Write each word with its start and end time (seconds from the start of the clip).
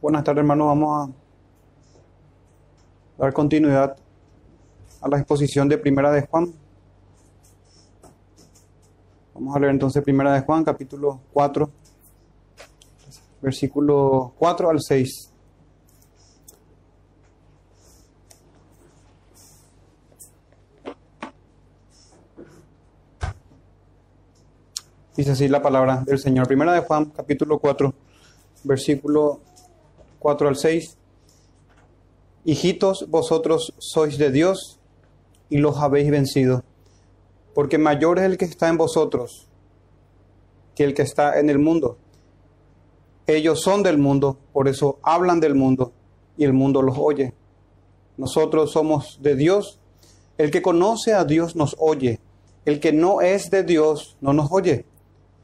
Buenas 0.00 0.24
tardes, 0.24 0.40
hermanos. 0.40 0.66
Vamos 0.68 1.10
a 1.10 1.12
dar 3.18 3.34
continuidad 3.34 3.94
a 5.02 5.08
la 5.08 5.18
exposición 5.18 5.68
de 5.68 5.76
Primera 5.76 6.10
de 6.10 6.26
Juan. 6.26 6.54
Vamos 9.34 9.54
a 9.54 9.58
leer 9.58 9.72
entonces 9.72 10.02
Primera 10.02 10.32
de 10.32 10.40
Juan, 10.40 10.64
capítulo 10.64 11.20
4, 11.34 11.70
versículo 13.42 14.32
4 14.38 14.70
al 14.70 14.80
6. 14.80 15.32
Dice 25.14 25.32
así 25.32 25.46
la 25.46 25.60
palabra 25.60 26.02
del 26.06 26.18
Señor. 26.18 26.46
Primera 26.46 26.72
de 26.72 26.80
Juan, 26.80 27.12
capítulo 27.14 27.58
4, 27.58 27.92
versículo 28.64 29.49
4 30.20 30.48
al 30.48 30.56
6. 30.56 30.96
Hijitos, 32.44 33.10
vosotros 33.10 33.74
sois 33.78 34.16
de 34.16 34.30
Dios 34.30 34.78
y 35.48 35.58
los 35.58 35.78
habéis 35.78 36.10
vencido, 36.10 36.62
porque 37.54 37.76
mayor 37.76 38.18
es 38.20 38.24
el 38.24 38.38
que 38.38 38.44
está 38.44 38.68
en 38.68 38.78
vosotros 38.78 39.48
que 40.74 40.84
el 40.84 40.94
que 40.94 41.02
está 41.02 41.38
en 41.38 41.50
el 41.50 41.58
mundo. 41.58 41.98
Ellos 43.26 43.60
son 43.60 43.82
del 43.82 43.98
mundo, 43.98 44.38
por 44.52 44.68
eso 44.68 44.98
hablan 45.02 45.40
del 45.40 45.54
mundo 45.54 45.92
y 46.36 46.44
el 46.44 46.52
mundo 46.52 46.82
los 46.82 46.96
oye. 46.98 47.34
Nosotros 48.16 48.72
somos 48.72 49.18
de 49.22 49.34
Dios. 49.36 49.78
El 50.38 50.50
que 50.50 50.62
conoce 50.62 51.12
a 51.12 51.24
Dios 51.24 51.54
nos 51.56 51.76
oye. 51.78 52.20
El 52.64 52.80
que 52.80 52.92
no 52.92 53.20
es 53.20 53.50
de 53.50 53.62
Dios 53.62 54.16
no 54.20 54.32
nos 54.32 54.50
oye. 54.50 54.84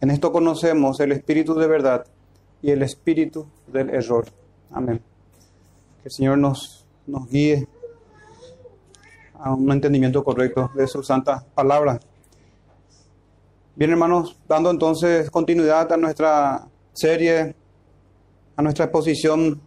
En 0.00 0.10
esto 0.10 0.32
conocemos 0.32 1.00
el 1.00 1.12
espíritu 1.12 1.54
de 1.54 1.66
verdad 1.66 2.06
y 2.62 2.70
el 2.70 2.82
espíritu 2.82 3.46
del 3.66 3.90
error. 3.90 4.26
Amén. 4.70 5.00
Que 6.02 6.08
el 6.08 6.12
Señor 6.12 6.38
nos, 6.38 6.84
nos 7.06 7.28
guíe 7.28 7.66
a 9.38 9.54
un 9.54 9.70
entendimiento 9.70 10.24
correcto 10.24 10.70
de 10.74 10.86
su 10.86 11.02
santa 11.02 11.44
palabra. 11.54 12.00
Bien, 13.74 13.90
hermanos, 13.90 14.38
dando 14.48 14.70
entonces 14.70 15.30
continuidad 15.30 15.92
a 15.92 15.96
nuestra 15.96 16.66
serie, 16.94 17.54
a 18.56 18.62
nuestra 18.62 18.86
exposición 18.86 19.60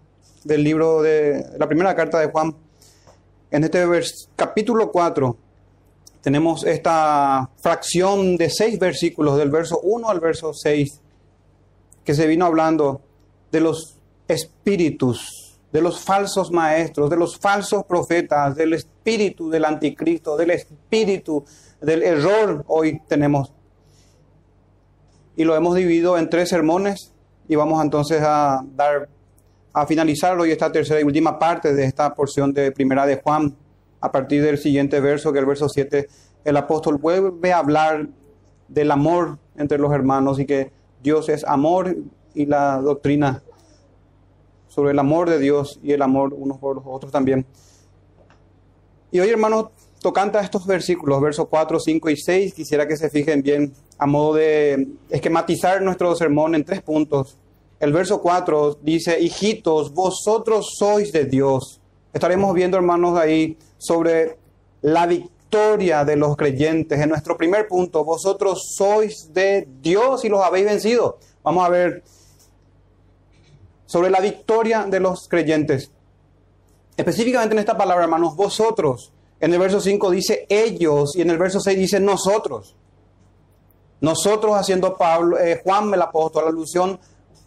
del 0.44 0.64
libro 0.64 1.02
de 1.02 1.46
la 1.58 1.68
primera 1.68 1.96
carta 1.96 2.20
de 2.20 2.32
Juan. 2.32 2.56
En 3.52 3.64
este 3.64 3.86
capítulo 4.36 4.92
4 4.92 5.38
tenemos 6.22 6.64
esta 6.66 7.50
fracción 7.62 8.36
de 8.36 8.50
seis 8.50 8.80
versículos, 8.80 9.38
del 9.38 9.52
verso 9.52 9.80
1 9.82 10.10
al 10.10 10.20
verso 10.20 10.54
6, 10.54 11.02
que 12.04 12.14
se 12.14 12.28
vino 12.28 12.46
hablando 12.46 13.02
de 13.52 13.62
los 13.62 13.99
espíritus, 14.30 15.60
de 15.72 15.82
los 15.82 16.00
falsos 16.00 16.52
maestros, 16.52 17.10
de 17.10 17.18
los 17.18 17.38
falsos 17.38 17.84
profetas, 17.84 18.56
del 18.56 18.74
espíritu 18.74 19.50
del 19.50 19.66
anticristo, 19.66 20.38
del 20.38 20.52
espíritu 20.52 21.44
del 21.82 22.04
error 22.04 22.64
hoy 22.68 23.02
tenemos. 23.08 23.54
Y 25.36 25.44
lo 25.44 25.56
hemos 25.56 25.76
dividido 25.76 26.18
en 26.18 26.30
tres 26.30 26.50
sermones 26.50 27.14
y 27.48 27.56
vamos 27.56 27.84
entonces 27.84 28.22
a 28.24 28.64
dar 28.76 29.10
a 29.72 29.86
finalizar 29.86 30.38
hoy 30.40 30.52
esta 30.52 30.72
tercera 30.72 31.00
y 31.00 31.04
última 31.04 31.38
parte 31.38 31.74
de 31.74 31.86
esta 31.86 32.14
porción 32.14 32.54
de 32.54 32.72
Primera 32.72 33.06
de 33.06 33.22
Juan 33.22 33.56
a 34.02 34.12
partir 34.12 34.44
del 34.44 34.58
siguiente 34.58 35.00
verso, 35.00 35.32
que 35.32 35.40
el 35.40 35.46
verso 35.46 35.70
7, 35.70 36.08
el 36.46 36.58
apóstol 36.58 36.98
vuelve 36.98 37.54
a 37.54 37.60
hablar 37.60 38.08
del 38.68 38.92
amor 38.92 39.38
entre 39.56 39.78
los 39.78 39.92
hermanos 39.94 40.40
y 40.40 40.46
que 40.46 40.72
Dios 41.02 41.30
es 41.30 41.44
amor 41.44 41.96
y 42.34 42.46
la 42.46 42.78
doctrina 42.78 43.44
sobre 44.70 44.92
el 44.92 45.00
amor 45.00 45.30
de 45.30 45.40
Dios 45.40 45.80
y 45.84 45.92
el 45.92 46.02
amor 46.02 46.34
unos 46.34 46.58
por 46.58 46.78
los 46.78 46.86
otros 46.88 47.12
también. 47.12 47.46
Y 49.12 49.20
hoy, 49.20 49.30
hermanos, 49.30 49.68
tocando 50.02 50.40
estos 50.40 50.66
versículos, 50.66 51.20
versos 51.20 51.48
4, 51.50 51.80
5 51.80 52.10
y 52.10 52.16
6, 52.16 52.54
quisiera 52.54 52.88
que 52.88 52.96
se 52.96 53.10
fijen 53.10 53.42
bien 53.42 53.74
a 53.98 54.06
modo 54.06 54.36
de 54.36 54.88
esquematizar 55.10 55.82
nuestro 55.82 56.16
sermón 56.16 56.56
en 56.56 56.64
tres 56.64 56.82
puntos. 56.82 57.38
El 57.80 57.92
verso 57.92 58.22
4 58.22 58.80
dice, 58.82 59.20
hijitos, 59.20 59.94
vosotros 59.94 60.76
sois 60.78 61.12
de 61.12 61.26
Dios. 61.26 61.82
Estaremos 62.14 62.54
viendo, 62.54 62.78
hermanos, 62.78 63.18
ahí 63.18 63.58
sobre 63.78 64.38
la 64.82 65.06
victoria 65.06 66.06
de 66.06 66.16
los 66.16 66.38
creyentes. 66.38 67.00
En 67.00 67.10
nuestro 67.10 67.36
primer 67.36 67.68
punto, 67.68 68.04
vosotros 68.06 68.74
sois 68.76 69.34
de 69.34 69.68
Dios 69.82 70.24
y 70.24 70.30
los 70.30 70.42
habéis 70.42 70.66
vencido. 70.66 71.18
Vamos 71.44 71.66
a 71.66 71.70
ver 71.70 72.04
sobre 73.90 74.12
la 74.12 74.20
victoria 74.20 74.86
de 74.86 75.00
los 75.00 75.28
creyentes. 75.28 75.90
Específicamente 76.96 77.56
en 77.56 77.60
esta 77.60 77.76
palabra, 77.76 78.04
hermanos, 78.04 78.36
vosotros. 78.36 79.12
En 79.40 79.52
el 79.52 79.58
verso 79.58 79.82
5 79.82 80.12
dice 80.12 80.46
ellos 80.48 81.16
y 81.16 81.22
en 81.22 81.32
el 81.32 81.40
verso 81.40 81.60
6 81.60 81.76
dice 81.76 82.00
nosotros. 82.00 82.76
Nosotros 84.00 84.54
haciendo 84.56 84.96
Pablo, 84.96 85.40
eh, 85.40 85.60
Juan 85.64 85.92
el 85.92 86.02
apóstol, 86.04 86.48
alusión 86.48 87.00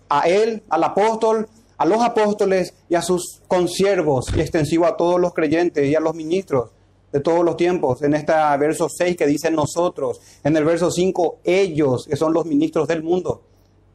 a 0.08 0.26
él, 0.26 0.64
al 0.68 0.82
apóstol, 0.82 1.48
a 1.78 1.86
los 1.86 2.02
apóstoles 2.02 2.74
y 2.88 2.96
a 2.96 3.02
sus 3.02 3.40
consiervos 3.46 4.26
y 4.34 4.40
extensivo 4.40 4.86
a 4.86 4.96
todos 4.96 5.20
los 5.20 5.32
creyentes 5.34 5.88
y 5.88 5.94
a 5.94 6.00
los 6.00 6.16
ministros 6.16 6.70
de 7.12 7.20
todos 7.20 7.44
los 7.44 7.56
tiempos. 7.56 8.02
En 8.02 8.14
este 8.14 8.32
verso 8.58 8.88
6 8.88 9.16
que 9.16 9.26
dice 9.28 9.48
nosotros, 9.52 10.20
en 10.42 10.56
el 10.56 10.64
verso 10.64 10.90
5 10.90 11.38
ellos, 11.44 12.06
que 12.08 12.16
son 12.16 12.32
los 12.32 12.46
ministros 12.46 12.88
del 12.88 13.04
mundo. 13.04 13.42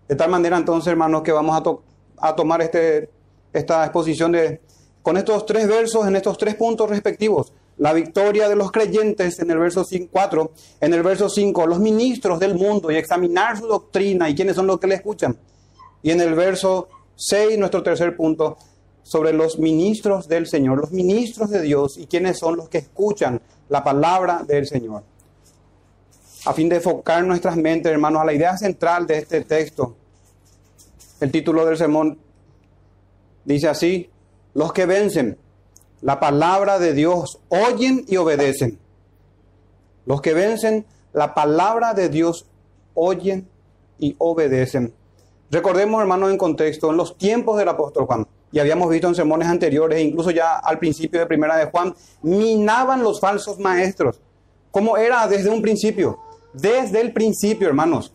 De 0.07 0.15
tal 0.15 0.31
manera 0.31 0.55
entonces, 0.55 0.87
hermanos, 0.87 1.23
que 1.23 1.33
vamos 1.33 1.57
a, 1.57 1.61
a 2.19 2.35
tomar 2.35 2.61
este, 2.61 3.09
esta 3.53 3.83
exposición 3.83 4.31
de, 4.31 4.61
con 5.01 5.17
estos 5.17 5.45
tres 5.45 5.67
versos 5.67 6.07
en 6.07 6.15
estos 6.15 6.37
tres 6.37 6.55
puntos 6.55 6.89
respectivos. 6.89 7.53
La 7.77 7.93
victoria 7.93 8.49
de 8.49 8.55
los 8.55 8.71
creyentes 8.71 9.39
en 9.39 9.51
el 9.51 9.59
verso 9.59 9.85
4, 10.11 10.51
en 10.81 10.93
el 10.93 11.03
verso 11.03 11.29
5, 11.29 11.67
los 11.67 11.79
ministros 11.79 12.39
del 12.39 12.55
mundo 12.55 12.89
y 12.89 12.95
examinar 12.95 13.57
su 13.57 13.67
doctrina 13.67 14.29
y 14.29 14.35
quiénes 14.35 14.55
son 14.55 14.65
los 14.65 14.79
que 14.79 14.87
le 14.87 14.95
escuchan. 14.95 15.37
Y 16.01 16.11
en 16.11 16.21
el 16.21 16.33
verso 16.33 16.89
6, 17.15 17.57
nuestro 17.59 17.83
tercer 17.83 18.15
punto, 18.15 18.57
sobre 19.03 19.31
los 19.31 19.57
ministros 19.57 20.27
del 20.27 20.47
Señor, 20.47 20.79
los 20.79 20.91
ministros 20.91 21.49
de 21.49 21.61
Dios 21.61 21.97
y 21.97 22.07
quiénes 22.07 22.37
son 22.39 22.57
los 22.57 22.67
que 22.67 22.79
escuchan 22.79 23.39
la 23.69 23.83
palabra 23.83 24.43
del 24.45 24.67
Señor. 24.67 25.03
A 26.45 26.53
fin 26.53 26.67
de 26.67 26.77
enfocar 26.77 27.23
nuestras 27.23 27.55
mentes, 27.55 27.91
hermanos, 27.91 28.21
a 28.21 28.25
la 28.25 28.33
idea 28.33 28.57
central 28.57 29.07
de 29.07 29.19
este 29.19 29.41
texto. 29.41 29.95
El 31.19 31.31
título 31.31 31.65
del 31.65 31.77
sermón 31.77 32.19
dice 33.45 33.67
así, 33.67 34.09
los 34.53 34.73
que 34.73 34.85
vencen 34.85 35.37
la 36.01 36.19
palabra 36.19 36.77
de 36.77 36.93
Dios 36.93 37.39
oyen 37.49 38.05
y 38.07 38.17
obedecen. 38.17 38.77
Los 40.05 40.21
que 40.21 40.33
vencen 40.33 40.85
la 41.13 41.33
palabra 41.33 41.93
de 41.93 42.09
Dios 42.09 42.45
oyen 42.93 43.47
y 43.97 44.15
obedecen. 44.19 44.93
Recordemos, 45.49 46.01
hermanos, 46.01 46.29
en 46.29 46.37
contexto, 46.37 46.91
en 46.91 46.97
los 46.97 47.17
tiempos 47.17 47.57
del 47.57 47.69
apóstol 47.69 48.05
Juan, 48.05 48.27
y 48.51 48.59
habíamos 48.59 48.89
visto 48.89 49.07
en 49.07 49.15
sermones 49.15 49.47
anteriores, 49.47 49.99
e 49.99 50.03
incluso 50.03 50.31
ya 50.31 50.57
al 50.57 50.77
principio 50.77 51.19
de 51.19 51.25
primera 51.25 51.57
de 51.57 51.65
Juan, 51.65 51.95
minaban 52.21 53.01
los 53.01 53.19
falsos 53.19 53.57
maestros, 53.57 54.21
como 54.71 54.97
era 54.97 55.27
desde 55.27 55.49
un 55.49 55.61
principio, 55.61 56.19
desde 56.53 57.01
el 57.01 57.13
principio, 57.13 57.67
hermanos. 57.67 58.13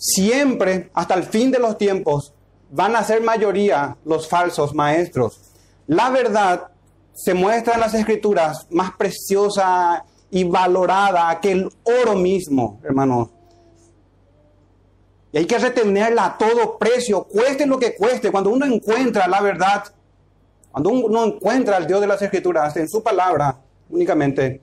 Siempre, 0.00 0.90
hasta 0.94 1.12
el 1.12 1.24
fin 1.24 1.50
de 1.50 1.58
los 1.58 1.76
tiempos, 1.76 2.32
van 2.70 2.96
a 2.96 3.04
ser 3.04 3.22
mayoría 3.22 3.98
los 4.06 4.26
falsos 4.26 4.74
maestros. 4.74 5.52
La 5.88 6.08
verdad 6.08 6.68
se 7.12 7.34
muestra 7.34 7.74
en 7.74 7.80
las 7.80 7.92
escrituras 7.92 8.66
más 8.70 8.92
preciosa 8.92 10.06
y 10.30 10.44
valorada 10.44 11.38
que 11.38 11.52
el 11.52 11.70
oro 11.82 12.14
mismo, 12.16 12.80
hermanos. 12.82 13.28
Y 15.32 15.38
hay 15.38 15.44
que 15.44 15.58
retenerla 15.58 16.24
a 16.24 16.38
todo 16.38 16.78
precio, 16.78 17.24
cueste 17.24 17.66
lo 17.66 17.78
que 17.78 17.94
cueste. 17.94 18.32
Cuando 18.32 18.48
uno 18.48 18.64
encuentra 18.64 19.28
la 19.28 19.42
verdad, 19.42 19.84
cuando 20.72 20.88
uno 20.88 21.26
encuentra 21.26 21.76
al 21.76 21.86
Dios 21.86 22.00
de 22.00 22.06
las 22.06 22.22
Escrituras 22.22 22.74
en 22.78 22.88
su 22.88 23.02
palabra 23.02 23.58
únicamente, 23.90 24.62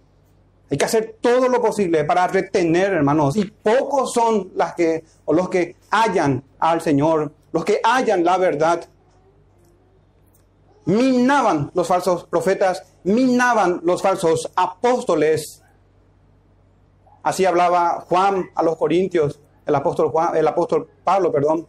hay 0.70 0.78
que 0.78 0.86
hacer 0.86 1.18
todo 1.22 1.48
lo 1.48 1.62
posible 1.62 2.04
para 2.04 2.28
retener, 2.28 2.94
hermanos. 2.94 3.36
Y 3.38 3.46
pocos 3.46 4.14
son 4.14 4.52
las 4.56 4.74
que, 4.76 5.04
o 5.26 5.34
los 5.34 5.50
que 5.50 5.76
hallan 5.92 6.44
al 6.60 6.82
Señor, 6.82 7.32
los 7.52 7.64
que 7.64 7.80
hallan 7.84 8.24
la 8.24 8.38
verdad. 8.38 8.86
Minaban 10.86 11.72
los 11.74 11.88
falsos 11.88 12.26
profetas, 12.26 12.84
minaban 13.04 13.82
los 13.84 14.02
falsos 14.02 14.52
apóstoles. 14.56 15.64
Así 17.24 17.46
hablaba 17.46 18.06
Juan 18.08 18.50
a 18.56 18.64
los 18.64 18.78
Corintios 18.78 19.40
el 19.68 19.76
apóstol, 19.76 20.10
Juan, 20.10 20.36
el 20.36 20.48
apóstol 20.48 20.90
Pablo, 21.04 21.32
perdón, 21.32 21.68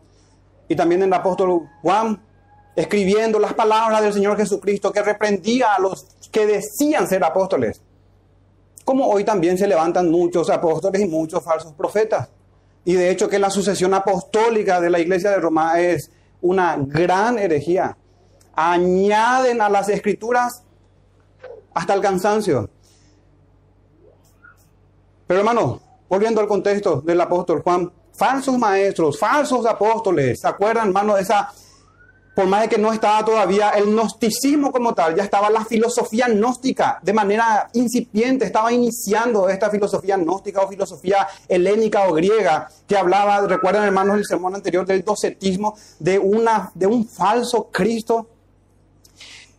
y 0.69 0.77
también 0.77 1.03
el 1.03 1.13
apóstol 1.13 1.69
Juan, 1.83 2.23
escribiendo 2.77 3.39
las 3.41 3.55
palabras 3.55 4.03
del 4.03 4.13
Señor 4.13 4.37
Jesucristo 4.37 4.93
que 4.93 5.03
reprendía 5.03 5.75
a 5.75 5.81
los 5.81 6.07
que 6.31 6.47
decían 6.47 7.09
ser 7.09 7.25
apóstoles. 7.25 7.83
Como 8.89 9.07
hoy 9.07 9.23
también 9.23 9.59
se 9.59 9.67
levantan 9.67 10.11
muchos 10.11 10.49
apóstoles 10.49 11.03
y 11.03 11.07
muchos 11.07 11.45
falsos 11.45 11.75
profetas. 11.75 12.31
Y 12.87 12.95
de 12.95 13.11
hecho 13.11 13.29
que 13.29 13.39
la 13.39 13.51
sucesión 13.51 13.93
apostólica 13.93 14.81
de 14.81 14.89
la 14.89 14.99
iglesia 14.99 15.29
de 15.29 15.41
Roma 15.41 15.79
es 15.79 16.11
una 16.41 16.75
gran 16.79 17.39
herejía. 17.39 17.99
Añaden 18.55 19.61
a 19.61 19.69
las 19.69 19.91
escrituras 19.91 20.63
hasta 21.75 21.93
el 21.93 22.01
cansancio. 22.01 22.71
Pero 25.27 25.41
hermano, 25.41 25.81
volviendo 26.09 26.41
al 26.41 26.49
contexto 26.49 27.03
del 27.03 27.21
apóstol 27.21 27.61
Juan, 27.61 27.93
falsos 28.15 28.57
maestros, 28.57 29.19
falsos 29.19 29.67
apóstoles, 29.67 30.41
¿se 30.41 30.49
acuerdan, 30.49 30.87
hermano, 30.87 31.15
de 31.15 31.21
esa 31.21 31.53
por 32.39 32.47
más 32.47 32.63
de 32.63 32.69
que 32.69 32.79
no 32.79 32.93
estaba 32.93 33.25
todavía 33.25 33.71
el 33.71 33.87
gnosticismo 33.87 34.71
como 34.71 34.95
tal, 34.95 35.17
ya 35.17 35.25
estaba 35.25 35.51
la 35.51 35.65
filosofía 35.65 36.29
gnóstica 36.29 37.01
de 37.03 37.13
manera 37.13 37.69
incipiente, 37.73 38.45
estaba 38.45 38.73
iniciando 38.73 39.49
esta 39.49 39.69
filosofía 39.71 40.17
gnóstica 40.17 40.61
o 40.61 40.69
filosofía 40.69 41.27
helénica 41.49 42.07
o 42.07 42.15
griega 42.15 42.69
que 42.87 42.97
hablaba, 42.97 43.41
recuerdan 43.41 43.83
hermanos 43.83 44.19
el 44.19 44.25
sermón 44.25 44.55
anterior 44.55 44.87
del 44.87 45.03
docetismo, 45.03 45.77
de, 45.99 46.21
una, 46.21 46.71
de 46.77 46.87
un 46.87 47.09
falso 47.09 47.71
Cristo. 47.73 48.29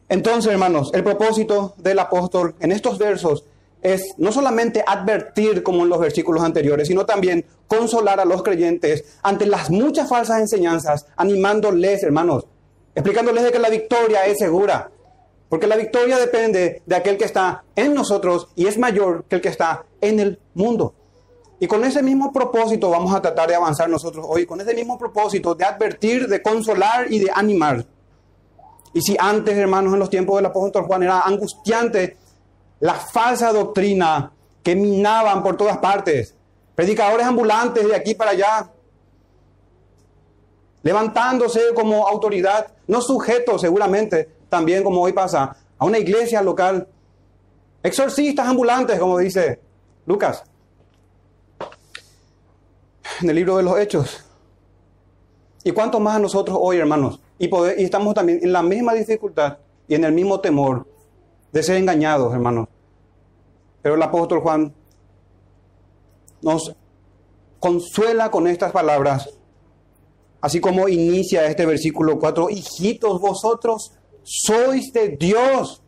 Entonces, 0.07 0.49
hermanos, 0.49 0.91
el 0.93 1.03
propósito 1.03 1.73
del 1.75 1.99
apóstol 1.99 2.55
en 2.61 2.71
estos 2.71 2.97
versos 2.97 3.43
es 3.81 4.13
no 4.17 4.31
solamente 4.31 4.85
advertir 4.87 5.63
como 5.63 5.83
en 5.83 5.89
los 5.89 5.99
versículos 5.99 6.43
anteriores, 6.43 6.87
sino 6.87 7.05
también 7.05 7.43
consolar 7.67 8.21
a 8.21 8.25
los 8.25 8.41
creyentes 8.41 9.03
ante 9.21 9.47
las 9.47 9.69
muchas 9.69 10.07
falsas 10.07 10.39
enseñanzas, 10.39 11.07
animándoles, 11.17 12.03
hermanos, 12.03 12.45
explicándoles 12.95 13.43
de 13.43 13.51
que 13.51 13.59
la 13.59 13.69
victoria 13.69 14.25
es 14.25 14.37
segura, 14.37 14.91
porque 15.49 15.67
la 15.67 15.75
victoria 15.75 16.17
depende 16.17 16.81
de 16.85 16.95
aquel 16.95 17.17
que 17.17 17.25
está 17.25 17.63
en 17.75 17.93
nosotros 17.93 18.49
y 18.55 18.67
es 18.67 18.77
mayor 18.77 19.25
que 19.25 19.35
el 19.35 19.41
que 19.41 19.49
está 19.49 19.85
en 20.01 20.19
el 20.19 20.39
mundo. 20.53 20.93
Y 21.59 21.67
con 21.67 21.83
ese 21.83 22.01
mismo 22.01 22.31
propósito 22.31 22.89
vamos 22.89 23.13
a 23.13 23.21
tratar 23.21 23.49
de 23.49 23.55
avanzar 23.55 23.89
nosotros 23.89 24.25
hoy, 24.27 24.45
con 24.45 24.61
ese 24.61 24.73
mismo 24.73 24.97
propósito 24.97 25.55
de 25.55 25.65
advertir, 25.65 26.27
de 26.27 26.41
consolar 26.41 27.11
y 27.11 27.19
de 27.19 27.31
animar. 27.33 27.85
Y 28.93 29.01
si 29.01 29.17
antes, 29.19 29.57
hermanos, 29.57 29.93
en 29.93 29.99
los 29.99 30.09
tiempos 30.09 30.37
del 30.37 30.45
apóstol 30.45 30.83
Juan 30.85 31.03
era 31.03 31.21
angustiante 31.21 32.17
la 32.79 32.93
falsa 32.93 33.51
doctrina 33.51 34.31
que 34.63 34.75
minaban 34.75 35.43
por 35.43 35.57
todas 35.57 35.77
partes, 35.77 36.33
predicadores 36.75 37.25
ambulantes 37.25 37.87
de 37.87 37.95
aquí 37.95 38.15
para 38.15 38.31
allá, 38.31 38.71
levantándose 40.83 41.73
como 41.75 42.07
autoridad, 42.07 42.67
no 42.87 43.01
sujeto 43.01 43.59
seguramente, 43.59 44.29
también 44.49 44.83
como 44.83 45.01
hoy 45.01 45.13
pasa, 45.13 45.55
a 45.77 45.85
una 45.85 45.97
iglesia 45.99 46.41
local, 46.41 46.87
exorcistas 47.83 48.47
ambulantes, 48.47 48.99
como 48.99 49.17
dice 49.17 49.59
Lucas, 50.05 50.43
en 53.21 53.29
el 53.29 53.35
libro 53.35 53.57
de 53.57 53.63
los 53.63 53.79
Hechos. 53.79 54.25
¿Y 55.63 55.71
cuánto 55.71 55.99
más 55.99 56.15
a 56.15 56.19
nosotros 56.19 56.57
hoy, 56.59 56.77
hermanos? 56.77 57.19
Y, 57.37 57.53
y 57.53 57.83
estamos 57.83 58.13
también 58.13 58.39
en 58.41 58.53
la 58.53 58.63
misma 58.63 58.93
dificultad 58.93 59.57
y 59.87 59.95
en 59.95 60.03
el 60.03 60.13
mismo 60.13 60.39
temor 60.39 60.87
de 61.51 61.63
ser 61.63 61.77
engañados, 61.77 62.33
hermanos. 62.33 62.67
Pero 63.81 63.95
el 63.95 64.01
apóstol 64.01 64.39
Juan 64.39 64.73
nos 66.41 66.75
consuela 67.59 68.31
con 68.31 68.47
estas 68.47 68.71
palabras 68.71 69.29
Así 70.41 70.59
como 70.59 70.87
inicia 70.87 71.45
este 71.45 71.65
versículo 71.65 72.17
4, 72.17 72.49
hijitos, 72.49 73.19
vosotros 73.19 73.91
sois 74.23 74.93
de 74.93 75.09
Dios 75.09 75.81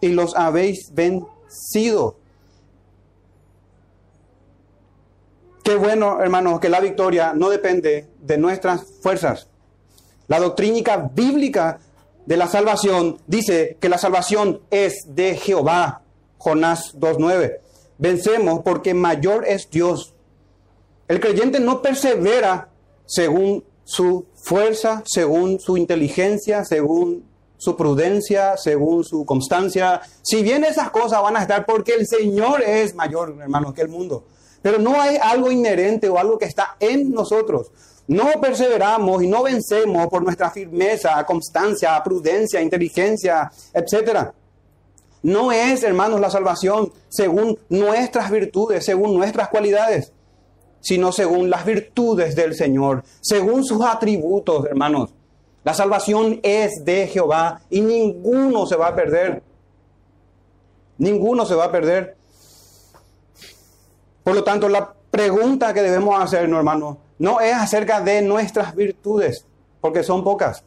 y 0.00 0.08
los 0.08 0.34
habéis 0.34 0.92
vencido. 0.92 2.16
Qué 5.62 5.76
bueno, 5.76 6.20
hermanos, 6.20 6.58
que 6.58 6.68
la 6.68 6.80
victoria 6.80 7.32
no 7.34 7.48
depende 7.48 8.08
de 8.20 8.38
nuestras 8.38 8.84
fuerzas. 9.00 9.48
La 10.26 10.40
doctrínica 10.40 11.10
bíblica 11.14 11.78
de 12.26 12.36
la 12.36 12.48
salvación 12.48 13.18
dice 13.26 13.76
que 13.80 13.88
la 13.88 13.98
salvación 13.98 14.60
es 14.70 15.04
de 15.06 15.36
Jehová. 15.36 16.02
Jonás 16.38 16.98
2.9. 16.98 17.58
Vencemos 17.98 18.60
porque 18.64 18.94
mayor 18.94 19.44
es 19.46 19.70
Dios. 19.70 20.14
El 21.06 21.20
creyente 21.20 21.60
no 21.60 21.82
persevera 21.82 22.68
según 23.06 23.64
su 23.84 24.26
fuerza, 24.34 25.02
según 25.06 25.60
su 25.60 25.76
inteligencia, 25.76 26.64
según 26.64 27.24
su 27.56 27.76
prudencia, 27.76 28.56
según 28.56 29.04
su 29.04 29.24
constancia. 29.24 30.00
Si 30.22 30.42
bien 30.42 30.64
esas 30.64 30.90
cosas 30.90 31.22
van 31.22 31.36
a 31.36 31.42
estar 31.42 31.64
porque 31.64 31.94
el 31.94 32.06
Señor 32.06 32.62
es 32.62 32.94
mayor, 32.94 33.36
hermano, 33.40 33.72
que 33.72 33.82
el 33.82 33.88
mundo. 33.88 34.24
Pero 34.62 34.78
no 34.78 35.00
hay 35.00 35.16
algo 35.16 35.50
inherente 35.50 36.08
o 36.08 36.18
algo 36.18 36.38
que 36.38 36.46
está 36.46 36.76
en 36.80 37.10
nosotros. 37.10 37.70
No 38.08 38.40
perseveramos 38.40 39.22
y 39.22 39.28
no 39.28 39.44
vencemos 39.44 40.08
por 40.08 40.22
nuestra 40.22 40.50
firmeza, 40.50 41.24
constancia, 41.24 42.02
prudencia, 42.02 42.60
inteligencia, 42.60 43.50
etc. 43.72 44.30
No 45.22 45.52
es, 45.52 45.84
hermanos, 45.84 46.20
la 46.20 46.30
salvación 46.30 46.92
según 47.08 47.58
nuestras 47.68 48.30
virtudes, 48.30 48.84
según 48.84 49.14
nuestras 49.14 49.48
cualidades 49.48 50.12
sino 50.82 51.12
según 51.12 51.48
las 51.48 51.64
virtudes 51.64 52.36
del 52.36 52.54
Señor, 52.54 53.04
según 53.22 53.64
sus 53.64 53.82
atributos, 53.82 54.66
hermanos. 54.66 55.14
La 55.64 55.72
salvación 55.72 56.40
es 56.42 56.84
de 56.84 57.06
Jehová 57.06 57.62
y 57.70 57.80
ninguno 57.80 58.66
se 58.66 58.76
va 58.76 58.88
a 58.88 58.94
perder. 58.94 59.42
Ninguno 60.98 61.46
se 61.46 61.54
va 61.54 61.64
a 61.66 61.72
perder. 61.72 62.16
Por 64.24 64.34
lo 64.34 64.44
tanto, 64.44 64.68
la 64.68 64.92
pregunta 65.10 65.72
que 65.72 65.82
debemos 65.82 66.20
hacer, 66.20 66.42
hermano, 66.42 66.98
no 67.18 67.40
es 67.40 67.54
acerca 67.54 68.00
de 68.00 68.22
nuestras 68.22 68.74
virtudes, 68.74 69.46
porque 69.80 70.02
son 70.02 70.24
pocas. 70.24 70.64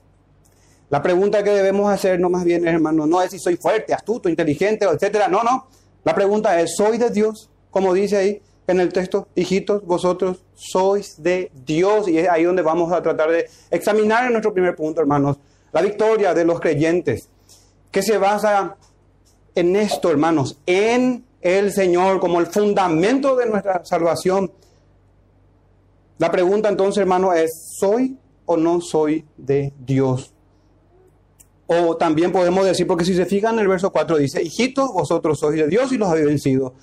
La 0.90 1.02
pregunta 1.02 1.44
que 1.44 1.50
debemos 1.50 1.92
hacer, 1.92 2.20
no 2.20 2.30
más 2.30 2.46
bien, 2.46 2.66
hermano, 2.66 3.06
no 3.06 3.22
es 3.22 3.32
si 3.32 3.40
soy 3.40 3.58
fuerte, 3.58 3.94
astuto, 3.94 4.30
inteligente, 4.30 4.86
etcétera. 4.86 5.28
No, 5.28 5.44
no. 5.44 5.68
La 6.06 6.16
pregunta 6.16 6.60
es, 6.62 6.76
¿soy 6.76 6.98
de 6.98 7.10
Dios? 7.10 7.50
Como 7.72 7.94
dice 7.94 8.18
ahí, 8.18 8.42
en 8.68 8.80
el 8.80 8.92
texto, 8.92 9.28
hijitos, 9.36 9.86
vosotros 9.86 10.44
sois 10.56 11.22
de 11.22 11.52
Dios. 11.66 12.08
Y 12.08 12.18
es 12.18 12.30
ahí 12.30 12.44
donde 12.44 12.62
vamos 12.62 12.92
a 12.92 13.02
tratar 13.02 13.32
de 13.32 13.50
examinar 13.70 14.26
en 14.26 14.32
nuestro 14.32 14.54
primer 14.54 14.76
punto, 14.76 15.02
hermanos, 15.02 15.38
la 15.72 15.82
victoria 15.82 16.34
de 16.34 16.46
los 16.46 16.60
creyentes, 16.60 17.30
que 17.92 18.02
se 18.02 18.18
basa 18.18 18.78
en 19.54 19.76
esto, 19.76 20.10
hermanos, 20.10 20.58
en 20.66 21.24
el 21.42 21.72
Señor 21.72 22.20
como 22.20 22.40
el 22.40 22.48
fundamento 22.48 23.36
de 23.36 23.46
nuestra 23.46 23.86
salvación. 23.86 24.52
La 26.18 26.32
pregunta 26.32 26.70
entonces, 26.70 27.02
hermano, 27.02 27.34
es, 27.34 27.76
¿soy 27.80 28.18
o 28.46 28.58
no 28.58 28.82
soy 28.82 29.26
de 29.38 29.74
Dios? 29.78 30.34
O 31.68 31.98
también 31.98 32.32
podemos 32.32 32.66
decir, 32.66 32.88
porque 32.88 33.06
si 33.06 33.16
se 33.16 33.26
fijan 33.26 33.60
el 33.60 33.68
verso 33.68 33.92
4 33.92 34.18
dice, 34.18 34.42
hijitos, 34.42 34.92
vosotros 34.94 35.40
sois 35.40 35.58
de 35.58 35.68
Dios 35.68 35.92
y 35.92 35.98
los 35.98 36.10
habéis 36.10 36.28
vencido. 36.28 36.74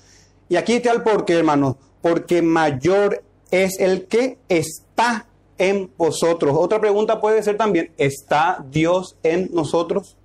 Y 0.49 0.55
aquí 0.55 0.73
está 0.73 0.91
el 0.91 1.03
porqué, 1.03 1.33
hermano. 1.33 1.77
Porque 2.01 2.41
mayor 2.41 3.23
es 3.51 3.79
el 3.79 4.07
que 4.07 4.37
está 4.49 5.27
en 5.57 5.91
vosotros. 5.97 6.55
Otra 6.57 6.81
pregunta 6.81 7.21
puede 7.21 7.43
ser 7.43 7.57
también, 7.57 7.91
¿está 7.97 8.65
Dios 8.69 9.17
en 9.23 9.49
nosotros? 9.53 10.17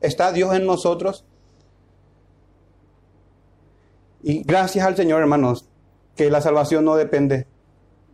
¿Está 0.00 0.32
Dios 0.32 0.54
en 0.54 0.66
nosotros? 0.66 1.24
Y 4.22 4.42
gracias 4.44 4.86
al 4.86 4.96
Señor, 4.96 5.20
hermanos, 5.20 5.68
que 6.16 6.30
la 6.30 6.40
salvación 6.40 6.84
no 6.84 6.94
depende 6.94 7.46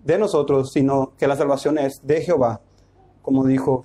de 0.04 0.18
nosotros, 0.18 0.72
sino 0.72 1.12
que 1.18 1.28
la 1.28 1.36
salvación 1.36 1.78
es 1.78 2.00
de 2.02 2.22
Jehová, 2.22 2.60
como 3.22 3.44
dijo 3.44 3.84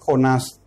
Jonás. 0.00 0.60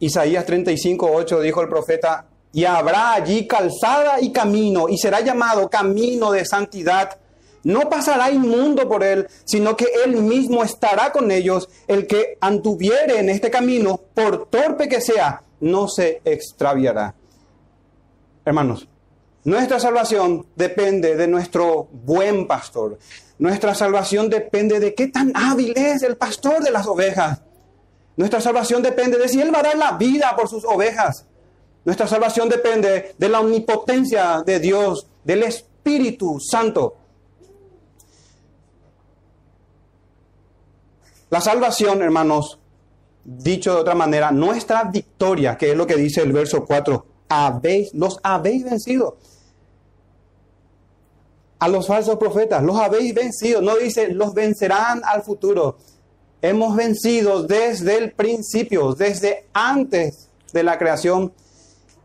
Isaías 0.00 0.46
35, 0.46 1.10
8 1.12 1.40
dijo 1.40 1.60
el 1.60 1.68
profeta, 1.68 2.27
y 2.52 2.64
habrá 2.64 3.12
allí 3.12 3.46
calzada 3.46 4.20
y 4.20 4.32
camino, 4.32 4.88
y 4.88 4.98
será 4.98 5.20
llamado 5.20 5.68
camino 5.68 6.30
de 6.32 6.44
santidad. 6.44 7.18
No 7.64 7.90
pasará 7.90 8.30
inmundo 8.30 8.88
por 8.88 9.04
él, 9.04 9.26
sino 9.44 9.76
que 9.76 9.86
él 10.04 10.16
mismo 10.22 10.62
estará 10.62 11.12
con 11.12 11.30
ellos. 11.30 11.68
El 11.86 12.06
que 12.06 12.38
antuviere 12.40 13.18
en 13.18 13.28
este 13.28 13.50
camino, 13.50 14.00
por 14.14 14.46
torpe 14.46 14.88
que 14.88 15.00
sea, 15.00 15.42
no 15.60 15.88
se 15.88 16.22
extraviará. 16.24 17.14
Hermanos, 18.44 18.88
nuestra 19.44 19.78
salvación 19.78 20.46
depende 20.56 21.16
de 21.16 21.28
nuestro 21.28 21.88
buen 21.92 22.46
pastor. 22.46 22.98
Nuestra 23.38 23.74
salvación 23.74 24.30
depende 24.30 24.80
de 24.80 24.94
qué 24.94 25.08
tan 25.08 25.32
hábil 25.34 25.72
es 25.76 26.02
el 26.02 26.16
pastor 26.16 26.62
de 26.62 26.70
las 26.70 26.86
ovejas. 26.86 27.42
Nuestra 28.16 28.40
salvación 28.40 28.82
depende 28.82 29.16
de 29.16 29.28
si 29.28 29.40
él 29.40 29.54
va 29.54 29.60
a 29.60 29.62
dar 29.62 29.78
la 29.78 29.92
vida 29.92 30.34
por 30.36 30.48
sus 30.48 30.64
ovejas. 30.64 31.27
Nuestra 31.88 32.06
salvación 32.06 32.50
depende 32.50 33.14
de 33.16 33.28
la 33.30 33.40
omnipotencia 33.40 34.42
de 34.44 34.60
Dios, 34.60 35.06
del 35.24 35.44
Espíritu 35.44 36.38
Santo. 36.38 36.98
La 41.30 41.40
salvación, 41.40 42.02
hermanos, 42.02 42.58
dicho 43.24 43.72
de 43.72 43.80
otra 43.80 43.94
manera, 43.94 44.30
nuestra 44.30 44.84
victoria, 44.84 45.56
que 45.56 45.70
es 45.70 45.76
lo 45.78 45.86
que 45.86 45.96
dice 45.96 46.20
el 46.20 46.34
verso 46.34 46.66
4, 46.66 47.06
habéis, 47.30 47.94
los 47.94 48.20
habéis 48.22 48.64
vencido. 48.64 49.16
A 51.58 51.68
los 51.68 51.86
falsos 51.86 52.16
profetas, 52.16 52.62
los 52.62 52.76
habéis 52.76 53.14
vencido. 53.14 53.62
No 53.62 53.76
dice, 53.76 54.08
los 54.08 54.34
vencerán 54.34 55.00
al 55.06 55.22
futuro. 55.22 55.78
Hemos 56.42 56.76
vencido 56.76 57.44
desde 57.44 57.96
el 57.96 58.12
principio, 58.12 58.92
desde 58.92 59.46
antes 59.54 60.28
de 60.52 60.62
la 60.62 60.76
creación. 60.76 61.32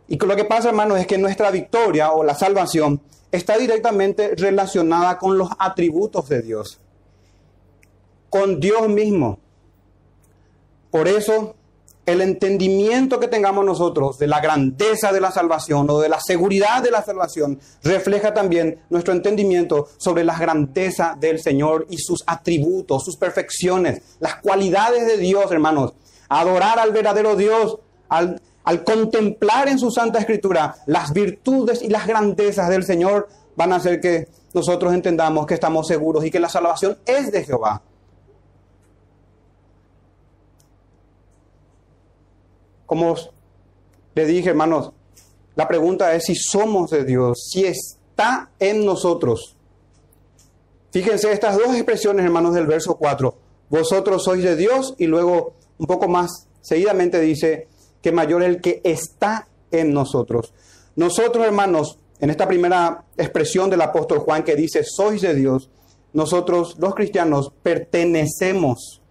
Y 0.08 0.18
lo 0.18 0.36
que 0.36 0.46
pasa, 0.46 0.70
hermanos, 0.70 1.00
es 1.00 1.08
que 1.08 1.18
nuestra 1.18 1.52
victoria 1.52 2.12
o 2.12 2.24
la 2.24 2.36
salvación 2.36 3.02
está 3.32 3.58
directamente 3.58 4.36
relacionada 4.36 5.18
con 5.18 5.38
los 5.38 5.50
atributos 5.58 6.30
de 6.30 6.42
Dios, 6.42 6.80
con 8.30 8.60
Dios 8.60 8.88
mismo. 8.90 9.40
Por 10.92 11.08
eso 11.08 11.56
el 12.06 12.22
entendimiento 12.22 13.20
que 13.20 13.30
tengamos 13.30 13.64
nosotros 13.66 14.18
de 14.20 14.28
la 14.28 14.42
grandeza 14.42 15.14
de 15.14 15.22
la 15.22 15.32
salvación 15.32 15.90
o 15.90 16.00
de 16.00 16.10
la 16.10 16.20
seguridad 16.20 16.84
de 16.84 16.92
la 16.92 17.02
salvación 17.02 17.60
refleja 17.82 18.34
también 18.34 18.82
nuestro 18.90 19.14
entendimiento 19.14 19.88
sobre 19.98 20.26
la 20.26 20.38
grandeza 20.38 21.16
del 21.18 21.40
Señor 21.40 21.88
y 21.90 21.98
sus 21.98 22.24
atributos, 22.28 23.06
sus 23.06 23.16
perfecciones, 23.16 24.02
las 24.20 24.36
cualidades 24.36 25.08
de 25.08 25.18
Dios, 25.18 25.52
hermanos. 25.52 25.94
Adorar 26.28 26.78
al 26.80 26.92
verdadero 26.92 27.36
Dios, 27.36 27.80
al, 28.10 28.42
al 28.64 28.84
contemplar 28.84 29.68
en 29.68 29.80
su 29.80 29.92
Santa 29.92 30.20
Escritura 30.20 30.76
las 30.86 31.14
virtudes 31.14 31.82
y 31.82 31.90
las 31.90 32.08
grandezas 32.08 32.70
del 32.70 32.84
Señor, 32.84 33.28
van 33.56 33.74
a 33.74 33.78
hacer 33.78 34.00
que 34.00 34.28
nosotros 34.54 34.94
entendamos 34.94 35.46
que 35.46 35.54
estamos 35.54 35.88
seguros 35.88 36.26
y 36.26 36.32
que 36.32 36.40
la 36.40 36.50
salvación 36.50 36.98
es 37.06 37.32
de 37.32 37.44
Jehová. 37.44 37.82
Como 42.86 43.16
le 44.16 44.26
dije, 44.26 44.50
hermanos, 44.50 44.92
la 45.56 45.68
pregunta 45.68 46.14
es 46.14 46.26
si 46.26 46.36
somos 46.36 46.92
de 46.92 47.04
Dios, 47.04 47.50
si 47.52 47.66
está 47.66 48.50
en 48.60 48.86
nosotros. 48.86 49.56
Fíjense 50.92 51.32
estas 51.32 51.58
dos 51.58 51.74
expresiones, 51.76 52.24
hermanos, 52.24 52.54
del 52.54 52.68
verso 52.68 52.96
4. 52.96 53.36
Vosotros 53.70 54.24
sois 54.24 54.44
de 54.44 54.56
Dios 54.56 54.94
y 55.00 55.08
luego 55.08 55.54
un 55.80 55.88
poco 55.88 56.08
más 56.08 56.48
seguidamente 56.62 57.20
dice 57.20 57.68
que 58.04 58.12
mayor 58.12 58.44
el 58.44 58.62
que 58.62 58.82
está 58.84 59.48
en 59.72 59.94
nosotros. 59.94 60.54
Nosotros, 60.96 61.44
hermanos, 61.44 61.98
en 62.20 62.30
esta 62.30 62.48
primera 62.48 63.06
expresión 63.18 63.70
del 63.70 63.82
apóstol 63.82 64.20
Juan 64.20 64.44
que 64.44 64.56
dice, 64.56 64.84
sois 64.84 65.22
de 65.22 65.34
Dios, 65.34 65.72
nosotros 66.14 66.76
los 66.78 66.94
cristianos 66.94 67.52
pertenecemos 67.64 69.02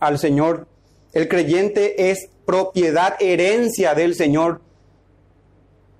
al 0.00 0.18
Señor. 0.18 0.66
El 1.12 1.28
creyente 1.28 2.10
es 2.10 2.28
propiedad, 2.44 3.14
herencia 3.20 3.94
del 3.94 4.16
Señor. 4.16 4.60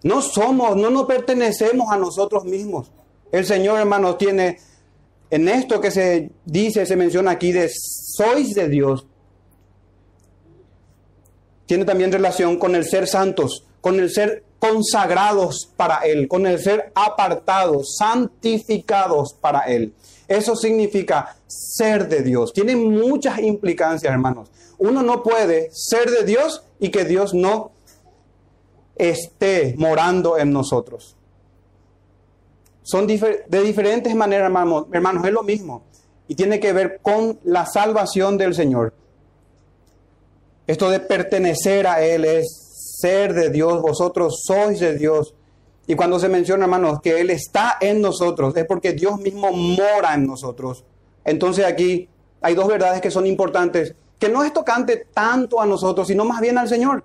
No 0.03 0.21
somos, 0.21 0.76
no 0.76 0.91
nos 0.91 1.07
pertenecemos 1.07 1.93
a 1.93 1.97
nosotros 1.97 2.45
mismos. 2.45 2.91
El 3.31 3.47
Señor, 3.47 3.79
hermanos, 3.79 4.19
tiene 4.19 4.59
en 5.31 5.49
esto 5.49 5.81
que 5.81 5.91
se 5.91 6.31
dice, 6.45 6.87
se 6.87 6.97
menciona 6.97 7.33
aquí 7.33 7.53
de 7.53 7.71
sois 7.71 8.55
de 8.55 8.69
Dios, 8.69 9.07
tiene 11.66 11.85
también 11.85 12.12
relación 12.12 12.59
con 12.59 12.75
el 12.75 12.85
ser 12.85 13.06
santos, 13.06 13.64
con 13.80 13.99
el 14.00 14.11
ser 14.11 14.44
consagrados 14.59 15.71
para 15.76 15.99
Él, 15.99 16.26
con 16.28 16.47
el 16.47 16.59
ser 16.59 16.90
apartados, 16.94 17.97
santificados 17.99 19.35
para 19.35 19.61
Él. 19.61 19.94
Eso 20.26 20.56
significa 20.56 21.37
ser 21.47 22.09
de 22.09 22.23
Dios. 22.23 22.52
Tiene 22.52 22.76
muchas 22.76 23.38
implicancias, 23.40 24.12
hermanos. 24.12 24.50
Uno 24.78 25.02
no 25.02 25.23
puede 25.23 25.68
ser 25.73 26.11
de 26.11 26.25
Dios 26.25 26.62
y 26.80 26.88
que 26.88 27.04
Dios 27.04 27.35
no 27.35 27.73
esté 28.97 29.75
morando 29.76 30.38
en 30.38 30.50
nosotros. 30.50 31.16
Son 32.83 33.06
de 33.06 33.62
diferentes 33.62 34.14
maneras, 34.14 34.47
hermanos, 34.47 34.87
hermanos, 34.92 35.26
es 35.26 35.33
lo 35.33 35.42
mismo. 35.42 35.85
Y 36.28 36.35
tiene 36.35 36.61
que 36.61 36.73
ver 36.73 37.00
con 37.02 37.38
la 37.44 37.66
salvación 37.66 38.38
del 38.38 38.54
Señor. 38.54 38.94
Esto 40.66 40.88
de 40.90 41.00
pertenecer 41.00 41.87
a 41.87 42.02
Él 42.02 42.25
es 42.25 42.64
ser 43.00 43.35
de 43.35 43.50
Dios, 43.50 43.83
vosotros 43.83 44.42
sois 44.47 44.80
de 44.80 44.97
Dios. 44.97 45.35
Y 45.87 45.94
cuando 45.94 46.18
se 46.18 46.30
menciona, 46.30 46.64
hermanos, 46.64 47.00
que 47.02 47.21
Él 47.21 47.30
está 47.30 47.76
en 47.80 48.00
nosotros, 48.00 48.56
es 48.56 48.64
porque 48.64 48.92
Dios 48.92 49.21
mismo 49.21 49.52
mora 49.52 50.14
en 50.14 50.26
nosotros. 50.26 50.85
Entonces 51.25 51.66
aquí 51.66 52.09
hay 52.40 52.54
dos 52.54 52.66
verdades 52.66 53.02
que 53.02 53.11
son 53.11 53.26
importantes, 53.26 53.94
que 54.18 54.28
no 54.28 54.42
es 54.42 54.52
tocante 54.52 55.06
tanto 55.12 55.61
a 55.61 55.66
nosotros, 55.66 56.09
sino 56.09 56.25
más 56.25 56.40
bien 56.40 56.56
al 56.56 56.68
Señor. 56.68 57.04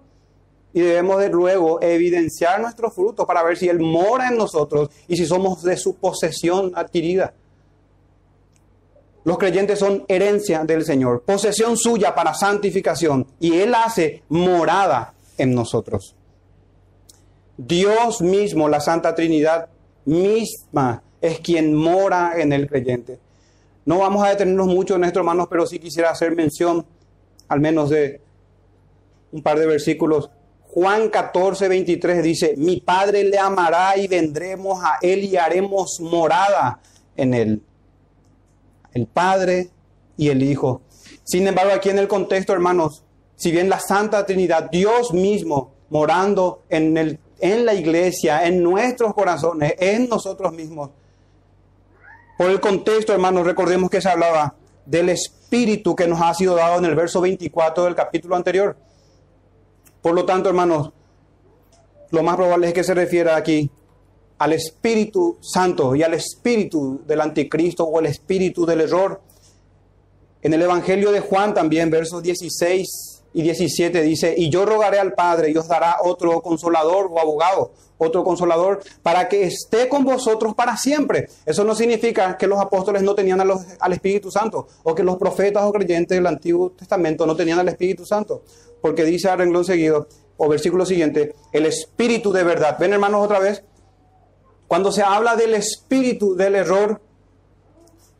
Y 0.73 0.81
debemos 0.81 1.19
de 1.19 1.29
luego 1.29 1.81
evidenciar 1.81 2.61
nuestros 2.61 2.93
frutos 2.93 3.25
para 3.25 3.43
ver 3.43 3.57
si 3.57 3.67
Él 3.67 3.79
mora 3.79 4.29
en 4.29 4.37
nosotros 4.37 4.89
y 5.07 5.17
si 5.17 5.25
somos 5.25 5.63
de 5.63 5.75
su 5.75 5.95
posesión 5.95 6.71
adquirida. 6.75 7.33
Los 9.23 9.37
creyentes 9.37 9.79
son 9.79 10.05
herencia 10.07 10.63
del 10.63 10.83
Señor, 10.85 11.23
posesión 11.23 11.77
suya 11.77 12.15
para 12.15 12.33
santificación, 12.33 13.27
y 13.39 13.59
Él 13.59 13.75
hace 13.75 14.23
morada 14.29 15.13
en 15.37 15.53
nosotros. 15.53 16.15
Dios 17.57 18.21
mismo, 18.21 18.69
la 18.69 18.79
Santa 18.79 19.13
Trinidad 19.13 19.67
misma, 20.05 21.03
es 21.21 21.39
quien 21.39 21.73
mora 21.73 22.33
en 22.37 22.53
el 22.53 22.67
creyente. 22.67 23.19
No 23.85 23.99
vamos 23.99 24.23
a 24.23 24.29
detenernos 24.29 24.67
mucho 24.67 24.95
en 24.95 25.03
esto, 25.03 25.19
hermanos, 25.19 25.47
pero 25.49 25.65
sí 25.65 25.79
quisiera 25.79 26.11
hacer 26.11 26.35
mención 26.35 26.85
al 27.47 27.59
menos 27.59 27.89
de 27.89 28.21
un 29.31 29.41
par 29.41 29.59
de 29.59 29.65
versículos. 29.65 30.29
Juan 30.61 31.09
14, 31.09 31.67
23 31.67 32.23
dice, 32.23 32.53
mi 32.55 32.79
Padre 32.79 33.23
le 33.23 33.39
amará 33.39 33.97
y 33.97 34.07
vendremos 34.07 34.81
a 34.83 34.99
Él 35.01 35.23
y 35.23 35.35
haremos 35.35 35.99
morada 35.99 36.79
en 37.15 37.33
Él. 37.33 37.61
El 38.93 39.07
Padre 39.07 39.69
y 40.17 40.29
el 40.29 40.43
Hijo. 40.43 40.81
Sin 41.23 41.47
embargo, 41.47 41.73
aquí 41.73 41.89
en 41.89 41.99
el 41.99 42.07
contexto, 42.07 42.53
hermanos, 42.53 43.03
si 43.35 43.51
bien 43.51 43.69
la 43.69 43.79
Santa 43.79 44.25
Trinidad, 44.25 44.69
Dios 44.69 45.13
mismo 45.13 45.71
morando 45.89 46.63
en 46.69 46.97
el 46.97 47.19
en 47.39 47.65
la 47.65 47.73
iglesia, 47.73 48.45
en 48.45 48.61
nuestros 48.61 49.13
corazones, 49.13 49.73
en 49.79 50.09
nosotros 50.09 50.53
mismos. 50.53 50.91
Por 52.37 52.49
el 52.49 52.59
contexto, 52.59 53.13
hermanos, 53.13 53.45
recordemos 53.45 53.89
que 53.89 54.01
se 54.01 54.09
hablaba 54.09 54.55
del 54.85 55.09
Espíritu 55.09 55.95
que 55.95 56.07
nos 56.07 56.21
ha 56.21 56.33
sido 56.33 56.55
dado 56.55 56.79
en 56.79 56.85
el 56.85 56.95
verso 56.95 57.21
24 57.21 57.85
del 57.85 57.95
capítulo 57.95 58.35
anterior. 58.35 58.77
Por 60.01 60.13
lo 60.13 60.25
tanto, 60.25 60.49
hermanos, 60.49 60.91
lo 62.11 62.23
más 62.23 62.35
probable 62.35 62.67
es 62.67 62.73
que 62.73 62.83
se 62.83 62.93
refiera 62.93 63.35
aquí 63.35 63.69
al 64.39 64.53
Espíritu 64.53 65.37
Santo 65.41 65.95
y 65.95 66.03
al 66.03 66.13
Espíritu 66.13 67.01
del 67.05 67.21
Anticristo 67.21 67.83
o 67.83 67.99
el 67.99 68.07
Espíritu 68.07 68.65
del 68.65 68.81
error. 68.81 69.21
En 70.41 70.53
el 70.53 70.61
Evangelio 70.61 71.11
de 71.11 71.19
Juan 71.19 71.53
también, 71.53 71.89
versos 71.89 72.23
16 72.23 73.19
y 73.33 73.41
17 73.41 74.01
dice, 74.01 74.33
y 74.35 74.49
yo 74.49 74.65
rogaré 74.65 74.97
al 74.97 75.13
Padre 75.13 75.51
y 75.51 75.57
os 75.57 75.67
dará 75.67 75.97
otro 76.03 76.41
consolador 76.41 77.09
o 77.11 77.19
abogado, 77.19 77.73
otro 77.97 78.23
consolador, 78.23 78.79
para 79.03 79.27
que 79.27 79.43
esté 79.43 79.89
con 79.89 80.05
vosotros 80.05 80.55
para 80.55 80.77
siempre. 80.77 81.27
Eso 81.45 81.65
no 81.65 81.75
significa 81.75 82.37
que 82.37 82.47
los 82.47 82.59
apóstoles 82.59 83.03
no 83.03 83.13
tenían 83.13 83.41
al 83.41 83.93
Espíritu 83.93 84.31
Santo 84.31 84.67
o 84.83 84.95
que 84.95 85.03
los 85.03 85.17
profetas 85.17 85.63
o 85.65 85.73
creyentes 85.73 86.17
del 86.17 86.27
Antiguo 86.27 86.71
Testamento 86.71 87.27
no 87.27 87.35
tenían 87.35 87.59
al 87.59 87.67
Espíritu 87.67 88.05
Santo, 88.05 88.43
porque 88.81 89.03
dice 89.03 89.29
a 89.29 89.35
renglón 89.35 89.65
seguido, 89.65 90.07
o 90.37 90.47
versículo 90.47 90.85
siguiente, 90.85 91.35
el 91.51 91.65
Espíritu 91.65 92.31
de 92.31 92.43
verdad. 92.43 92.77
¿Ven 92.79 92.93
hermanos 92.93 93.25
otra 93.25 93.39
vez? 93.39 93.63
Cuando 94.69 94.91
se 94.91 95.01
habla 95.01 95.35
del 95.35 95.55
Espíritu 95.55 96.35
del 96.35 96.53
error, 96.53 97.01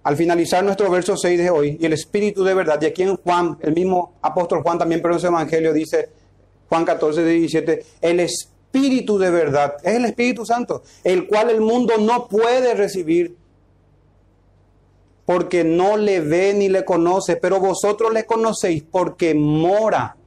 al 0.01 0.17
finalizar 0.17 0.63
nuestro 0.63 0.89
verso 0.89 1.15
6 1.15 1.37
de 1.37 1.51
hoy, 1.51 1.77
y 1.79 1.85
el 1.85 1.93
Espíritu 1.93 2.43
de 2.43 2.55
verdad, 2.55 2.81
y 2.81 2.87
aquí 2.87 3.03
en 3.03 3.17
Juan, 3.17 3.59
el 3.61 3.75
mismo 3.75 4.15
apóstol 4.23 4.63
Juan 4.63 4.79
también, 4.79 4.99
pero 4.99 5.15
en 5.15 5.25
Evangelio 5.27 5.71
dice, 5.73 6.09
Juan 6.67 6.85
14, 6.85 7.23
17, 7.23 7.85
el 8.01 8.19
Espíritu 8.21 9.19
de 9.19 9.29
verdad, 9.29 9.75
es 9.83 9.93
el 9.93 10.05
Espíritu 10.05 10.43
Santo, 10.43 10.81
el 11.03 11.27
cual 11.27 11.51
el 11.51 11.61
mundo 11.61 11.93
no 11.99 12.27
puede 12.27 12.73
recibir 12.73 13.37
porque 15.27 15.63
no 15.63 15.97
le 15.97 16.19
ve 16.19 16.55
ni 16.55 16.67
le 16.67 16.83
conoce, 16.83 17.35
pero 17.35 17.59
vosotros 17.59 18.11
le 18.11 18.25
conocéis 18.25 18.81
porque 18.81 19.35
mora 19.35 20.17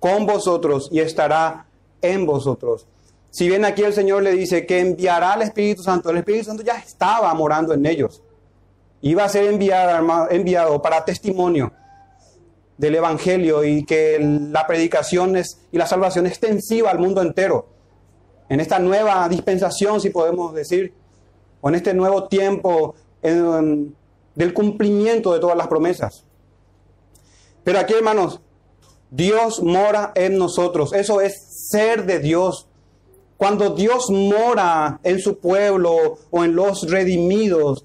con 0.00 0.26
vosotros 0.26 0.88
y 0.90 0.98
estará 0.98 1.68
en 2.00 2.26
vosotros. 2.26 2.88
Si 3.32 3.48
bien 3.48 3.64
aquí 3.64 3.82
el 3.82 3.92
Señor 3.92 4.22
le 4.22 4.30
dice 4.30 4.64
que 4.66 4.78
enviará 4.78 5.32
al 5.32 5.42
Espíritu 5.42 5.82
Santo, 5.82 6.10
el 6.10 6.18
Espíritu 6.18 6.44
Santo 6.44 6.62
ya 6.62 6.76
estaba 6.76 7.34
morando 7.34 7.74
en 7.74 7.84
ellos 7.84 8.22
iba 9.02 9.24
a 9.24 9.28
ser 9.28 9.52
enviado, 9.52 10.80
para 10.80 11.04
testimonio 11.04 11.72
del 12.78 12.94
Evangelio 12.94 13.64
y 13.64 13.84
que 13.84 14.18
la 14.20 14.66
predicación 14.66 15.36
es, 15.36 15.60
y 15.70 15.76
la 15.76 15.86
salvación 15.86 16.26
extensiva 16.26 16.90
al 16.90 16.98
mundo 16.98 17.20
entero. 17.20 17.66
En 18.48 18.60
esta 18.60 18.78
nueva 18.78 19.28
dispensación, 19.28 20.00
si 20.00 20.10
podemos 20.10 20.54
decir, 20.54 20.94
o 21.60 21.68
en 21.68 21.74
este 21.74 21.94
nuevo 21.94 22.28
tiempo 22.28 22.94
del 23.22 24.54
cumplimiento 24.54 25.32
de 25.34 25.40
todas 25.40 25.56
las 25.56 25.68
promesas. 25.68 26.24
Pero 27.64 27.78
aquí, 27.78 27.94
hermanos, 27.94 28.40
Dios 29.10 29.62
mora 29.62 30.12
en 30.14 30.38
nosotros. 30.38 30.92
Eso 30.92 31.20
es 31.20 31.68
ser 31.70 32.06
de 32.06 32.18
Dios. 32.18 32.68
Cuando 33.36 33.70
Dios 33.74 34.10
mora 34.10 35.00
en 35.02 35.18
su 35.18 35.38
pueblo 35.38 36.18
o 36.30 36.44
en 36.44 36.54
los 36.54 36.88
redimidos, 36.88 37.84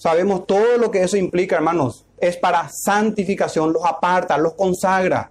Sabemos 0.00 0.46
todo 0.46 0.78
lo 0.78 0.90
que 0.90 1.02
eso 1.02 1.18
implica, 1.18 1.56
hermanos. 1.56 2.06
Es 2.16 2.38
para 2.38 2.70
santificación, 2.70 3.70
los 3.70 3.84
aparta, 3.84 4.38
los 4.38 4.54
consagra, 4.54 5.30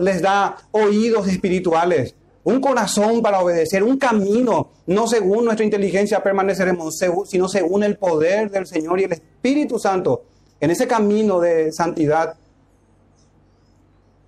les 0.00 0.22
da 0.22 0.58
oídos 0.70 1.26
espirituales, 1.26 2.14
un 2.44 2.60
corazón 2.60 3.20
para 3.20 3.40
obedecer, 3.40 3.82
un 3.82 3.98
camino, 3.98 4.70
no 4.86 5.08
según 5.08 5.44
nuestra 5.44 5.64
inteligencia 5.64 6.22
permaneceremos, 6.22 7.00
sino 7.26 7.48
según 7.48 7.82
el 7.82 7.96
poder 7.96 8.48
del 8.52 8.68
Señor 8.68 9.00
y 9.00 9.04
el 9.04 9.12
Espíritu 9.12 9.80
Santo, 9.80 10.22
en 10.60 10.70
ese 10.70 10.86
camino 10.86 11.40
de 11.40 11.72
santidad. 11.72 12.36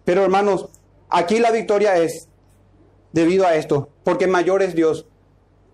Pero 0.04 0.24
hermanos, 0.24 0.70
aquí 1.08 1.38
la 1.38 1.52
victoria 1.52 1.96
es 1.98 2.26
debido 3.12 3.46
a 3.46 3.56
esto, 3.56 3.88
porque 4.04 4.26
mayor 4.26 4.62
es 4.62 4.74
Dios. 4.74 5.06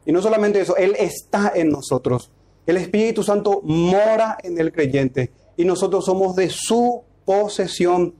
Y 0.05 0.13
no 0.13 0.23
solamente 0.23 0.61
eso, 0.61 0.77
Él 0.77 0.97
está 0.99 1.53
en 1.55 1.71
nosotros. 1.71 2.31
El 2.67 2.77
Espíritu 2.77 3.23
Santo 3.23 3.61
mora 3.65 4.39
en 4.43 4.59
el 4.59 4.73
creyente 4.73 5.31
y 5.57 5.65
nosotros 5.65 6.05
somos 6.05 6.37
de 6.37 6.51
su 6.51 7.03
posesión. 7.25 8.15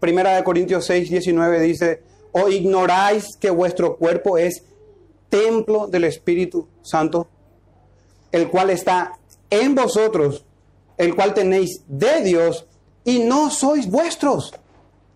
Primera 0.00 0.36
de 0.36 0.44
Corintios 0.44 0.84
6, 0.86 1.10
19 1.10 1.60
dice, 1.60 2.02
o 2.32 2.48
ignoráis 2.48 3.36
que 3.38 3.50
vuestro 3.50 3.96
cuerpo 3.96 4.38
es 4.38 4.64
templo 5.28 5.86
del 5.86 6.04
Espíritu 6.04 6.68
Santo, 6.82 7.28
el 8.32 8.48
cual 8.48 8.70
está 8.70 9.18
en 9.48 9.74
vosotros, 9.74 10.44
el 10.96 11.14
cual 11.14 11.34
tenéis 11.34 11.82
de 11.86 12.22
Dios 12.22 12.66
y 13.04 13.20
no 13.20 13.50
sois 13.50 13.90
vuestros. 13.90 14.54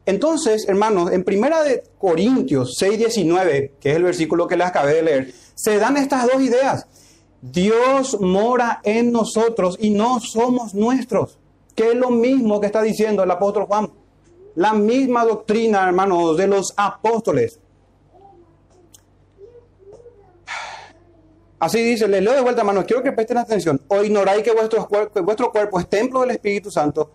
Entonces, 0.07 0.67
hermanos, 0.69 1.13
en 1.13 1.25
Primera 1.25 1.63
de 1.63 1.83
Corintios 1.99 2.77
6, 2.79 2.99
19, 2.99 3.75
que 3.81 3.91
es 3.91 3.97
el 3.97 4.05
versículo 4.05 4.47
que 4.47 4.57
les 4.57 4.67
acabé 4.67 4.95
de 4.95 5.03
leer, 5.03 5.35
se 5.55 5.79
dan 5.79 5.97
estas 5.97 6.27
dos 6.27 6.41
ideas. 6.41 6.87
Dios 7.43 8.19
mora 8.21 8.81
en 8.85 9.13
nosotros 9.13 9.77
y 9.81 9.91
no 9.91 10.21
somos 10.21 10.75
nuestros, 10.75 11.39
que 11.75 11.91
es 11.91 11.95
lo 11.97 12.11
mismo 12.11 12.61
que 12.61 12.67
está 12.67 12.83
diciendo 12.83 13.23
el 13.23 13.31
apóstol 13.31 13.67
Juan 13.67 13.91
la 14.57 14.73
misma 14.73 15.25
doctrina, 15.25 15.87
hermanos, 15.87 16.37
de 16.37 16.49
los 16.49 16.75
apóstoles. 16.77 17.61
Así 21.59 21.83
dice, 21.83 22.09
les 22.09 22.23
leo 22.23 22.35
de 22.35 22.41
vuelta, 22.41 22.63
hermanos, 22.63 22.85
quiero 22.87 23.03
que 23.03 23.13
presten 23.13 23.39
atención. 23.39 23.81
O 23.89 24.03
ignoráis 24.03 24.43
que 24.43 24.53
vuestro 24.53 25.53
cuerpo 25.53 25.79
es 25.79 25.89
templo 25.89 26.23
del 26.23 26.33
Espíritu 26.33 26.71
Santo, 26.71 27.11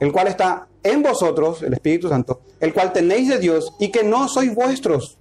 el 0.00 0.12
cual 0.12 0.28
está 0.28 0.68
en 0.82 1.02
vosotros, 1.02 1.62
el 1.62 1.72
Espíritu 1.72 2.08
Santo, 2.08 2.40
el 2.60 2.72
cual 2.72 2.92
tenéis 2.92 3.28
de 3.28 3.38
Dios 3.38 3.72
y 3.78 3.90
que 3.90 4.04
no 4.04 4.28
sois 4.28 4.54
vuestros, 4.54 5.18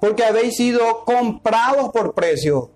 porque 0.00 0.24
habéis 0.24 0.56
sido 0.56 1.04
comprados 1.04 1.90
por 1.90 2.14
precio. 2.14 2.70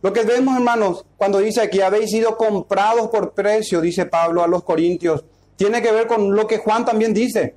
Lo 0.00 0.12
que 0.12 0.22
vemos, 0.22 0.56
hermanos, 0.56 1.04
cuando 1.16 1.38
dice 1.38 1.60
aquí, 1.60 1.80
habéis 1.80 2.10
sido 2.10 2.36
comprados 2.36 3.08
por 3.08 3.32
precio, 3.32 3.80
dice 3.80 4.06
Pablo 4.06 4.44
a 4.44 4.48
los 4.48 4.62
Corintios, 4.62 5.24
tiene 5.56 5.82
que 5.82 5.90
ver 5.90 6.06
con 6.06 6.36
lo 6.36 6.46
que 6.46 6.58
Juan 6.58 6.84
también 6.84 7.12
dice. 7.12 7.56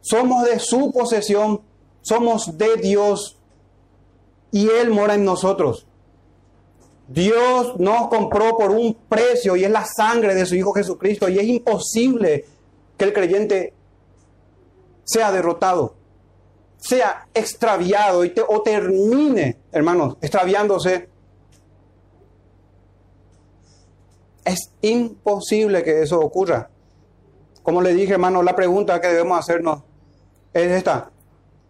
Somos 0.00 0.44
de 0.44 0.58
su 0.58 0.90
posesión, 0.92 1.60
somos 2.02 2.58
de 2.58 2.76
Dios 2.76 3.38
y 4.50 4.68
Él 4.68 4.90
mora 4.90 5.14
en 5.14 5.24
nosotros. 5.24 5.86
Dios 7.10 7.76
nos 7.80 8.06
compró 8.06 8.56
por 8.56 8.70
un 8.70 8.94
precio 9.08 9.56
y 9.56 9.64
es 9.64 9.70
la 9.70 9.84
sangre 9.84 10.32
de 10.32 10.46
su 10.46 10.54
Hijo 10.54 10.72
Jesucristo 10.72 11.28
y 11.28 11.40
es 11.40 11.44
imposible 11.44 12.44
que 12.96 13.04
el 13.04 13.12
creyente 13.12 13.74
sea 15.02 15.32
derrotado, 15.32 15.96
sea 16.78 17.26
extraviado 17.34 18.24
y 18.24 18.32
o 18.46 18.62
termine, 18.62 19.56
hermanos, 19.72 20.18
extraviándose. 20.20 21.08
Es 24.44 24.70
imposible 24.80 25.82
que 25.82 26.02
eso 26.02 26.20
ocurra. 26.20 26.70
Como 27.64 27.82
le 27.82 27.92
dije, 27.92 28.12
hermano, 28.12 28.40
la 28.44 28.54
pregunta 28.54 29.00
que 29.00 29.08
debemos 29.08 29.36
hacernos 29.36 29.82
es 30.54 30.70
esta. 30.70 31.10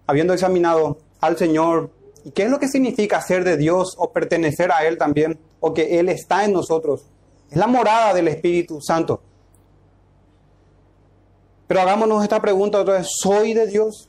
Habiendo 0.06 0.34
examinado 0.34 0.98
al 1.18 1.38
Señor, 1.38 1.90
¿y 2.24 2.30
qué 2.30 2.44
es 2.44 2.50
lo 2.50 2.58
que 2.58 2.68
significa 2.68 3.20
ser 3.20 3.44
de 3.44 3.56
Dios 3.56 3.94
o 3.98 4.12
pertenecer 4.12 4.72
a 4.72 4.86
Él 4.86 4.98
también? 4.98 5.38
O 5.60 5.74
que 5.74 5.98
Él 5.98 6.08
está 6.08 6.44
en 6.44 6.52
nosotros. 6.52 7.06
Es 7.50 7.56
la 7.56 7.66
morada 7.66 8.14
del 8.14 8.28
Espíritu 8.28 8.80
Santo. 8.80 9.20
Pero 11.66 11.80
hagámonos 11.80 12.22
esta 12.22 12.40
pregunta 12.40 12.80
otra 12.80 12.94
vez. 12.94 13.08
¿Soy 13.20 13.54
de 13.54 13.66
Dios? 13.66 14.08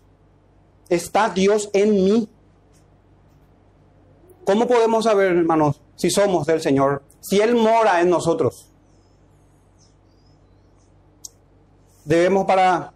¿Está 0.89 1.30
Dios 1.30 1.69
en 1.74 1.91
mí? 1.91 2.30
¿Cómo 4.45 4.67
podemos 4.67 5.06
saber, 5.06 5.38
hermanos, 5.38 5.80
si 5.95 6.10
somos 6.10 6.47
del 6.47 6.62
Señor? 6.62 7.04
Si 7.19 7.39
Él 7.39 7.56
mora 7.56 8.02
en 8.02 8.10
nosotros. 8.10 8.67
Debemos 12.04 12.45
para 12.45 12.93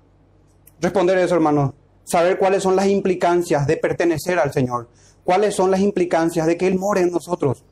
responder 0.82 1.18
eso, 1.20 1.36
hermano, 1.36 1.74
saber 2.04 2.38
cuáles 2.38 2.64
son 2.64 2.76
las 2.76 2.88
implicancias 2.88 3.68
de 3.68 3.78
pertenecer 3.78 4.40
al 4.40 4.52
Señor. 4.52 4.90
¿Cuáles 5.26 5.56
son 5.56 5.72
las 5.72 5.82
implicancias 5.82 6.48
de 6.48 6.56
que 6.56 6.68
Él 6.68 6.80
more 6.80 7.02
en 7.02 7.12
nosotros? 7.12 7.64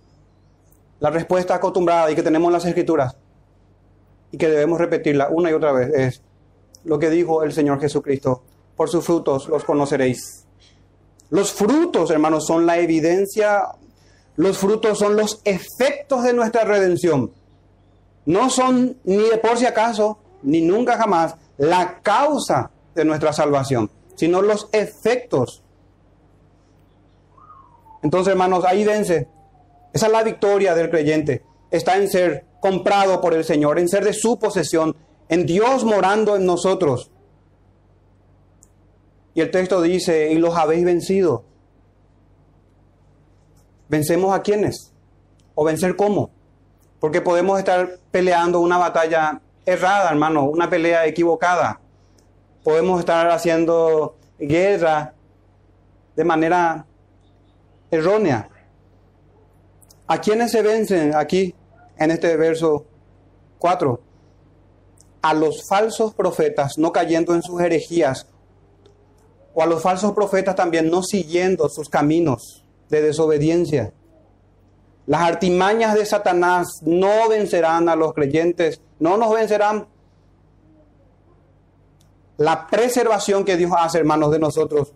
La 0.99 1.09
respuesta 1.09 1.55
acostumbrada 1.55 2.11
y 2.11 2.15
que 2.15 2.23
tenemos 2.23 2.47
en 2.47 2.53
las 2.53 2.65
Escrituras 2.65 3.15
y 4.31 4.37
que 4.37 4.49
debemos 4.49 4.79
repetirla 4.79 5.29
una 5.29 5.51
y 5.51 5.53
otra 5.53 5.71
vez 5.71 5.93
es 5.93 6.21
lo 6.83 6.99
que 6.99 7.09
dijo 7.09 7.43
el 7.43 7.53
Señor 7.53 7.79
Jesucristo. 7.79 8.43
Por 8.75 8.89
sus 8.89 9.05
frutos 9.05 9.47
los 9.47 9.63
conoceréis. 9.63 10.45
Los 11.29 11.53
frutos, 11.53 12.11
hermanos, 12.11 12.45
son 12.45 12.65
la 12.65 12.79
evidencia, 12.79 13.69
los 14.35 14.57
frutos 14.57 14.97
son 14.97 15.15
los 15.15 15.41
efectos 15.45 16.23
de 16.23 16.33
nuestra 16.33 16.63
redención. 16.63 17.31
No 18.25 18.49
son 18.49 18.97
ni 19.03 19.17
de 19.17 19.37
por 19.37 19.57
si 19.57 19.65
acaso, 19.65 20.17
ni 20.41 20.61
nunca 20.61 20.97
jamás 20.97 21.35
la 21.57 22.01
causa 22.01 22.71
de 22.95 23.05
nuestra 23.05 23.33
salvación, 23.33 23.89
sino 24.15 24.41
los 24.41 24.69
efectos. 24.71 25.62
Entonces, 28.03 28.33
hermanos, 28.33 28.65
ahí 28.65 28.83
vence. 28.83 29.27
Esa 29.93 30.05
es 30.07 30.11
la 30.11 30.23
victoria 30.23 30.75
del 30.75 30.89
creyente. 30.89 31.43
Está 31.71 31.97
en 31.97 32.09
ser 32.09 32.45
comprado 32.59 33.19
por 33.21 33.33
el 33.33 33.43
Señor, 33.43 33.79
en 33.79 33.89
ser 33.89 34.03
de 34.03 34.13
su 34.13 34.37
posesión, 34.37 34.95
en 35.29 35.45
Dios 35.45 35.83
morando 35.83 36.35
en 36.35 36.45
nosotros. 36.45 37.09
Y 39.33 39.41
el 39.41 39.49
texto 39.49 39.81
dice, 39.81 40.31
y 40.31 40.35
los 40.35 40.55
habéis 40.55 40.85
vencido. 40.85 41.43
¿Vencemos 43.87 44.35
a 44.35 44.41
quiénes? 44.41 44.93
¿O 45.55 45.63
vencer 45.63 45.95
cómo? 45.95 46.29
Porque 46.99 47.21
podemos 47.21 47.57
estar 47.57 47.99
peleando 48.11 48.59
una 48.59 48.77
batalla 48.77 49.41
errada, 49.65 50.09
hermano, 50.09 50.43
una 50.43 50.69
pelea 50.69 51.05
equivocada. 51.05 51.79
Podemos 52.63 52.99
estar 52.99 53.29
haciendo 53.29 54.15
guerra 54.39 55.13
de 56.15 56.23
manera 56.23 56.85
errónea. 57.93 58.49
¿A 60.07 60.19
quiénes 60.19 60.51
se 60.51 60.61
vencen 60.61 61.15
aquí 61.15 61.55
en 61.97 62.11
este 62.11 62.35
verso 62.35 62.85
4? 63.59 64.01
A 65.21 65.33
los 65.33 65.67
falsos 65.67 66.13
profetas 66.13 66.77
no 66.77 66.91
cayendo 66.91 67.33
en 67.33 67.41
sus 67.41 67.61
herejías, 67.61 68.27
o 69.53 69.61
a 69.61 69.65
los 69.65 69.81
falsos 69.81 70.13
profetas 70.13 70.55
también 70.55 70.89
no 70.89 71.03
siguiendo 71.03 71.69
sus 71.69 71.87
caminos 71.87 72.65
de 72.89 73.01
desobediencia. 73.01 73.93
Las 75.05 75.21
artimañas 75.21 75.95
de 75.95 76.05
Satanás 76.05 76.79
no 76.81 77.29
vencerán 77.29 77.89
a 77.89 77.95
los 77.95 78.13
creyentes, 78.13 78.81
no 78.99 79.17
nos 79.17 79.33
vencerán. 79.33 79.87
La 82.37 82.67
preservación 82.67 83.45
que 83.45 83.57
Dios 83.57 83.71
hace, 83.77 83.99
hermanos, 83.99 84.31
de 84.31 84.39
nosotros, 84.39 84.93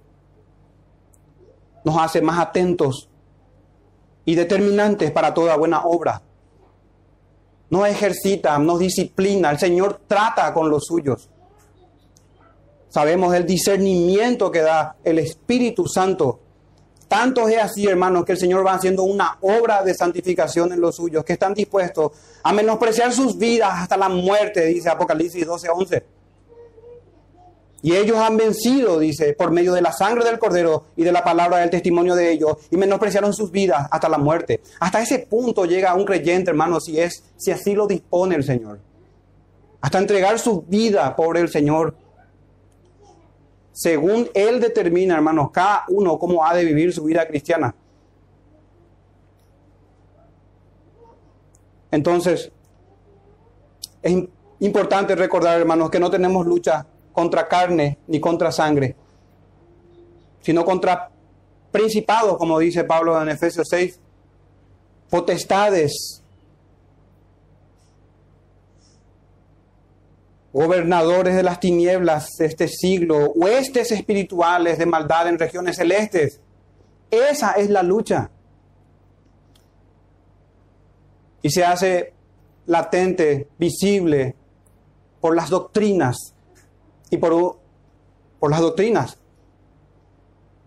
nos 1.87 1.97
hace 1.97 2.21
más 2.21 2.37
atentos 2.37 3.07
y 4.25 4.35
determinantes 4.35 5.09
para 5.11 5.33
toda 5.33 5.55
buena 5.55 5.85
obra. 5.85 6.21
Nos 7.69 7.87
ejercita, 7.87 8.59
nos 8.59 8.79
disciplina, 8.79 9.51
el 9.51 9.57
Señor 9.57 10.01
trata 10.05 10.53
con 10.53 10.69
los 10.69 10.83
suyos. 10.85 11.29
Sabemos 12.89 13.33
el 13.33 13.45
discernimiento 13.45 14.51
que 14.51 14.63
da 14.63 14.97
el 15.05 15.17
Espíritu 15.19 15.87
Santo 15.87 16.41
tanto 17.07 17.47
es 17.47 17.57
así, 17.57 17.87
hermanos, 17.87 18.25
que 18.25 18.33
el 18.33 18.37
Señor 18.37 18.67
va 18.67 18.73
haciendo 18.73 19.03
una 19.03 19.37
obra 19.39 19.81
de 19.81 19.93
santificación 19.93 20.73
en 20.73 20.81
los 20.81 20.97
suyos, 20.97 21.23
que 21.23 21.31
están 21.31 21.53
dispuestos 21.53 22.11
a 22.43 22.51
menospreciar 22.51 23.13
sus 23.13 23.37
vidas 23.37 23.71
hasta 23.71 23.95
la 23.95 24.09
muerte, 24.09 24.65
dice 24.65 24.89
Apocalipsis 24.89 25.45
12, 25.45 25.69
11. 25.69 26.16
Y 27.87 27.95
ellos 27.95 28.17
han 28.17 28.35
vencido, 28.35 28.99
dice, 28.99 29.31
por 29.31 29.49
medio 29.49 29.73
de 29.73 29.81
la 29.81 29.93
sangre 29.93 30.25
del 30.25 30.37
Cordero 30.37 30.87
y 30.97 31.05
de 31.05 31.11
la 31.13 31.23
palabra 31.23 31.59
del 31.59 31.69
testimonio 31.69 32.15
de 32.15 32.33
ellos, 32.33 32.57
y 32.69 32.75
menospreciaron 32.75 33.33
sus 33.33 33.49
vidas 33.49 33.87
hasta 33.89 34.09
la 34.09 34.17
muerte. 34.17 34.59
Hasta 34.81 35.01
ese 35.01 35.19
punto 35.19 35.63
llega 35.63 35.95
un 35.95 36.03
creyente, 36.03 36.49
hermano, 36.49 36.81
si 36.81 36.99
es, 36.99 37.23
si 37.37 37.49
así 37.49 37.75
lo 37.75 37.87
dispone 37.87 38.35
el 38.35 38.43
Señor. 38.43 38.81
Hasta 39.79 39.99
entregar 39.99 40.37
su 40.37 40.63
vida 40.63 41.15
por 41.15 41.37
el 41.37 41.47
Señor 41.47 41.95
según 43.71 44.27
Él 44.33 44.59
determina, 44.59 45.15
hermanos, 45.15 45.51
cada 45.51 45.85
uno 45.87 46.19
cómo 46.19 46.43
ha 46.43 46.53
de 46.53 46.65
vivir 46.65 46.91
su 46.91 47.05
vida 47.05 47.25
cristiana. 47.25 47.73
Entonces, 51.89 52.51
es 54.01 54.25
importante 54.59 55.15
recordar, 55.15 55.57
hermanos, 55.57 55.89
que 55.89 56.01
no 56.01 56.11
tenemos 56.11 56.45
lucha 56.45 56.85
contra 57.17 57.47
carne 57.47 57.97
ni 58.05 58.19
contra 58.19 58.51
sangre, 58.51 58.95
sino 60.39 60.63
contra 60.63 61.09
principados, 61.71 62.37
como 62.37 62.59
dice 62.59 62.83
Pablo 62.83 63.19
en 63.19 63.29
Efesios 63.29 63.65
6, 63.71 63.99
potestades, 65.09 66.21
gobernadores 70.53 71.35
de 71.35 71.41
las 71.41 71.59
tinieblas 71.59 72.29
de 72.37 72.45
este 72.45 72.67
siglo, 72.67 73.31
huestes 73.31 73.91
espirituales 73.91 74.77
de 74.77 74.85
maldad 74.85 75.27
en 75.27 75.39
regiones 75.39 75.77
celestes. 75.77 76.39
Esa 77.09 77.53
es 77.53 77.71
la 77.71 77.81
lucha. 77.81 78.29
Y 81.41 81.49
se 81.49 81.65
hace 81.65 82.13
latente, 82.67 83.47
visible, 83.57 84.35
por 85.19 85.35
las 85.35 85.49
doctrinas 85.49 86.35
y 87.09 87.17
por, 87.17 87.59
por 88.39 88.51
las 88.51 88.61
doctrinas. 88.61 89.17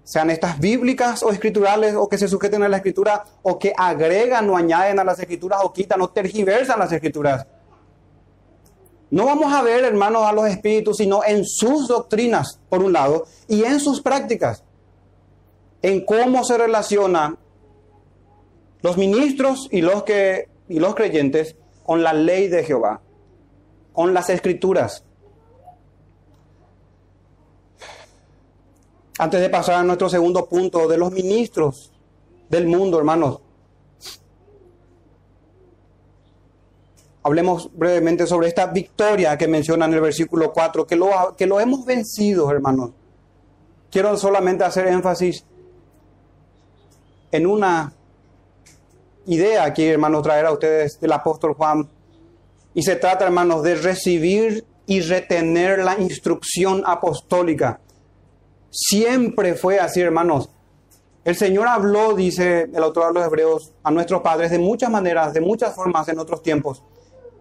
Sean 0.05 0.31
estas 0.31 0.59
bíblicas 0.59 1.23
o 1.23 1.31
escriturales 1.31 1.95
o 1.95 2.09
que 2.09 2.19
se 2.19 2.27
sujeten 2.27 2.63
a 2.63 2.69
la 2.69 2.79
escritura 2.79 3.25
o 3.43 3.59
que 3.59 3.73
agregan 3.77 4.49
o 4.51 4.57
añaden 4.57 4.99
a 4.99 5.05
las 5.05 5.19
escrituras 5.21 5.61
o 5.63 5.73
quitan 5.73 6.01
o 6.01 6.11
tergiversan 6.11 6.79
las 6.79 6.93
escrituras. 6.93 7.47
No 9.11 9.27
vamos 9.27 9.53
a 9.53 9.63
ver, 9.63 9.85
hermanos, 9.85 10.23
a 10.25 10.33
los 10.33 10.47
espíritus, 10.47 10.99
sino 10.99 11.25
en 11.25 11.45
sus 11.45 11.89
doctrinas, 11.89 12.61
por 12.69 12.83
un 12.83 12.93
lado, 12.93 13.27
y 13.49 13.65
en 13.65 13.81
sus 13.81 14.01
prácticas, 14.01 14.63
en 15.83 16.05
cómo 16.05 16.45
se 16.45 16.57
relacionan 16.57 17.37
los 18.83 18.97
ministros 18.97 19.69
y 19.71 19.81
los, 19.81 20.05
que, 20.05 20.49
y 20.69 20.79
los 20.79 20.95
creyentes 20.95 21.57
con 21.85 22.05
la 22.05 22.13
ley 22.13 22.47
de 22.49 22.63
Jehová, 22.63 23.01
con 23.93 24.15
las 24.15 24.31
escrituras. 24.31 25.05
Antes 29.21 29.43
de 29.43 29.51
pasar 29.51 29.75
a 29.75 29.83
nuestro 29.83 30.09
segundo 30.09 30.49
punto 30.49 30.89
de 30.89 30.97
los 30.97 31.13
ministros 31.13 31.93
del 32.49 32.67
mundo, 32.67 32.97
hermanos, 32.97 33.41
hablemos 37.23 37.69
brevemente 37.75 38.27
sobre 38.27 38.49
esta 38.49 38.69
victoria 38.69 39.37
que 39.37 39.47
menciona 39.47 39.85
en 39.85 39.93
el 39.93 40.01
versículo 40.01 40.55
4, 40.55 40.87
que 40.87 40.97
lo, 40.97 41.37
que 41.37 41.45
lo 41.45 41.61
hemos 41.61 41.85
vencido, 41.85 42.51
hermanos. 42.51 42.93
Quiero 43.91 44.17
solamente 44.17 44.65
hacer 44.65 44.87
énfasis 44.87 45.45
en 47.31 47.47
una 47.47 47.93
idea 49.27 49.65
aquí, 49.65 49.85
hermanos, 49.85 50.23
traer 50.23 50.47
a 50.47 50.53
ustedes 50.53 50.99
del 50.99 51.13
apóstol 51.13 51.53
Juan. 51.53 51.87
Y 52.73 52.85
se 52.85 52.97
trata, 52.97 53.27
hermanos, 53.27 53.65
de 53.65 53.75
recibir 53.75 54.65
y 54.87 55.03
retener 55.03 55.85
la 55.85 56.01
instrucción 56.01 56.83
apostólica. 56.87 57.81
Siempre 58.71 59.55
fue 59.55 59.81
así, 59.81 60.01
hermanos. 60.01 60.49
El 61.25 61.37
Señor 61.37 61.67
habló, 61.67 62.15
dice 62.15 62.71
el 62.73 62.83
autor 62.83 63.09
de 63.09 63.15
los 63.15 63.27
Hebreos, 63.27 63.73
a 63.83 63.91
nuestros 63.91 64.23
padres 64.23 64.51
de 64.53 64.59
muchas 64.59 64.91
maneras, 64.91 65.35
de 65.35 65.41
muchas 65.41 65.75
formas 65.75 66.09
en 66.09 66.19
otros 66.19 66.43
tiempos. 66.43 66.83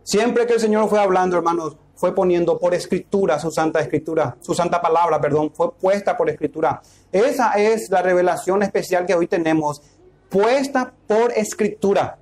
Siempre 0.04 0.48
que 0.48 0.54
el 0.54 0.60
Señor 0.60 0.90
fue 0.90 1.00
hablando, 1.00 1.38
hermanos, 1.38 1.78
fue 1.96 2.16
poniendo 2.16 2.58
por 2.58 2.74
escritura 2.74 3.40
su 3.40 3.52
santa 3.52 3.80
escritura, 3.80 4.38
su 4.42 4.54
santa 4.54 4.82
palabra, 4.82 5.22
perdón, 5.22 5.52
fue 5.54 5.72
puesta 5.74 6.18
por 6.18 6.30
escritura. 6.30 6.82
Esa 7.12 7.54
es 7.54 7.90
la 7.90 8.02
revelación 8.02 8.64
especial 8.64 9.06
que 9.06 9.14
hoy 9.14 9.28
tenemos, 9.28 9.82
puesta 10.30 10.94
por 11.08 11.32
escritura. 11.34 12.18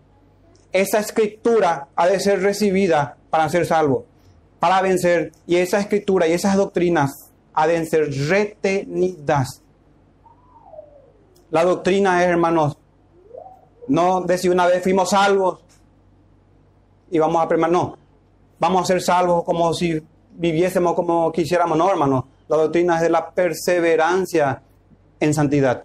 Esa 0.71 0.99
escritura 0.99 1.87
ha 1.95 2.07
de 2.07 2.19
ser 2.19 2.41
recibida 2.41 3.17
para 3.29 3.47
ser 3.49 3.65
salvo, 3.65 4.05
para 4.59 4.81
vencer, 4.81 5.31
y 5.45 5.55
esa 5.55 5.79
escritura 5.79 6.27
y 6.27 6.33
esas 6.33 6.55
doctrinas 6.55 7.26
ha 7.59 7.65
de 7.65 7.83
ser 7.87 8.07
retenidas. 8.29 9.63
La 11.49 11.63
doctrina 11.63 12.23
es, 12.23 12.29
hermanos, 12.29 12.77
no 13.87 14.21
de 14.21 14.37
si 14.37 14.47
una 14.47 14.67
vez 14.67 14.83
fuimos 14.83 15.09
salvos, 15.09 15.63
y 17.09 17.17
vamos 17.17 17.41
a. 17.41 17.57
No, 17.67 17.97
vamos 18.59 18.83
a 18.83 18.85
ser 18.85 19.01
salvos 19.01 19.43
como 19.43 19.73
si 19.73 19.99
viviésemos 20.33 20.93
como 20.93 21.31
quisiéramos, 21.31 21.75
no, 21.79 21.89
hermano. 21.89 22.27
La 22.47 22.57
doctrina 22.57 22.97
es 22.97 23.01
de 23.01 23.09
la 23.09 23.31
perseverancia 23.31 24.61
en 25.19 25.33
santidad. 25.33 25.83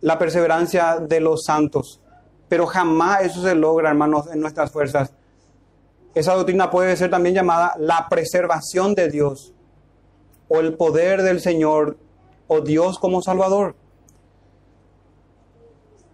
La 0.00 0.18
perseverancia 0.18 1.00
de 1.00 1.20
los 1.20 1.44
santos. 1.44 2.00
Pero 2.48 2.66
jamás 2.66 3.24
eso 3.24 3.42
se 3.42 3.54
logra, 3.54 3.90
hermanos, 3.90 4.28
en 4.32 4.40
nuestras 4.40 4.70
fuerzas. 4.70 5.12
Esa 6.14 6.32
doctrina 6.32 6.70
puede 6.70 6.96
ser 6.96 7.10
también 7.10 7.34
llamada 7.34 7.74
la 7.78 8.06
preservación 8.08 8.94
de 8.94 9.10
Dios 9.10 9.53
o 10.48 10.60
el 10.60 10.74
poder 10.74 11.22
del 11.22 11.40
Señor 11.40 11.96
o 12.46 12.60
Dios 12.60 12.98
como 12.98 13.22
Salvador. 13.22 13.76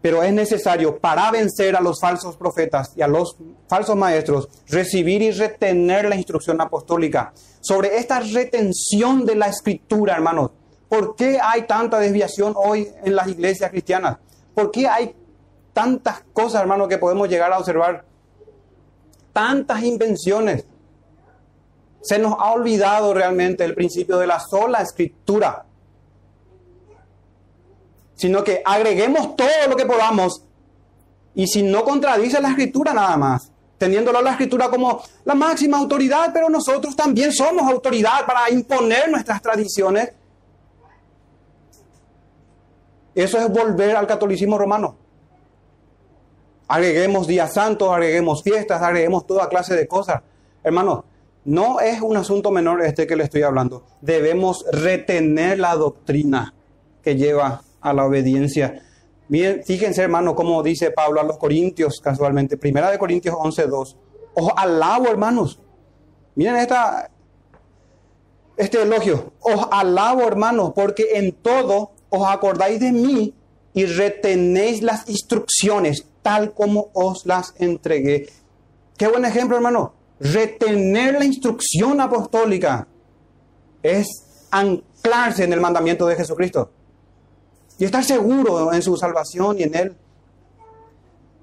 Pero 0.03 0.23
es 0.23 0.33
necesario 0.33 0.99
para 0.99 1.31
vencer 1.31 1.77
a 1.77 1.81
los 1.81 2.01
falsos 2.01 2.37
profetas 2.37 2.93
y 2.97 3.03
a 3.03 3.09
los 3.09 3.37
falsos 3.69 3.97
maestros 3.97 4.49
recibir 4.69 5.21
y 5.21 5.31
retener 5.31 6.09
la 6.09 6.17
instrucción 6.17 6.61
apostólica. 6.61 7.35
Sobre 7.61 7.99
esta 7.99 8.21
retención 8.21 9.27
de 9.27 9.35
la 9.35 9.49
escritura, 9.49 10.15
hermanos, 10.15 10.53
¿por 10.89 11.17
qué 11.17 11.39
hay 11.43 11.63
tanta 11.63 11.99
desviación 11.99 12.55
hoy 12.57 12.89
en 13.05 13.15
las 13.15 13.29
iglesias 13.29 13.71
cristianas? 13.71 14.17
¿Por 14.55 14.71
qué 14.71 14.89
hay 14.89 15.15
tantas 15.75 16.23
cosas, 16.33 16.63
hermanos, 16.63 16.89
que 16.89 16.99
podemos 16.99 17.29
llegar 17.29 17.53
a 17.53 17.59
observar? 17.59 18.05
Tantas 19.35 19.83
invenciones. 19.83 20.65
Se 22.03 22.19
nos 22.19 22.35
ha 22.39 22.53
olvidado 22.53 23.13
realmente 23.15 23.65
el 23.65 23.75
principio 23.75 24.19
de 24.19 24.27
la 24.27 24.41
sola 24.41 24.81
escritura 24.81 25.67
sino 28.21 28.45
que 28.45 28.61
agreguemos 28.63 29.35
todo 29.35 29.49
lo 29.67 29.77
que 29.77 29.87
podamos 29.87 30.43
y 31.35 31.47
si 31.47 31.63
no 31.63 31.85
contradice 31.85 32.39
la 32.39 32.51
escritura 32.51 32.93
nada 32.93 33.17
más, 33.17 33.51
teniéndolo 33.79 34.21
la 34.21 34.33
escritura 34.33 34.69
como 34.69 35.03
la 35.25 35.35
máxima 35.35 35.79
autoridad, 35.79 36.31
pero 36.31 36.51
nosotros 36.51 36.95
también 36.95 37.33
somos 37.33 37.63
autoridad 37.63 38.27
para 38.27 38.51
imponer 38.51 39.11
nuestras 39.11 39.41
tradiciones. 39.41 40.13
Eso 43.15 43.39
es 43.39 43.49
volver 43.49 43.97
al 43.97 44.07
catolicismo 44.07 44.59
romano. 44.59 44.97
Agreguemos 46.69 47.27
días 47.27 47.55
santos, 47.55 47.91
agreguemos 47.91 48.43
fiestas, 48.43 48.83
agreguemos 48.83 49.27
toda 49.27 49.49
clase 49.49 49.75
de 49.75 49.89
cosas. 49.89 50.21
Hermanos, 50.63 51.05
no 51.45 51.81
es 51.81 52.01
un 52.01 52.17
asunto 52.17 52.51
menor 52.51 52.83
este 52.83 53.07
que 53.07 53.17
le 53.17 53.25
estoy 53.25 53.43
hablando. 53.43 53.85
Debemos 54.01 54.65
retener 54.73 55.59
la 55.59 55.75
doctrina 55.75 56.55
que 57.03 57.17
lleva 57.17 57.63
a 57.81 57.93
la 57.93 58.05
obediencia. 58.05 58.83
Bien, 59.29 59.63
fíjense, 59.65 60.03
hermano, 60.03 60.35
como 60.35 60.63
dice 60.63 60.91
Pablo 60.91 61.21
a 61.21 61.25
los 61.25 61.39
Corintios 61.39 62.01
casualmente. 62.01 62.57
Primera 62.57 62.91
de 62.91 62.99
Corintios 62.99 63.35
11.2. 63.35 63.97
Os 64.35 64.51
alabo, 64.57 65.09
hermanos. 65.09 65.61
Miren 66.35 66.57
esta, 66.57 67.11
este 68.57 68.83
elogio. 68.83 69.33
Os 69.41 69.67
alabo, 69.71 70.23
hermanos, 70.23 70.73
porque 70.75 71.09
en 71.15 71.33
todo 71.33 71.93
os 72.11 72.29
acordáis 72.29 72.81
de 72.81 72.93
mí 72.93 73.35
y 73.73 73.87
retenéis 73.87 74.83
las 74.83 75.09
instrucciones 75.09 76.07
tal 76.23 76.53
como 76.53 76.91
os 76.93 77.25
las 77.25 77.55
entregué. 77.59 78.29
Qué 78.97 79.09
buen 79.09 79.25
ejemplo, 79.25 79.57
hermano. 79.57 79.95
Retener 80.21 81.15
la 81.15 81.25
instrucción 81.25 81.99
apostólica 82.01 82.87
es 83.83 84.07
anclarse 84.51 85.45
en 85.45 85.55
el 85.55 85.61
mandamiento 85.61 86.07
de 86.07 86.17
Jesucristo 86.17 86.71
y 87.79 87.87
estar 87.87 88.05
seguro 88.05 88.73
en 88.75 88.83
su 88.83 88.99
salvación 88.99 89.59
y 89.59 89.63
en 89.63 89.75
Él. 89.75 89.97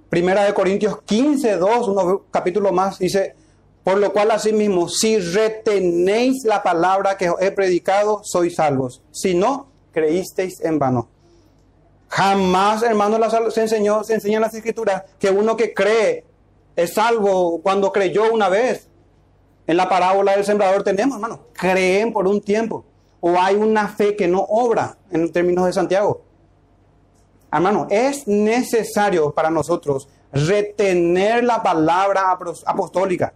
Primera 0.10 0.44
de 0.44 0.54
Corintios 0.54 1.02
15, 1.02 1.58
2, 1.58 1.88
un 1.88 2.22
capítulo 2.30 2.72
más, 2.72 3.00
dice, 3.00 3.36
por 3.84 3.98
lo 3.98 4.14
cual 4.14 4.30
asimismo, 4.30 4.88
si 4.88 5.18
retenéis 5.18 6.44
la 6.44 6.62
palabra 6.62 7.18
que 7.18 7.32
os 7.32 7.42
he 7.42 7.52
predicado, 7.52 8.22
sois 8.24 8.56
salvos. 8.56 9.02
Si 9.12 9.34
no, 9.34 9.68
creísteis 9.92 10.62
en 10.62 10.78
vano. 10.78 11.10
Jamás, 12.10 12.84
hermanos, 12.84 13.54
se 13.54 13.62
enseñó, 13.62 14.04
se 14.04 14.40
las 14.40 14.54
escrituras 14.54 15.04
que 15.20 15.32
uno 15.32 15.58
que 15.58 15.74
cree 15.74 16.24
es 16.78 16.94
salvo 16.94 17.60
cuando 17.62 17.92
creyó 17.92 18.32
una 18.32 18.48
vez. 18.50 18.88
En 19.66 19.76
la 19.76 19.90
parábola 19.90 20.34
del 20.34 20.46
sembrador 20.46 20.84
tenemos, 20.84 21.16
hermano, 21.16 21.48
creen 21.52 22.14
por 22.14 22.28
un 22.28 22.40
tiempo. 22.40 22.86
O 23.20 23.36
hay 23.38 23.56
una 23.56 23.88
fe 23.90 24.16
que 24.16 24.28
no 24.28 24.42
obra, 24.48 24.96
en 25.12 25.30
términos 25.32 25.66
de 25.66 25.74
Santiago. 25.74 26.22
Hermano, 27.52 27.88
es 27.90 28.28
necesario 28.28 29.32
para 29.32 29.50
nosotros 29.50 30.08
retener 30.32 31.44
la 31.44 31.64
palabra 31.64 32.38
apostólica. 32.66 33.34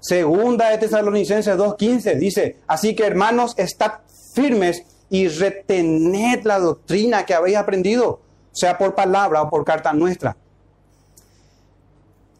Segunda 0.00 0.70
de 0.70 0.78
Tesalonicenses 0.78 1.56
2.15 1.56 2.16
dice, 2.16 2.56
así 2.66 2.96
que 2.96 3.06
hermanos, 3.06 3.54
estad 3.56 4.00
firmes 4.34 4.82
y 5.10 5.28
retened 5.28 6.42
la 6.42 6.58
doctrina 6.58 7.24
que 7.24 7.34
habéis 7.34 7.56
aprendido, 7.56 8.20
sea 8.50 8.76
por 8.76 8.96
palabra 8.96 9.42
o 9.42 9.50
por 9.50 9.64
carta 9.64 9.92
nuestra. 9.92 10.36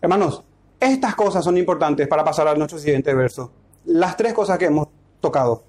Hermanos, 0.01 0.45
estas 0.81 1.15
cosas 1.15 1.45
son 1.45 1.57
importantes 1.57 2.07
para 2.07 2.25
pasar 2.25 2.47
a 2.49 2.55
nuestro 2.55 2.79
siguiente 2.79 3.15
verso. 3.15 3.51
Las 3.85 4.17
tres 4.17 4.33
cosas 4.33 4.59
que 4.59 4.67
hemos 4.67 4.89
tocado. 5.21 5.65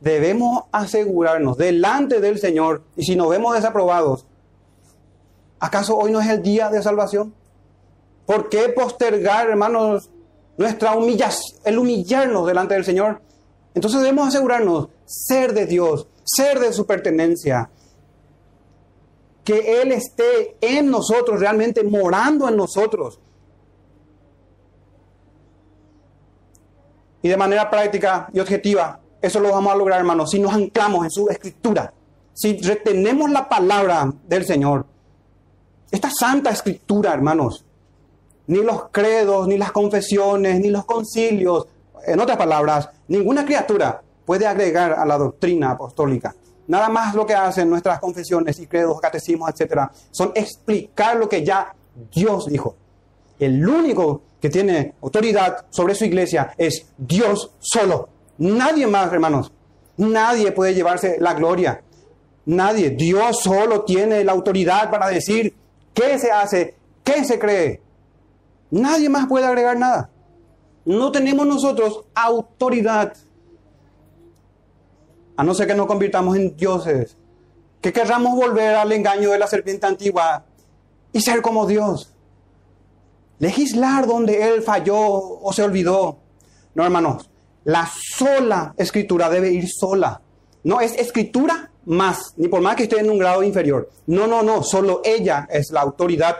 Debemos 0.00 0.64
asegurarnos 0.72 1.56
delante 1.56 2.20
del 2.20 2.38
Señor 2.38 2.82
y 2.96 3.04
si 3.04 3.16
nos 3.16 3.28
vemos 3.28 3.54
desaprobados, 3.54 4.26
¿acaso 5.58 5.96
hoy 5.96 6.12
no 6.12 6.20
es 6.20 6.28
el 6.28 6.42
día 6.42 6.70
de 6.70 6.82
salvación? 6.82 7.34
¿Por 8.26 8.48
qué 8.48 8.68
postergar, 8.68 9.48
hermanos, 9.48 10.10
nuestra 10.56 10.94
humillación, 10.94 11.60
el 11.64 11.78
humillarnos 11.78 12.46
delante 12.46 12.74
del 12.74 12.84
Señor? 12.84 13.22
Entonces 13.74 14.00
debemos 14.00 14.28
asegurarnos 14.28 14.88
ser 15.04 15.54
de 15.54 15.66
Dios, 15.66 16.08
ser 16.24 16.58
de 16.58 16.72
su 16.72 16.84
pertenencia, 16.86 17.70
que 19.44 19.80
Él 19.80 19.92
esté 19.92 20.56
en 20.60 20.90
nosotros, 20.90 21.40
realmente 21.40 21.82
morando 21.82 22.48
en 22.48 22.56
nosotros. 22.56 23.18
Y 27.22 27.28
de 27.28 27.36
manera 27.36 27.68
práctica 27.68 28.28
y 28.32 28.40
objetiva, 28.40 29.00
eso 29.20 29.40
lo 29.40 29.50
vamos 29.50 29.72
a 29.72 29.76
lograr, 29.76 29.98
hermanos, 29.98 30.30
si 30.30 30.38
nos 30.38 30.52
anclamos 30.52 31.04
en 31.04 31.10
su 31.10 31.28
escritura, 31.28 31.92
si 32.32 32.56
retenemos 32.58 33.30
la 33.30 33.48
palabra 33.48 34.12
del 34.28 34.44
Señor. 34.44 34.86
Esta 35.90 36.10
santa 36.10 36.50
escritura, 36.50 37.12
hermanos, 37.12 37.64
ni 38.46 38.62
los 38.62 38.88
credos, 38.90 39.48
ni 39.48 39.58
las 39.58 39.72
confesiones, 39.72 40.60
ni 40.60 40.70
los 40.70 40.84
concilios, 40.84 41.66
en 42.06 42.20
otras 42.20 42.38
palabras, 42.38 42.88
ninguna 43.08 43.44
criatura 43.44 44.00
puede 44.24 44.46
agregar 44.46 44.92
a 44.92 45.04
la 45.04 45.18
doctrina 45.18 45.72
apostólica. 45.72 46.34
Nada 46.68 46.88
más 46.88 47.14
lo 47.14 47.26
que 47.26 47.34
hacen 47.34 47.68
nuestras 47.68 47.98
confesiones 47.98 48.58
y 48.58 48.66
credos, 48.66 49.00
catecismos, 49.00 49.50
etcétera, 49.50 49.90
son 50.10 50.32
explicar 50.34 51.16
lo 51.16 51.28
que 51.28 51.44
ya 51.44 51.74
Dios 52.12 52.46
dijo. 52.46 52.76
El 53.38 53.66
único 53.66 54.22
que 54.40 54.50
tiene 54.50 54.94
autoridad 55.02 55.66
sobre 55.70 55.94
su 55.94 56.04
iglesia 56.04 56.54
es 56.56 56.86
Dios 56.96 57.52
solo. 57.58 58.08
Nadie 58.38 58.86
más, 58.86 59.12
hermanos. 59.12 59.52
Nadie 59.96 60.52
puede 60.52 60.74
llevarse 60.74 61.16
la 61.18 61.34
gloria. 61.34 61.82
Nadie. 62.46 62.90
Dios 62.90 63.40
solo 63.42 63.84
tiene 63.84 64.22
la 64.24 64.32
autoridad 64.32 64.90
para 64.90 65.08
decir 65.08 65.54
qué 65.92 66.18
se 66.18 66.30
hace, 66.30 66.76
qué 67.02 67.24
se 67.24 67.38
cree. 67.38 67.82
Nadie 68.70 69.08
más 69.08 69.26
puede 69.26 69.46
agregar 69.46 69.76
nada. 69.76 70.10
No 70.84 71.10
tenemos 71.10 71.46
nosotros 71.46 72.04
autoridad. 72.14 73.14
A 75.36 75.44
no 75.44 75.54
ser 75.54 75.66
que 75.66 75.74
nos 75.74 75.86
convirtamos 75.86 76.36
en 76.36 76.56
dioses. 76.56 77.16
Que 77.80 77.92
querramos 77.92 78.36
volver 78.36 78.76
al 78.76 78.92
engaño 78.92 79.30
de 79.30 79.38
la 79.38 79.46
serpiente 79.46 79.86
antigua 79.86 80.44
y 81.12 81.20
ser 81.20 81.42
como 81.42 81.66
Dios 81.66 82.12
legislar 83.38 84.06
donde 84.06 84.48
él 84.48 84.62
falló 84.62 84.98
o 84.98 85.52
se 85.52 85.62
olvidó. 85.62 86.18
No, 86.74 86.84
hermanos, 86.84 87.28
la 87.64 87.88
sola 88.16 88.74
escritura 88.76 89.28
debe 89.28 89.50
ir 89.50 89.68
sola. 89.68 90.20
No 90.64 90.80
es 90.80 90.94
escritura 90.94 91.70
más, 91.86 92.34
ni 92.36 92.48
por 92.48 92.60
más 92.60 92.76
que 92.76 92.84
esté 92.84 93.00
en 93.00 93.10
un 93.10 93.18
grado 93.18 93.42
inferior. 93.42 93.88
No, 94.06 94.26
no, 94.26 94.42
no, 94.42 94.62
solo 94.62 95.00
ella 95.04 95.48
es 95.50 95.70
la 95.70 95.80
autoridad. 95.80 96.38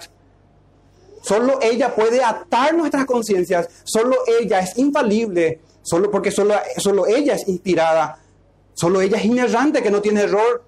Solo 1.22 1.58
ella 1.60 1.94
puede 1.94 2.22
atar 2.22 2.74
nuestras 2.74 3.04
conciencias, 3.04 3.68
solo 3.84 4.16
ella 4.40 4.60
es 4.60 4.78
infalible, 4.78 5.60
solo 5.82 6.10
porque 6.10 6.30
solo, 6.30 6.54
solo 6.76 7.06
ella 7.06 7.34
es 7.34 7.48
inspirada, 7.48 8.18
solo 8.74 9.00
ella 9.00 9.18
es 9.18 9.24
inerrante, 9.24 9.82
que 9.82 9.90
no 9.90 10.00
tiene 10.00 10.22
error, 10.22 10.64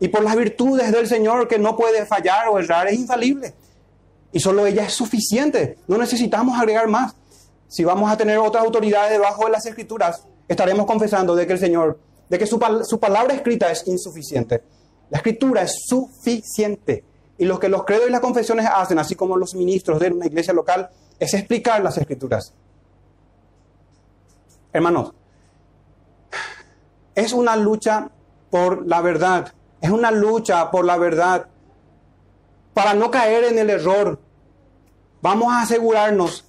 y 0.00 0.08
por 0.08 0.22
las 0.22 0.34
virtudes 0.36 0.90
del 0.90 1.06
Señor 1.06 1.46
que 1.46 1.58
no 1.58 1.76
puede 1.76 2.06
fallar 2.06 2.48
o 2.48 2.58
errar, 2.58 2.88
es 2.88 2.98
infalible. 2.98 3.54
Y 4.32 4.40
solo 4.40 4.66
ella 4.66 4.84
es 4.84 4.94
suficiente. 4.94 5.78
No 5.88 5.98
necesitamos 5.98 6.58
agregar 6.58 6.88
más. 6.88 7.14
Si 7.68 7.84
vamos 7.84 8.10
a 8.10 8.16
tener 8.16 8.38
otras 8.38 8.64
autoridades 8.64 9.12
debajo 9.12 9.44
de 9.44 9.52
las 9.52 9.66
escrituras, 9.66 10.24
estaremos 10.48 10.86
confesando 10.86 11.34
de 11.34 11.46
que 11.46 11.52
el 11.52 11.58
Señor, 11.58 11.98
de 12.28 12.38
que 12.38 12.46
su, 12.46 12.58
palabra 12.58 13.34
escrita 13.34 13.70
es 13.70 13.86
insuficiente. 13.86 14.62
La 15.08 15.18
escritura 15.18 15.62
es 15.62 15.74
suficiente. 15.86 17.04
Y 17.38 17.44
lo 17.44 17.58
que 17.58 17.68
los 17.68 17.84
credos 17.84 18.08
y 18.08 18.12
las 18.12 18.20
confesiones 18.20 18.66
hacen, 18.66 18.98
así 18.98 19.14
como 19.14 19.36
los 19.36 19.54
ministros 19.54 19.98
de 19.98 20.10
una 20.10 20.26
iglesia 20.26 20.52
local, 20.52 20.90
es 21.18 21.34
explicar 21.34 21.82
las 21.82 21.96
escrituras. 21.96 22.52
Hermanos, 24.72 25.12
es 27.14 27.32
una 27.32 27.56
lucha 27.56 28.10
por 28.50 28.86
la 28.86 29.00
verdad. 29.00 29.52
Es 29.80 29.90
una 29.90 30.10
lucha 30.10 30.70
por 30.70 30.84
la 30.84 30.96
verdad 30.98 31.46
para 32.80 32.94
no 32.94 33.10
caer 33.10 33.44
en 33.44 33.58
el 33.58 33.68
error. 33.68 34.18
Vamos 35.20 35.52
a 35.52 35.60
asegurarnos 35.60 36.46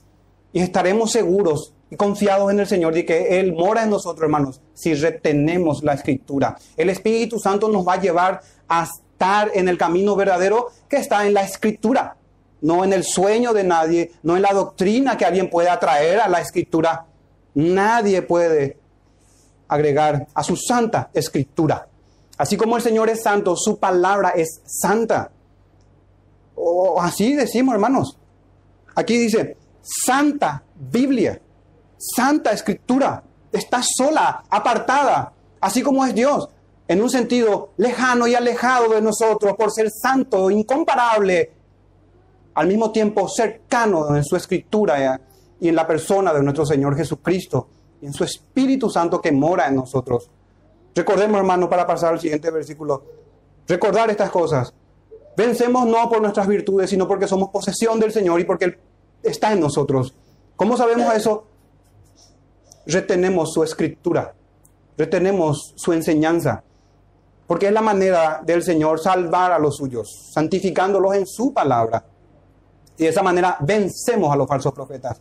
y 0.54 0.62
estaremos 0.62 1.12
seguros 1.12 1.74
y 1.89 1.98
confiados 1.98 2.50
en 2.50 2.62
el 2.62 2.67
Señor 2.67 2.94
de 2.94 3.06
que 3.06 3.38
Él 3.41 3.52
mora 3.52 3.84
en 3.84 3.89
nosotros, 3.89 4.24
hermanos, 4.24 4.62
si 4.74 4.94
retenemos 4.94 5.84
la 5.84 5.91
escritura. 5.91 6.58
El 6.78 6.89
Espíritu 6.89 7.38
Santo 7.38 7.67
nos 7.67 7.86
va 7.86 7.96
a 7.96 8.00
llevar 8.00 8.39
a 8.70 8.84
estar 8.84 9.52
en 9.54 9.67
el 9.67 9.78
camino 9.78 10.15
verdadero 10.15 10.70
que 10.88 10.96
está 10.96 11.28
en 11.28 11.34
la 11.34 11.44
escritura, 11.44 12.15
no 12.62 12.86
en 12.86 12.94
el 12.94 13.04
sueño 13.04 13.52
de 13.52 13.65
nadie, 13.65 14.13
no 14.24 14.38
en 14.38 14.44
la 14.44 14.54
doctrina 14.54 15.17
que 15.17 15.26
alguien 15.26 15.50
puede 15.50 15.67
atraer 15.67 16.22
a 16.22 16.30
la 16.30 16.39
escritura. 16.39 17.08
Nadie 17.56 18.22
puede 18.22 18.78
agregar 19.67 20.28
a 20.34 20.44
su 20.44 20.56
santa 20.56 21.10
escritura. 21.13 21.89
Así 22.38 22.56
como 22.56 22.78
el 22.78 22.84
Señor 22.84 23.10
es 23.10 23.22
santo, 23.22 23.58
su 23.58 23.80
palabra 23.80 24.30
es 24.30 24.62
santa. 24.63 25.30
O 26.63 27.02
así 27.02 27.36
decimos, 27.36 27.74
hermanos. 27.74 28.17
Aquí 28.93 29.17
dice, 29.17 29.58
Santa 29.82 30.63
Biblia, 30.76 31.41
Santa 31.97 32.52
Escritura, 32.52 33.24
está 33.52 33.82
sola, 33.84 34.43
apartada, 34.47 35.34
así 35.60 35.82
como 35.82 36.06
es 36.06 36.13
Dios, 36.13 36.50
en 36.88 37.02
un 37.02 37.10
sentido 37.10 37.71
lejano 37.78 38.28
y 38.28 38.36
alejado 38.36 38.89
de 38.89 39.02
nosotros 39.02 39.56
por 39.58 39.71
ser 39.71 39.89
santo, 39.89 40.52
incomparable, 40.52 41.52
al 42.54 42.67
mismo 42.67 42.91
tiempo 42.91 43.28
cercano 43.28 44.15
en 44.15 44.24
su 44.24 44.36
escritura 44.36 45.19
y 45.60 45.67
en 45.67 45.76
la 45.76 45.88
persona 45.88 46.32
de 46.32 46.43
nuestro 46.43 46.65
Señor 46.65 46.95
Jesucristo 46.95 47.69
y 48.02 48.06
en 48.06 48.13
su 48.13 48.24
Espíritu 48.24 48.89
Santo 48.89 49.19
que 49.19 49.32
mora 49.32 49.67
en 49.67 49.76
nosotros. 49.76 50.30
Recordemos, 50.93 51.39
hermanos, 51.39 51.69
para 51.69 51.88
pasar 51.88 52.13
al 52.13 52.19
siguiente 52.19 52.52
versículo, 52.52 53.04
recordar 53.67 54.12
estas 54.12 54.30
cosas. 54.30 54.74
Vencemos 55.41 55.88
no 55.88 56.08
por 56.08 56.21
nuestras 56.21 56.45
virtudes, 56.45 56.91
sino 56.91 57.08
porque 57.08 57.27
somos 57.27 57.49
posesión 57.49 57.99
del 57.99 58.12
Señor 58.12 58.39
y 58.39 58.43
porque 58.43 58.65
Él 58.65 58.77
está 59.23 59.51
en 59.51 59.60
nosotros. 59.60 60.13
¿Cómo 60.56 60.77
sabemos 60.77 61.12
eso? 61.15 61.47
Retenemos 62.86 63.51
su 63.51 63.63
escritura, 63.63 64.36
retenemos 64.95 65.73
su 65.75 65.93
enseñanza, 65.93 66.63
porque 67.47 67.65
es 67.65 67.73
la 67.73 67.82
manera 67.82 68.39
del 68.45 68.62
Señor 68.62 68.99
salvar 68.99 69.51
a 69.51 69.58
los 69.58 69.77
suyos, 69.77 70.30
santificándolos 70.32 71.15
en 71.15 71.25
su 71.25 71.51
palabra. 71.51 72.06
Y 72.99 73.06
de 73.06 73.10
esa 73.10 73.23
manera 73.23 73.58
vencemos 73.62 74.32
a 74.32 74.36
los 74.36 74.47
falsos 74.47 74.71
profetas. 74.73 75.19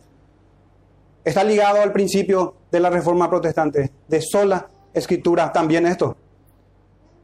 Está 1.23 1.43
ligado 1.43 1.81
al 1.81 1.91
principio 1.91 2.57
de 2.71 2.79
la 2.79 2.91
reforma 2.91 3.27
protestante, 3.27 3.91
de 4.07 4.21
sola 4.21 4.69
escritura 4.93 5.51
también 5.51 5.87
esto. 5.87 6.15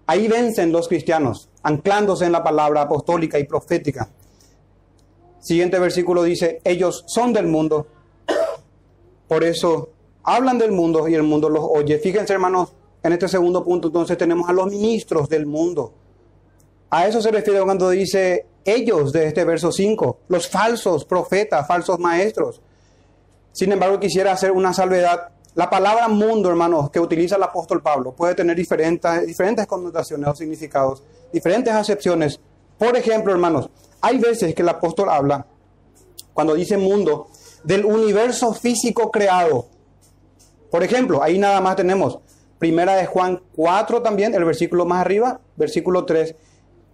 Ahí 0.08 0.28
vencen 0.28 0.72
los 0.72 0.88
cristianos, 0.88 1.50
anclándose 1.68 2.24
en 2.24 2.32
la 2.32 2.42
palabra 2.42 2.84
apostólica 2.84 3.38
y 3.38 3.44
profética. 3.44 4.08
Siguiente 5.42 5.78
versículo 5.80 6.24
dice, 6.24 6.62
ellos 6.64 7.04
son 7.08 7.34
del 7.34 7.48
mundo, 7.48 7.88
por 9.28 9.44
eso 9.44 9.90
hablan 10.24 10.58
del 10.58 10.72
mundo 10.72 11.10
y 11.10 11.16
el 11.16 11.24
mundo 11.24 11.50
los 11.50 11.66
oye. 11.68 12.00
Fíjense 12.00 12.32
hermanos, 12.32 12.72
en 13.04 13.12
este 13.12 13.28
segundo 13.28 13.66
punto 13.66 13.90
entonces 13.90 14.18
tenemos 14.18 14.48
a 14.48 14.54
los 14.54 14.68
ministros 14.68 15.28
del 15.28 15.46
mundo. 15.46 15.94
A 16.90 17.06
eso 17.06 17.22
se 17.22 17.32
refiere 17.32 17.62
cuando 17.62 17.90
dice 17.90 18.46
ellos 18.64 19.12
de 19.12 19.28
este 19.28 19.44
verso 19.44 19.74
5, 19.74 20.20
los 20.30 20.48
falsos 20.48 21.04
profetas, 21.04 21.68
falsos 21.68 22.00
maestros. 22.00 22.62
Sin 23.52 23.74
embargo, 23.74 24.00
quisiera 24.00 24.32
hacer 24.32 24.54
una 24.54 24.74
salvedad 24.74 25.32
la 25.58 25.72
palabra 25.72 26.08
mundo, 26.08 26.50
hermanos, 26.50 26.92
que 26.92 27.00
utiliza 27.00 27.36
el 27.36 27.42
apóstol 27.42 27.82
Pablo 27.82 28.12
puede 28.12 28.36
tener 28.36 28.56
diferentes, 28.56 29.26
diferentes 29.26 29.66
connotaciones 29.66 30.30
o 30.30 30.36
significados, 30.36 31.02
diferentes 31.32 31.74
acepciones. 31.74 32.40
Por 32.78 32.96
ejemplo, 32.96 33.32
hermanos, 33.32 33.70
hay 34.02 34.18
veces 34.18 34.54
que 34.54 34.62
el 34.62 34.70
apóstol 34.70 35.10
habla, 35.10 35.46
cuando 36.34 36.54
dice 36.54 36.78
mundo, 36.78 37.28
del 37.64 37.86
universo 37.86 38.54
físico 38.54 39.12
creado. 39.12 39.68
Por 40.70 40.84
ejemplo, 40.84 41.24
ahí 41.24 41.40
nada 41.40 41.62
más 41.62 41.76
tenemos 41.76 42.20
Primera 42.60 42.96
de 42.96 43.06
Juan 43.06 43.42
4 43.56 44.02
también, 44.02 44.34
el 44.34 44.44
versículo 44.44 44.86
más 44.86 45.02
arriba, 45.02 45.40
versículo 45.56 46.06
3. 46.06 46.36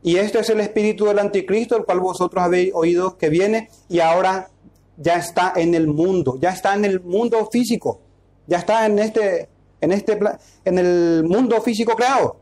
Y 0.04 0.18
este 0.18 0.40
es 0.40 0.50
el 0.50 0.60
espíritu 0.60 1.06
del 1.06 1.20
anticristo, 1.20 1.78
el 1.78 1.86
cual 1.86 2.02
vosotros 2.02 2.44
habéis 2.44 2.72
oído 2.74 3.18
que 3.18 3.30
viene 3.30 3.70
y 3.88 4.00
ahora 4.00 4.50
ya 4.98 5.16
está 5.16 5.54
en 5.56 5.74
el 5.74 5.88
mundo, 5.88 6.38
ya 6.42 6.50
está 6.50 6.74
en 6.74 6.84
el 6.84 7.00
mundo 7.00 7.48
físico. 7.50 8.02
Ya 8.46 8.58
está 8.58 8.86
en 8.86 9.00
este, 9.00 9.48
en 9.80 9.94
este, 9.94 10.20
en 10.66 10.78
el 10.78 11.24
mundo 11.24 11.62
físico 11.62 11.96
creado. 11.96 12.38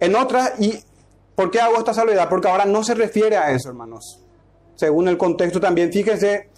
En 0.00 0.14
otra, 0.16 0.54
¿y 0.58 0.78
por 1.34 1.50
qué 1.50 1.60
hago 1.60 1.76
esta 1.78 1.94
salvedad? 1.94 2.28
Porque 2.28 2.48
ahora 2.48 2.64
no 2.64 2.84
se 2.84 2.94
refiere 2.94 3.36
a 3.36 3.50
eso, 3.52 3.68
hermanos. 3.68 4.20
Según 4.76 5.08
el 5.08 5.18
contexto 5.18 5.60
también, 5.60 5.92
fíjense 5.92 6.48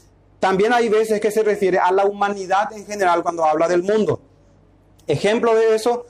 también 0.41 0.73
hay 0.73 0.89
veces 0.89 1.21
que 1.21 1.31
se 1.31 1.43
refiere 1.43 1.79
a 1.79 1.93
la 1.93 2.07
humanidad 2.07 2.73
en 2.73 2.87
general 2.87 3.23
cuando 3.23 3.45
habla 3.45 3.69
del 3.69 3.83
mundo. 3.83 4.21
Ejemplo 5.07 5.55
de 5.55 5.75
eso, 5.75 6.07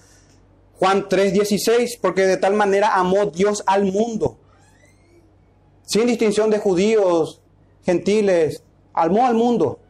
Juan 0.79 1.09
3:16, 1.09 1.99
porque 2.01 2.23
de 2.23 2.37
tal 2.37 2.55
manera 2.55 2.95
amó 2.95 3.27
Dios 3.27 3.63
al 3.67 3.85
mundo, 3.85 4.39
sin 5.85 6.07
distinción 6.07 6.49
de 6.49 6.61
judíos, 6.61 7.43
gentiles, 7.83 8.63
amó 8.95 9.27
al 9.27 9.35
mundo. 9.35 9.81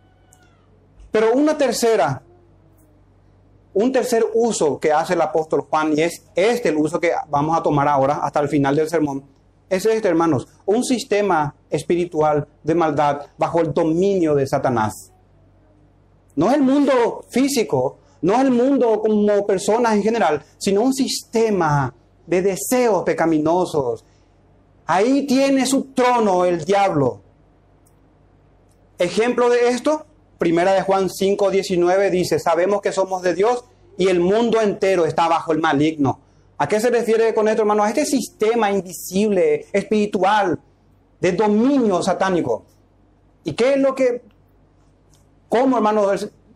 Pero 1.13 1.35
una 1.35 1.59
tercera, 1.59 2.23
un 3.75 3.93
tercer 3.93 4.25
uso 4.35 4.79
que 4.79 4.93
hace 4.93 5.15
el 5.15 5.21
apóstol 5.21 5.67
Juan, 5.69 5.97
y 5.97 6.03
es 6.03 6.25
este 6.35 6.71
el 6.71 6.77
uso 6.77 6.99
que 6.99 7.13
vamos 7.29 7.57
a 7.57 7.63
tomar 7.63 7.89
ahora 7.89 8.21
hasta 8.23 8.41
el 8.41 8.49
final 8.49 8.75
del 8.77 8.89
sermón, 8.89 9.25
es 9.71 9.87
este, 9.87 10.09
hermanos, 10.09 10.49
un 10.67 10.83
sistema 10.83 11.55
espiritual 11.71 12.47
de 12.65 12.75
maldad 12.75 13.21
bajo 13.39 13.61
el 13.61 13.73
dominio 13.73 14.35
de 14.35 14.47
Satanás. 14.47 15.13
No 16.35 16.49
es 16.49 16.57
el 16.57 16.63
mundo 16.63 17.25
físico, 17.31 17.99
no 18.23 18.35
es 18.35 18.41
el 18.41 18.51
mundo 18.51 19.01
como 19.01 19.47
personas 19.47 19.95
en 19.95 20.03
general, 20.03 20.43
sino 20.59 20.83
un 20.83 20.93
sistema 20.93 21.95
de 22.27 22.43
deseos 22.43 23.05
pecaminosos. 23.05 24.05
Ahí 24.87 25.25
tiene 25.25 25.65
su 25.67 25.85
trono 25.93 26.45
el 26.45 26.65
diablo. 26.65 27.21
Ejemplo 28.99 29.49
de 29.49 29.69
esto, 29.69 30.05
Primera 30.41 30.73
de 30.73 30.81
Juan 30.81 31.11
5, 31.11 31.51
19 31.51 32.11
dice, 32.11 32.39
sabemos 32.39 32.81
que 32.81 32.93
somos 32.93 33.21
de 33.21 33.35
Dios 33.35 33.63
y 33.99 34.09
el 34.09 34.21
mundo 34.21 34.59
entero 34.59 35.05
está 35.05 35.29
bajo 35.29 35.53
el 35.53 35.59
maligno. 35.59 36.19
¿A 36.57 36.67
qué 36.67 36.81
se 36.81 36.89
refiere 36.89 37.35
con 37.35 37.47
esto, 37.47 37.61
hermano? 37.61 37.83
A 37.83 37.91
este 37.91 38.07
sistema 38.07 38.71
invisible, 38.71 39.67
espiritual, 39.71 40.59
de 41.21 41.33
dominio 41.33 42.03
satánico. 42.03 42.65
¿Y 43.45 43.53
qué 43.53 43.75
es 43.75 43.81
lo 43.81 43.95
que, 43.95 44.23
cómo, 45.51 45.77
hermano, 45.77 46.07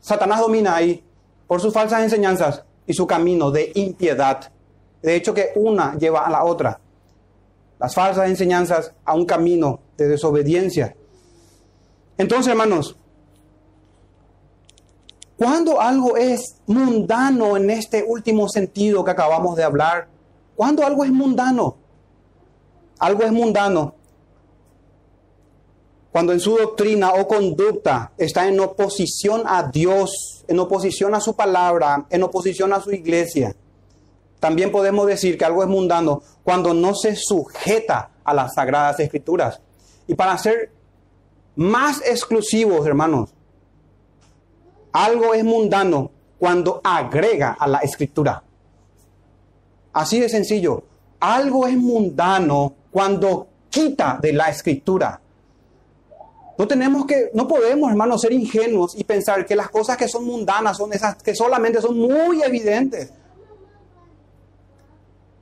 Satanás 0.01 0.41
domina 0.41 0.77
ahí? 0.77 1.05
Por 1.47 1.61
sus 1.61 1.75
falsas 1.75 2.03
enseñanzas 2.03 2.65
y 2.87 2.95
su 2.95 3.07
camino 3.07 3.51
de 3.51 3.71
impiedad. 3.75 4.51
De 5.03 5.15
hecho, 5.15 5.35
que 5.35 5.51
una 5.57 5.95
lleva 5.99 6.25
a 6.25 6.31
la 6.31 6.45
otra. 6.45 6.81
Las 7.79 7.95
falsas 7.95 8.31
enseñanzas 8.31 8.95
a 9.05 9.15
un 9.15 9.27
camino 9.27 9.81
de 9.99 10.09
desobediencia. 10.09 10.97
Entonces, 12.17 12.51
hermanos, 12.51 12.97
cuando 15.45 15.79
algo 15.79 16.17
es 16.17 16.57
mundano 16.67 17.59
en 17.59 17.69
este 17.69 18.03
último 18.03 18.49
sentido 18.49 19.05
que 19.05 19.11
acabamos 19.11 19.57
de 19.57 19.63
hablar, 19.63 20.09
cuando 20.57 20.87
algo 20.87 21.05
es 21.05 21.11
mundano, 21.11 21.77
algo 22.99 23.25
es 23.25 23.31
mundano, 23.31 23.95
cuando 26.11 26.33
en 26.33 26.41
su 26.41 26.57
doctrina 26.57 27.13
o 27.13 27.29
conducta 27.29 28.13
está 28.17 28.49
en 28.49 28.59
oposición 28.59 29.43
a 29.45 29.65
Dios, 29.65 30.47
en 30.49 30.59
oposición 30.61 31.15
a 31.15 31.21
su 31.21 31.37
palabra, 31.37 32.07
en 32.09 32.23
oposición 32.23 32.73
a 32.73 32.81
su 32.81 32.93
iglesia. 32.93 33.55
También 34.41 34.73
podemos 34.73 35.07
decir 35.07 35.37
que 35.37 35.45
algo 35.45 35.63
es 35.63 35.69
mundano 35.69 36.23
cuando 36.43 36.73
no 36.73 36.95
se 36.95 37.17
sujeta 37.17 38.13
a 38.25 38.33
las 38.33 38.55
sagradas 38.55 38.99
escrituras. 38.99 39.61
Y 40.07 40.15
para 40.15 40.39
ser 40.39 40.71
más 41.55 42.01
exclusivos, 42.01 42.87
hermanos, 42.87 43.35
algo 44.95 45.35
es 45.35 45.43
mundano 45.43 46.11
cuando 46.39 46.81
agrega 46.85 47.57
a 47.59 47.67
la 47.67 47.79
escritura. 47.79 48.43
Así 49.93 50.21
de 50.21 50.29
sencillo. 50.29 50.85
Algo 51.19 51.67
es 51.67 51.77
mundano 51.77 52.75
cuando 52.93 53.49
quita 53.71 54.19
de 54.23 54.33
la 54.33 54.51
escritura. 54.51 55.21
No 56.57 56.69
tenemos 56.69 57.07
que, 57.07 57.31
no 57.35 57.49
podemos, 57.49 57.91
hermanos, 57.91 58.21
ser 58.21 58.33
ingenuos 58.33 58.95
y 58.97 59.03
pensar 59.03 59.45
que 59.45 59.57
las 59.57 59.69
cosas 59.69 59.97
que 59.97 60.07
son 60.07 60.27
mundanas 60.27 60.77
son 60.77 60.93
esas 60.93 61.17
que 61.17 61.35
solamente 61.35 61.81
son 61.81 61.99
muy 61.99 62.43
evidentes. 62.43 63.13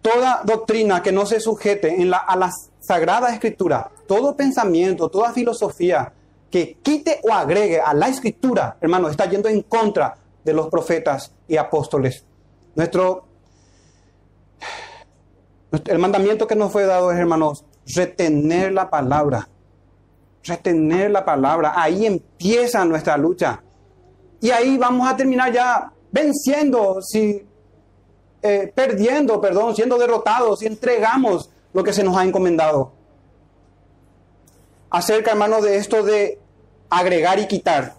Toda 0.01 0.43
doctrina 0.45 1.03
que 1.03 1.13
no 1.13 1.27
se 1.27 1.41
sujete 1.41 1.95
a 2.11 2.37
la 2.37 2.51
Sagrada 2.81 3.33
Escritura, 3.33 3.91
todo 4.09 4.35
pensamiento, 4.35 5.11
toda 5.11 5.33
filosofía, 5.33 6.13
que 6.53 6.79
quite 6.83 7.19
o 7.25 7.33
agregue 7.33 7.81
a 7.81 7.95
la 7.95 8.09
escritura, 8.09 8.77
hermano, 8.79 9.09
está 9.09 9.25
yendo 9.25 9.49
en 9.49 9.63
contra 9.63 10.15
de 10.45 10.53
los 10.53 10.69
profetas 10.69 11.33
y 11.49 11.57
apóstoles. 11.57 12.25
Nuestro, 12.75 13.25
el 15.87 15.99
mandamiento 15.99 16.47
que 16.47 16.55
nos 16.55 16.71
fue 16.71 16.85
dado 16.85 17.11
es, 17.11 17.19
hermanos, 17.19 17.65
retener 17.97 18.73
la 18.73 18.91
palabra. 18.91 19.49
Retener 20.45 21.11
la 21.11 21.25
palabra. 21.25 21.73
Ahí 21.75 22.05
empieza 22.05 22.85
nuestra 22.85 23.17
lucha. 23.17 23.63
Y 24.41 24.51
ahí 24.51 24.77
vamos 24.77 25.09
a 25.09 25.17
terminar 25.17 25.53
ya 25.53 25.91
venciendo, 26.11 27.01
si, 27.01 27.47
eh, 28.43 28.71
perdiendo, 28.75 29.41
perdón, 29.41 29.75
siendo 29.75 29.97
derrotados, 29.97 30.59
si 30.59 30.67
entregamos 30.67 31.49
lo 31.73 31.83
que 31.83 31.95
se 31.95 32.05
nos 32.05 32.15
ha 32.17 32.25
encomendado. 32.25 32.93
Acerca, 34.91 35.31
hermano, 35.31 35.63
de 35.63 35.77
esto 35.77 36.03
de 36.03 36.42
agregar 36.93 37.39
y 37.39 37.47
quitar. 37.47 37.95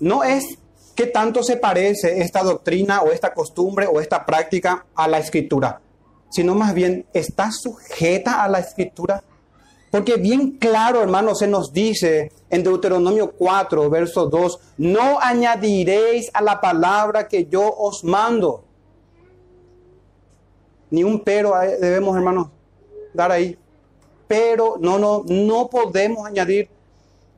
No 0.00 0.24
es 0.24 0.58
que 0.96 1.06
tanto 1.06 1.42
se 1.42 1.56
parece 1.56 2.20
esta 2.20 2.42
doctrina 2.42 3.02
o 3.02 3.12
esta 3.12 3.32
costumbre 3.32 3.86
o 3.86 4.00
esta 4.00 4.26
práctica 4.26 4.84
a 4.94 5.06
la 5.06 5.18
escritura, 5.18 5.80
sino 6.30 6.54
más 6.54 6.74
bien 6.74 7.06
está 7.12 7.50
sujeta 7.52 8.42
a 8.42 8.48
la 8.48 8.58
escritura. 8.58 9.22
Porque 9.90 10.16
bien 10.16 10.58
claro, 10.58 11.00
hermano, 11.00 11.36
se 11.36 11.46
nos 11.46 11.72
dice 11.72 12.32
en 12.50 12.64
Deuteronomio 12.64 13.30
4, 13.30 13.88
verso 13.88 14.26
2, 14.26 14.58
no 14.78 15.20
añadiréis 15.20 16.28
a 16.34 16.42
la 16.42 16.60
palabra 16.60 17.28
que 17.28 17.46
yo 17.46 17.72
os 17.72 18.02
mando. 18.02 18.64
Ni 20.90 21.04
un 21.04 21.20
pero 21.20 21.54
debemos, 21.80 22.16
hermanos, 22.16 22.48
dar 23.12 23.30
ahí 23.30 23.56
pero 24.34 24.76
no, 24.80 24.98
no, 24.98 25.22
no 25.28 25.68
podemos 25.68 26.26
añadir. 26.26 26.68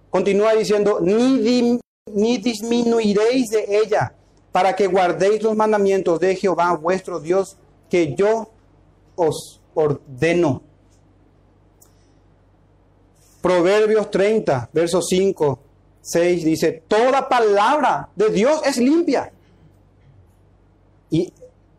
Continúa 0.08 0.54
diciendo, 0.54 0.98
ni, 1.02 1.78
ni 2.06 2.38
disminuiréis 2.38 3.50
de 3.50 3.66
ella 3.68 4.14
para 4.50 4.74
que 4.74 4.86
guardéis 4.86 5.42
los 5.42 5.54
mandamientos 5.54 6.18
de 6.20 6.34
Jehová 6.36 6.74
vuestro 6.74 7.20
Dios 7.20 7.58
que 7.90 8.14
yo 8.14 8.48
os 9.14 9.60
ordeno. 9.74 10.62
Proverbios 13.42 14.10
30, 14.10 14.70
verso 14.72 15.02
5, 15.02 15.58
6 16.00 16.44
dice, 16.44 16.82
toda 16.88 17.28
palabra 17.28 18.08
de 18.16 18.30
Dios 18.30 18.62
es 18.64 18.78
limpia. 18.78 19.30
Y 21.10 21.30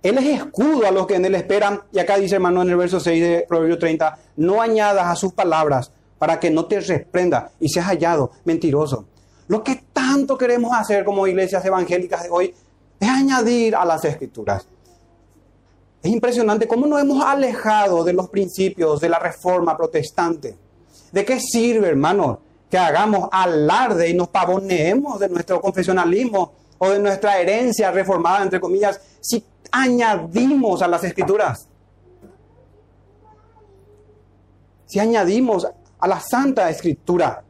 él 0.03 0.17
es 0.17 0.25
escudo 0.25 0.88
a 0.88 0.91
los 0.91 1.07
que 1.07 1.15
en 1.15 1.25
Él 1.25 1.36
esperan. 1.36 1.81
Y 1.91 1.99
acá 1.99 2.17
dice 2.17 2.36
hermano 2.36 2.62
en 2.62 2.69
el 2.69 2.77
verso 2.77 2.99
6 2.99 3.23
de 3.23 3.45
Proverbio 3.47 3.77
30, 3.77 4.17
no 4.38 4.62
añadas 4.62 5.05
a 5.07 5.15
sus 5.15 5.33
palabras 5.33 5.91
para 6.17 6.39
que 6.39 6.49
no 6.49 6.65
te 6.65 6.79
reprenda 6.79 7.51
y 7.60 7.69
seas 7.69 7.88
hallado 7.88 8.31
mentiroso. 8.45 9.05
Lo 9.47 9.63
que 9.63 9.83
tanto 9.93 10.38
queremos 10.38 10.71
hacer 10.73 11.05
como 11.05 11.27
iglesias 11.27 11.63
evangélicas 11.65 12.23
de 12.23 12.29
hoy 12.29 12.53
es 12.99 13.10
añadir 13.10 13.75
a 13.75 13.86
las 13.86 14.03
escrituras. 14.05 14.67
Es 16.01 16.12
impresionante 16.12 16.67
cómo 16.67 16.86
nos 16.86 17.01
hemos 17.01 17.23
alejado 17.23 18.03
de 18.03 18.13
los 18.13 18.29
principios 18.29 18.99
de 18.99 19.10
la 19.10 19.19
reforma 19.19 19.75
protestante. 19.75 20.55
¿De 21.12 21.25
qué 21.25 21.39
sirve, 21.39 21.88
hermano, 21.88 22.39
que 22.69 22.77
hagamos 22.77 23.29
alarde 23.31 24.10
y 24.10 24.13
nos 24.13 24.27
pavoneemos 24.27 25.19
de 25.19 25.29
nuestro 25.29 25.62
confesionalismo 25.62 26.53
o 26.77 26.89
de 26.89 26.99
nuestra 26.99 27.39
herencia 27.39 27.91
reformada, 27.91 28.43
entre 28.43 28.60
comillas, 28.60 28.99
si 29.21 29.43
añadimos 29.71 30.82
a 30.82 30.88
las 30.88 31.03
escrituras. 31.03 31.67
Si 34.85 35.00
añadimos 35.00 35.67
a 36.00 36.08
la 36.08 36.19
Santa 36.19 36.69
Escritura. 36.69 37.44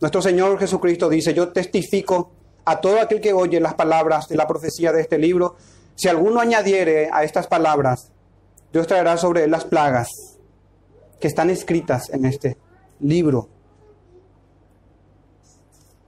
Nuestro 0.00 0.20
Señor 0.20 0.58
Jesucristo 0.58 1.08
dice, 1.08 1.32
yo 1.32 1.52
testifico 1.52 2.32
a 2.64 2.80
todo 2.80 3.00
aquel 3.00 3.20
que 3.20 3.32
oye 3.32 3.60
las 3.60 3.74
palabras 3.74 4.28
de 4.28 4.36
la 4.36 4.46
profecía 4.46 4.92
de 4.92 5.00
este 5.00 5.18
libro, 5.18 5.56
si 5.94 6.08
alguno 6.08 6.40
añadiere 6.40 7.08
a 7.12 7.22
estas 7.22 7.46
palabras, 7.46 8.10
Dios 8.72 8.86
traerá 8.86 9.16
sobre 9.16 9.44
él 9.44 9.50
las 9.50 9.64
plagas 9.64 10.08
que 11.20 11.28
están 11.28 11.50
escritas 11.50 12.10
en 12.10 12.24
este 12.24 12.56
libro 13.00 13.48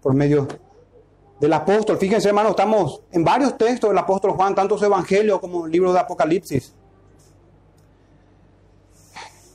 por 0.04 0.14
medio 0.14 0.46
del 1.40 1.52
apóstol. 1.52 1.98
Fíjense, 1.98 2.28
hermano, 2.28 2.50
estamos 2.50 3.02
en 3.12 3.24
varios 3.24 3.56
textos 3.58 3.90
del 3.90 3.98
apóstol 3.98 4.32
Juan, 4.32 4.54
tanto 4.54 4.78
su 4.78 4.84
evangelio 4.84 5.40
como 5.40 5.66
el 5.66 5.72
libro 5.72 5.92
de 5.92 6.00
Apocalipsis. 6.00 6.74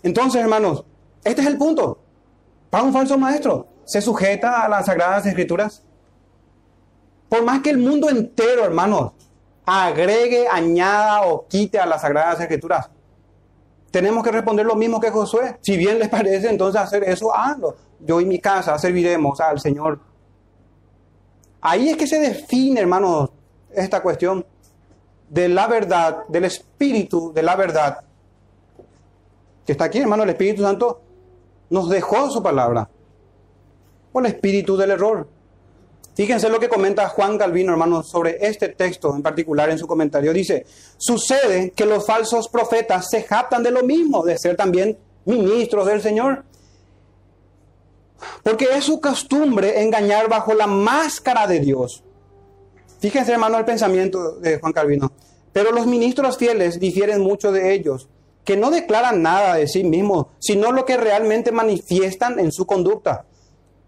Entonces, 0.03 0.41
hermanos, 0.41 0.85
este 1.23 1.41
es 1.41 1.47
el 1.47 1.57
punto. 1.57 1.99
Para 2.69 2.83
un 2.83 2.93
falso 2.93 3.17
maestro, 3.17 3.67
¿se 3.85 4.01
sujeta 4.01 4.63
a 4.63 4.69
las 4.69 4.85
sagradas 4.85 5.25
escrituras? 5.25 5.83
Por 7.27 7.43
más 7.43 7.61
que 7.61 7.69
el 7.69 7.77
mundo 7.77 8.09
entero, 8.09 8.63
hermanos, 8.63 9.11
agregue, 9.65 10.47
añada 10.47 11.21
o 11.27 11.47
quite 11.47 11.79
a 11.79 11.85
las 11.85 12.01
sagradas 12.01 12.39
escrituras, 12.39 12.89
tenemos 13.91 14.23
que 14.23 14.31
responder 14.31 14.65
lo 14.65 14.75
mismo 14.75 14.99
que 14.99 15.09
Josué. 15.09 15.57
Si 15.61 15.77
bien 15.77 15.99
les 15.99 16.09
parece 16.17 16.49
entonces 16.49 16.81
hacer 16.81 17.03
eso, 17.03 17.35
hazlo. 17.35 17.75
Yo 17.99 18.21
y 18.21 18.25
mi 18.25 18.39
casa 18.39 18.77
serviremos 18.77 19.39
al 19.41 19.59
Señor. 19.59 19.99
Ahí 21.61 21.89
es 21.89 21.97
que 21.97 22.07
se 22.07 22.19
define, 22.19 22.81
hermanos, 22.81 23.29
esta 23.71 24.01
cuestión 24.01 24.45
de 25.29 25.49
la 25.49 25.67
verdad, 25.67 26.27
del 26.27 26.45
espíritu 26.45 27.31
de 27.33 27.43
la 27.43 27.55
verdad. 27.55 27.99
Que 29.65 29.73
está 29.73 29.85
aquí, 29.85 29.99
hermano, 29.99 30.23
el 30.23 30.29
Espíritu 30.29 30.63
Santo 30.63 31.01
nos 31.69 31.89
dejó 31.89 32.29
su 32.31 32.41
palabra. 32.41 32.89
O 34.11 34.19
el 34.19 34.25
espíritu 34.25 34.75
del 34.75 34.91
error. 34.91 35.27
Fíjense 36.15 36.49
lo 36.49 36.59
que 36.59 36.67
comenta 36.67 37.07
Juan 37.07 37.37
Calvino, 37.37 37.71
hermano, 37.71 38.03
sobre 38.03 38.45
este 38.45 38.69
texto 38.69 39.15
en 39.15 39.21
particular 39.21 39.69
en 39.69 39.77
su 39.77 39.87
comentario. 39.87 40.33
Dice, 40.33 40.65
sucede 40.97 41.71
que 41.71 41.85
los 41.85 42.05
falsos 42.05 42.49
profetas 42.49 43.07
se 43.09 43.23
jactan 43.23 43.63
de 43.63 43.71
lo 43.71 43.83
mismo, 43.83 44.25
de 44.25 44.37
ser 44.37 44.57
también 44.57 44.97
ministros 45.25 45.85
del 45.85 46.01
Señor. 46.01 46.43
Porque 48.43 48.67
es 48.75 48.85
su 48.85 48.99
costumbre 48.99 49.81
engañar 49.81 50.29
bajo 50.29 50.53
la 50.53 50.67
máscara 50.67 51.47
de 51.47 51.59
Dios. 51.59 52.03
Fíjense, 52.99 53.31
hermano, 53.31 53.57
el 53.57 53.65
pensamiento 53.65 54.33
de 54.33 54.59
Juan 54.59 54.73
Calvino. 54.73 55.11
Pero 55.53 55.71
los 55.71 55.87
ministros 55.87 56.37
fieles 56.37 56.79
difieren 56.79 57.21
mucho 57.21 57.51
de 57.51 57.73
ellos, 57.73 58.09
que 58.43 58.57
no 58.57 58.71
declaran 58.71 59.21
nada 59.21 59.55
de 59.55 59.67
sí 59.67 59.83
mismos, 59.83 60.27
sino 60.39 60.71
lo 60.71 60.85
que 60.85 60.97
realmente 60.97 61.51
manifiestan 61.51 62.39
en 62.39 62.51
su 62.51 62.65
conducta. 62.65 63.25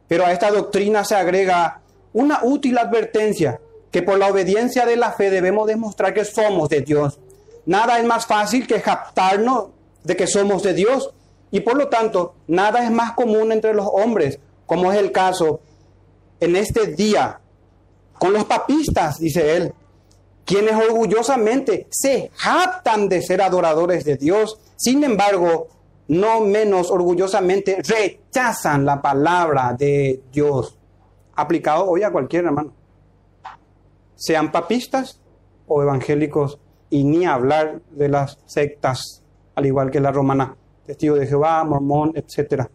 Pero 0.07 0.25
a 0.25 0.31
esta 0.31 0.49
doctrina 0.51 1.03
se 1.03 1.15
agrega 1.15 1.81
una 2.13 2.39
útil 2.43 2.77
advertencia 2.77 3.59
que 3.91 4.01
por 4.01 4.17
la 4.17 4.27
obediencia 4.27 4.85
de 4.85 4.95
la 4.95 5.11
fe 5.11 5.29
debemos 5.29 5.67
demostrar 5.67 6.13
que 6.13 6.25
somos 6.25 6.69
de 6.69 6.81
Dios. 6.81 7.19
Nada 7.65 7.99
es 7.99 8.05
más 8.05 8.25
fácil 8.25 8.65
que 8.65 8.81
captarnos 8.81 9.69
de 10.03 10.15
que 10.15 10.27
somos 10.27 10.63
de 10.63 10.73
Dios 10.73 11.13
y 11.51 11.59
por 11.59 11.77
lo 11.77 11.89
tanto 11.89 12.35
nada 12.47 12.83
es 12.83 12.91
más 12.91 13.13
común 13.13 13.51
entre 13.51 13.73
los 13.73 13.87
hombres, 13.91 14.39
como 14.65 14.91
es 14.91 14.97
el 14.97 15.11
caso 15.11 15.59
en 16.39 16.55
este 16.55 16.87
día 16.87 17.39
con 18.17 18.33
los 18.33 18.45
papistas, 18.45 19.19
dice 19.19 19.57
él, 19.57 19.73
quienes 20.45 20.73
orgullosamente 20.73 21.87
se 21.89 22.31
jactan 22.35 23.09
de 23.09 23.21
ser 23.21 23.41
adoradores 23.41 24.05
de 24.05 24.17
Dios, 24.17 24.59
sin 24.75 25.03
embargo, 25.03 25.67
no 26.07 26.41
menos 26.41 26.91
orgullosamente 26.91 27.81
rechazan 27.81 28.85
la 28.85 29.01
palabra 29.01 29.73
de 29.77 30.21
Dios 30.31 30.77
aplicado 31.35 31.85
hoy 31.85 32.03
a 32.03 32.11
cualquier 32.11 32.45
hermano. 32.45 32.73
Sean 34.15 34.51
papistas 34.51 35.19
o 35.67 35.81
evangélicos 35.81 36.59
y 36.89 37.03
ni 37.03 37.25
hablar 37.25 37.81
de 37.91 38.09
las 38.09 38.37
sectas, 38.45 39.23
al 39.55 39.65
igual 39.65 39.89
que 39.89 39.99
la 39.99 40.11
romana, 40.11 40.55
testigo 40.91 41.15
de 41.15 41.25
Jehová, 41.25 41.63
mormón, 41.63 42.11
etc. 42.15 42.65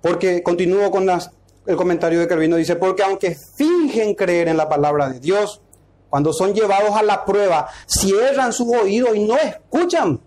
Porque 0.00 0.42
continúo 0.42 0.90
con 0.90 1.04
las, 1.04 1.30
el 1.66 1.76
comentario 1.76 2.20
de 2.20 2.26
Calvino, 2.26 2.56
dice, 2.56 2.76
porque 2.76 3.02
aunque 3.02 3.36
fingen 3.56 4.14
creer 4.14 4.48
en 4.48 4.56
la 4.56 4.66
palabra 4.66 5.10
de 5.10 5.20
Dios, 5.20 5.60
cuando 6.08 6.32
son 6.32 6.54
llevados 6.54 6.96
a 6.96 7.02
la 7.02 7.24
prueba, 7.26 7.68
cierran 7.86 8.54
sus 8.54 8.68
oídos 8.68 9.14
y 9.14 9.26
no 9.26 9.36
escuchan. 9.36 10.20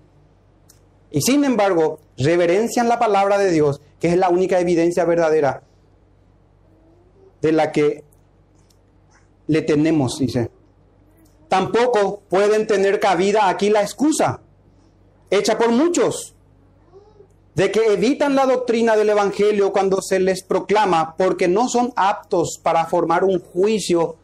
Y 1.09 1.21
sin 1.21 1.43
embargo, 1.43 1.99
reverencian 2.17 2.87
la 2.87 2.99
palabra 2.99 3.39
de 3.39 3.49
Dios, 3.49 3.81
que 3.99 4.09
es 4.09 4.17
la 4.17 4.29
única 4.29 4.59
evidencia 4.59 5.05
verdadera 5.05 5.63
de 7.41 7.51
la 7.51 7.71
que 7.71 8.03
le 9.47 9.61
tenemos, 9.63 10.19
dice. 10.19 10.51
Tampoco 11.49 12.21
pueden 12.29 12.67
tener 12.67 12.99
cabida 12.99 13.49
aquí 13.49 13.69
la 13.71 13.81
excusa, 13.81 14.42
hecha 15.37 15.57
por 15.57 15.69
muchos, 15.69 16.33
de 17.55 17.71
que 17.71 17.93
evitan 17.93 18.35
la 18.35 18.45
doctrina 18.45 18.95
del 18.95 19.09
Evangelio 19.09 19.71
cuando 19.71 20.01
se 20.01 20.19
les 20.19 20.43
proclama 20.43 21.15
porque 21.17 21.47
no 21.47 21.69
son 21.69 21.93
aptos 21.95 22.59
para 22.61 22.85
formar 22.85 23.23
un 23.23 23.39
juicio, 23.39 24.15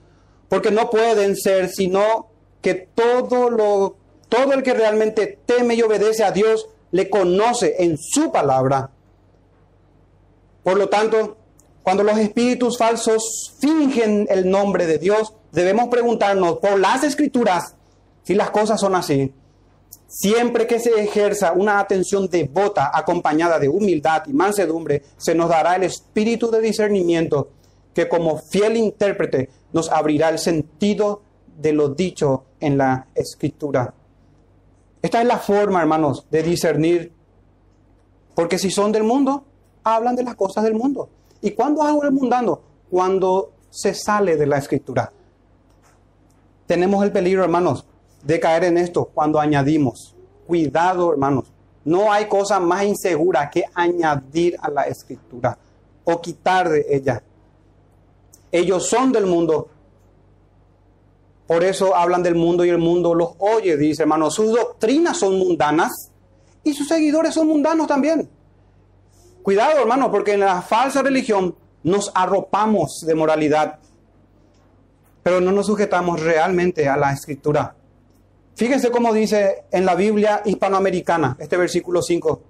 porque 0.47 0.71
no 0.71 0.89
pueden 0.89 1.35
ser, 1.35 1.69
sino 1.69 2.27
que 2.61 2.73
todo, 2.73 3.49
lo, 3.49 3.95
todo 4.29 4.53
el 4.53 4.63
que 4.63 4.73
realmente 4.73 5.39
teme 5.45 5.75
y 5.75 5.81
obedece 5.81 6.23
a 6.23 6.31
Dios 6.31 6.67
le 6.91 7.09
conoce 7.09 7.75
en 7.79 7.97
su 7.97 8.31
palabra. 8.31 8.89
Por 10.63 10.77
lo 10.77 10.89
tanto, 10.89 11.37
cuando 11.83 12.03
los 12.03 12.17
espíritus 12.17 12.77
falsos 12.77 13.53
fingen 13.59 14.27
el 14.29 14.49
nombre 14.49 14.85
de 14.87 14.97
Dios, 14.97 15.33
debemos 15.51 15.87
preguntarnos 15.89 16.57
por 16.57 16.79
las 16.79 17.03
escrituras 17.03 17.75
si 18.23 18.33
las 18.33 18.49
cosas 18.49 18.79
son 18.79 18.95
así. 18.95 19.33
Siempre 20.07 20.65
que 20.65 20.79
se 20.79 20.99
ejerza 21.01 21.53
una 21.53 21.79
atención 21.79 22.27
devota 22.27 22.91
acompañada 22.93 23.59
de 23.59 23.69
humildad 23.69 24.23
y 24.25 24.33
mansedumbre, 24.33 25.03
se 25.17 25.35
nos 25.35 25.49
dará 25.49 25.75
el 25.75 25.83
espíritu 25.83 26.49
de 26.49 26.61
discernimiento 26.61 27.49
que 27.93 28.09
como 28.09 28.37
fiel 28.37 28.75
intérprete 28.77 29.49
nos 29.71 29.89
abrirá 29.91 30.29
el 30.29 30.39
sentido 30.39 31.21
de 31.57 31.73
lo 31.73 31.89
dicho 31.89 32.45
en 32.59 32.77
la 32.77 33.07
escritura. 33.13 33.93
Esta 35.01 35.21
es 35.21 35.27
la 35.27 35.37
forma, 35.37 35.81
hermanos, 35.81 36.25
de 36.29 36.43
discernir, 36.43 37.13
porque 38.35 38.57
si 38.57 38.71
son 38.71 38.91
del 38.91 39.03
mundo, 39.03 39.45
hablan 39.83 40.15
de 40.15 40.23
las 40.23 40.35
cosas 40.35 40.63
del 40.63 40.73
mundo. 40.73 41.09
¿Y 41.41 41.51
cuándo 41.51 41.83
hago 41.83 42.03
el 42.03 42.11
mundano? 42.11 42.61
Cuando 42.89 43.51
se 43.69 43.93
sale 43.93 44.35
de 44.35 44.47
la 44.47 44.57
escritura. 44.57 45.11
Tenemos 46.65 47.03
el 47.03 47.11
peligro, 47.11 47.43
hermanos, 47.43 47.85
de 48.23 48.39
caer 48.39 48.65
en 48.65 48.77
esto 48.77 49.05
cuando 49.13 49.39
añadimos. 49.39 50.15
Cuidado, 50.47 51.11
hermanos. 51.11 51.51
No 51.85 52.11
hay 52.11 52.27
cosa 52.27 52.59
más 52.59 52.83
insegura 52.83 53.49
que 53.49 53.63
añadir 53.73 54.57
a 54.61 54.69
la 54.69 54.83
escritura 54.83 55.57
o 56.03 56.21
quitar 56.21 56.69
de 56.69 56.85
ella. 56.89 57.23
Ellos 58.51 58.87
son 58.87 59.11
del 59.11 59.25
mundo. 59.25 59.69
Por 61.47 61.63
eso 61.63 61.95
hablan 61.95 62.21
del 62.21 62.35
mundo 62.35 62.63
y 62.65 62.69
el 62.69 62.77
mundo 62.77 63.15
los 63.15 63.31
oye, 63.39 63.77
dice 63.77 64.03
hermanos. 64.03 64.35
Sus 64.35 64.51
doctrinas 64.51 65.17
son 65.17 65.39
mundanas 65.39 66.11
y 66.63 66.73
sus 66.73 66.87
seguidores 66.87 67.33
son 67.33 67.47
mundanos 67.47 67.87
también. 67.87 68.29
Cuidado, 69.41 69.79
hermano, 69.79 70.11
porque 70.11 70.33
en 70.33 70.41
la 70.41 70.61
falsa 70.61 71.01
religión 71.01 71.55
nos 71.83 72.11
arropamos 72.13 73.03
de 73.05 73.15
moralidad, 73.15 73.79
pero 75.23 75.39
no 75.39 75.51
nos 75.51 75.67
sujetamos 75.67 76.19
realmente 76.21 76.87
a 76.87 76.97
la 76.97 77.13
escritura. 77.13 77.75
Fíjense 78.55 78.91
cómo 78.91 79.13
dice 79.13 79.63
en 79.71 79.85
la 79.85 79.95
Biblia 79.95 80.41
hispanoamericana, 80.45 81.37
este 81.39 81.57
versículo 81.57 82.01
5. 82.01 82.41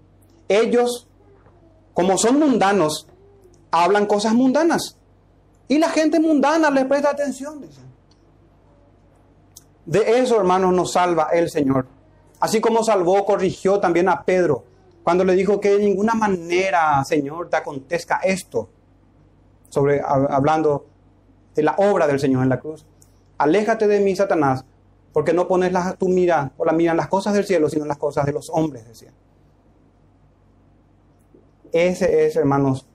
Ellos, 0.48 1.08
como 1.94 2.18
son 2.18 2.40
mundanos, 2.40 3.08
hablan 3.72 4.06
cosas 4.06 4.34
mundanas. 4.34 4.98
Y 5.68 5.78
la 5.78 5.90
gente 5.90 6.20
mundana 6.20 6.72
les 6.72 6.86
presta 6.86 7.12
atención. 7.12 7.64
De 9.86 10.20
eso, 10.20 10.38
hermanos, 10.38 10.74
nos 10.74 10.94
salva 10.94 11.30
el 11.32 11.50
Señor. 11.50 11.86
Así 12.40 12.60
como 12.60 12.84
salvó, 12.84 13.24
corrigió 13.26 13.80
también 13.80 14.10
a 14.10 14.24
Pedro 14.24 14.64
cuando 15.04 15.24
le 15.24 15.34
dijo 15.34 15.60
que 15.60 15.70
de 15.70 15.80
ninguna 15.80 16.14
manera, 16.14 17.04
Señor, 17.04 17.50
te 17.50 17.58
acontezca 17.58 18.20
esto, 18.24 18.70
sobre, 19.70 20.02
hablando 20.04 20.86
de 21.56 21.64
la 21.64 21.76
obra 21.78 22.06
del 22.06 22.20
Señor 22.20 22.44
en 22.44 22.50
la 22.50 22.60
cruz. 22.60 22.86
Aléjate 23.38 23.88
de 23.88 24.00
mí, 24.02 24.16
Satanás, 24.16 24.66
porque 25.12 25.34
no 25.34 25.48
pones 25.48 25.72
tu 25.98 26.08
mira 26.08 26.52
o 26.58 26.66
la 26.66 26.74
mira 26.74 26.92
en 26.92 26.98
las 26.98 27.08
cosas 27.08 27.34
del 27.34 27.46
cielo, 27.46 27.70
sino 27.70 27.84
en 27.84 27.90
las 27.90 27.98
cosas 27.98 28.26
de 28.26 28.34
los 28.34 28.50
hombres, 28.50 28.88
decía. 28.88 29.12
Ese 31.72 32.26
es, 32.26 32.36
hermanos, 32.36 32.86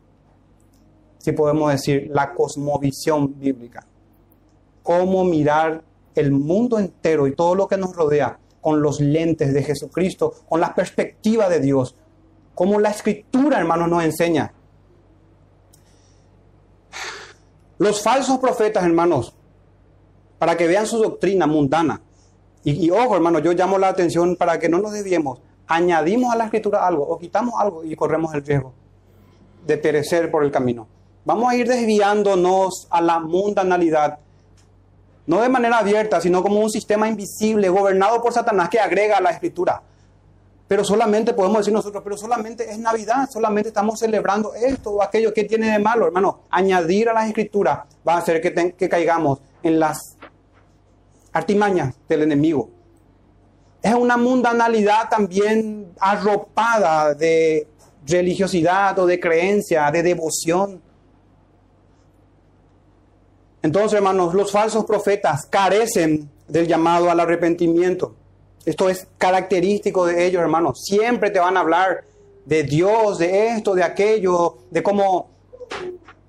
si 1.19 1.33
podemos 1.33 1.71
decir, 1.71 2.11
la 2.13 2.35
cosmovisión 2.35 3.39
bíblica. 3.39 3.87
Cómo 4.83 5.25
mirar 5.25 5.83
el 6.15 6.33
mundo 6.33 6.79
entero 6.79 7.27
y 7.27 7.35
todo 7.35 7.55
lo 7.55 7.67
que 7.67 7.77
nos 7.77 7.95
rodea 7.95 8.39
con 8.61 8.83
los 8.83 9.01
lentes 9.01 9.53
de 9.53 9.63
Jesucristo, 9.63 10.35
con 10.49 10.61
la 10.61 10.75
perspectiva 10.75 11.49
de 11.49 11.61
Dios, 11.61 11.95
como 12.55 12.79
la 12.81 12.91
escritura, 12.91 13.59
hermanos, 13.59 13.89
nos 13.89 14.05
enseña. 14.05 14.53
Los 17.79 18.03
falsos 18.03 18.39
profetas, 18.39 18.85
hermanos, 18.85 19.35
para 20.45 20.59
que 20.59 20.67
vean 20.67 20.87
su 20.87 20.99
doctrina 20.99 21.47
mundana. 21.47 22.03
Y, 22.65 22.91
ojo, 22.91 23.17
hermanos, 23.17 23.43
yo 23.43 23.55
llamo 23.55 23.79
la 23.79 23.89
atención 23.89 24.37
para 24.37 24.59
que 24.59 24.69
no 24.69 24.77
nos 24.79 24.93
desviemos. 24.93 25.41
Añadimos 25.67 26.35
a 26.35 26.37
la 26.37 26.45
escritura 26.45 26.87
algo 26.87 27.03
o 27.03 27.19
quitamos 27.19 27.55
algo 27.59 27.83
y 27.83 27.97
corremos 27.97 28.35
el 28.35 28.45
riesgo 28.45 28.75
de 29.67 29.79
perecer 29.79 30.31
por 30.31 30.45
el 30.45 30.51
camino. 30.51 30.87
Vamos 31.25 31.51
a 31.51 31.57
ir 31.57 31.67
desviándonos 31.67 32.89
a 32.91 33.01
la 33.01 33.21
mundanalidad, 33.21 34.19
no 35.27 35.41
de 35.41 35.49
manera 35.49 35.79
abierta, 35.79 36.21
sino 36.21 36.43
como 36.43 36.61
un 36.61 36.69
sistema 36.69 37.09
invisible 37.09 37.71
gobernado 37.71 38.21
por 38.21 38.35
Satanás 38.35 38.69
que 38.69 38.79
agrega 38.79 39.17
a 39.17 39.23
la 39.23 39.31
escritura. 39.31 39.81
Pero 40.69 40.85
solamente 40.85 41.33
podemos 41.33 41.61
decir 41.61 41.73
nosotros, 41.73 42.03
pero 42.05 42.19
solamente 42.19 42.71
es 42.71 42.79
Navidad, 42.79 43.31
solamente 43.33 43.69
estamos 43.69 43.99
celebrando 43.99 44.53
esto 44.53 44.91
o 44.91 45.03
aquello 45.03 45.33
que 45.33 45.45
tiene 45.45 45.71
de 45.71 45.79
malo, 45.79 46.07
hermano. 46.07 46.41
Añadir 46.51 47.09
a 47.09 47.15
las 47.15 47.29
escrituras 47.29 47.79
va 48.07 48.17
a 48.17 48.19
hacer 48.19 48.43
que, 48.43 48.75
que 48.77 48.91
caigamos 48.91 49.39
en 49.65 49.81
las 49.81 50.14
artimañas 51.35 51.95
del 52.09 52.23
enemigo. 52.23 52.71
Es 53.83 53.93
una 53.93 54.17
mundanalidad 54.17 55.11
también 55.11 55.93
arropada 56.01 57.13
de 57.13 57.69
religiosidad 58.07 58.99
o 58.99 59.05
de 59.05 59.21
creencia, 59.21 59.91
de 59.91 60.03
devoción. 60.03 60.81
Entonces, 63.63 63.95
hermanos, 63.95 64.33
los 64.33 64.51
falsos 64.51 64.85
profetas 64.87 65.47
carecen 65.47 66.31
del 66.49 66.67
llamado 66.67 67.11
al 67.11 67.21
arrepentimiento. 67.21 68.15
Esto 68.65 68.89
es 68.89 69.07
característico 69.19 70.07
de 70.07 70.27
ellos, 70.27 70.41
hermanos. 70.41 70.83
Siempre 70.85 71.31
te 71.31 71.41
van 71.41 71.57
a 71.57 71.61
hablar 71.61 72.05
de 72.47 72.63
Dios, 72.63 73.19
de 73.19 73.49
esto, 73.49 73.75
de 73.75 73.83
aquello, 73.83 74.59
de 74.71 74.83
cómo, 74.83 75.31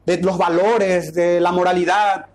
de 0.05 0.17
los 0.17 0.37
valores, 0.37 1.13
de 1.13 1.39
la 1.39 1.51
moralidad. 1.51 2.25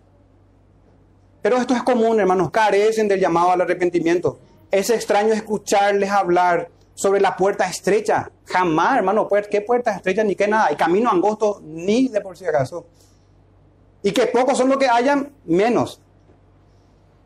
Pero 1.43 1.57
esto 1.57 1.75
es 1.75 1.83
común, 1.83 2.21
hermanos, 2.21 2.51
carecen 2.51 3.09
del 3.09 3.21
llamado 3.21 3.51
al 3.51 3.61
arrepentimiento. 3.63 4.39
Es 4.71 4.91
extraño 4.91 5.33
escucharles 5.33 6.11
hablar 6.11 6.71
sobre 6.95 7.21
la 7.21 7.35
puerta 7.35 7.67
estrecha. 7.69 8.31
Jamás, 8.45 8.99
hermano, 8.99 9.29
¿qué 9.51 9.63
puerta 9.63 9.97
estrecha 9.97 10.23
ni 10.23 10.35
qué 10.35 10.47
nada? 10.47 10.71
Y 10.71 10.77
camino 10.77 11.11
angosto 11.11 11.61
ni 11.65 12.09
de 12.09 12.21
por 12.21 12.37
si 12.37 12.45
acaso. 12.47 12.87
Y 14.03 14.13
que 14.13 14.27
pocos 14.27 14.59
son 14.59 14.69
los 14.69 14.79
que 14.79 14.89
hayan, 14.89 15.33
menos. 15.47 16.01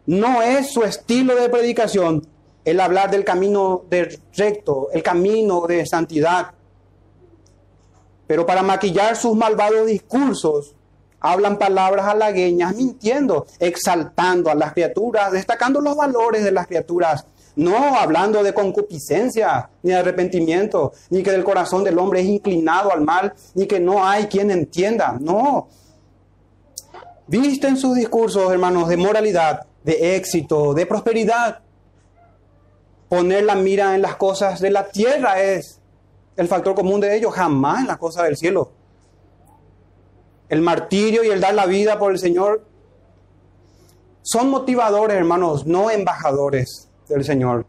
No 0.06 0.42
es 0.42 0.72
su 0.72 0.82
estilo 0.82 1.34
de 1.34 1.48
predicación 1.48 2.26
el 2.64 2.80
hablar 2.80 3.10
del 3.10 3.24
camino 3.24 3.84
recto, 4.36 4.88
el 4.92 5.02
camino 5.02 5.66
de 5.66 5.84
santidad. 5.86 6.52
Pero 8.26 8.46
para 8.46 8.62
maquillar 8.62 9.16
sus 9.16 9.36
malvados 9.36 9.86
discursos, 9.86 10.74
hablan 11.24 11.58
palabras 11.58 12.06
halagueñas, 12.06 12.76
mintiendo, 12.76 13.46
exaltando 13.58 14.50
a 14.50 14.54
las 14.54 14.74
criaturas, 14.74 15.32
destacando 15.32 15.80
los 15.80 15.96
valores 15.96 16.44
de 16.44 16.52
las 16.52 16.66
criaturas, 16.66 17.24
no 17.56 17.96
hablando 17.96 18.42
de 18.42 18.52
concupiscencia, 18.52 19.70
ni 19.82 19.92
de 19.92 19.96
arrepentimiento, 19.96 20.92
ni 21.08 21.22
que 21.22 21.34
el 21.34 21.42
corazón 21.42 21.82
del 21.82 21.98
hombre 21.98 22.20
es 22.20 22.26
inclinado 22.26 22.92
al 22.92 23.00
mal, 23.00 23.32
ni 23.54 23.66
que 23.66 23.80
no 23.80 24.06
hay 24.06 24.26
quien 24.26 24.50
entienda. 24.50 25.16
No, 25.18 25.68
Visten 27.26 27.78
sus 27.78 27.96
discursos, 27.96 28.52
hermanos, 28.52 28.86
de 28.86 28.98
moralidad, 28.98 29.66
de 29.82 30.16
éxito, 30.16 30.74
de 30.74 30.84
prosperidad. 30.84 31.60
Poner 33.08 33.44
la 33.44 33.54
mira 33.54 33.94
en 33.94 34.02
las 34.02 34.16
cosas 34.16 34.60
de 34.60 34.70
la 34.70 34.88
tierra 34.88 35.40
es 35.40 35.80
el 36.36 36.48
factor 36.48 36.74
común 36.74 37.00
de 37.00 37.16
ellos, 37.16 37.32
jamás 37.32 37.80
en 37.80 37.86
las 37.86 37.96
cosas 37.96 38.24
del 38.24 38.36
cielo. 38.36 38.72
El 40.48 40.60
martirio 40.60 41.24
y 41.24 41.28
el 41.28 41.40
dar 41.40 41.54
la 41.54 41.66
vida 41.66 41.98
por 41.98 42.12
el 42.12 42.18
Señor 42.18 42.64
son 44.22 44.50
motivadores, 44.50 45.16
hermanos, 45.16 45.66
no 45.66 45.90
embajadores 45.90 46.88
del 47.08 47.24
Señor. 47.24 47.66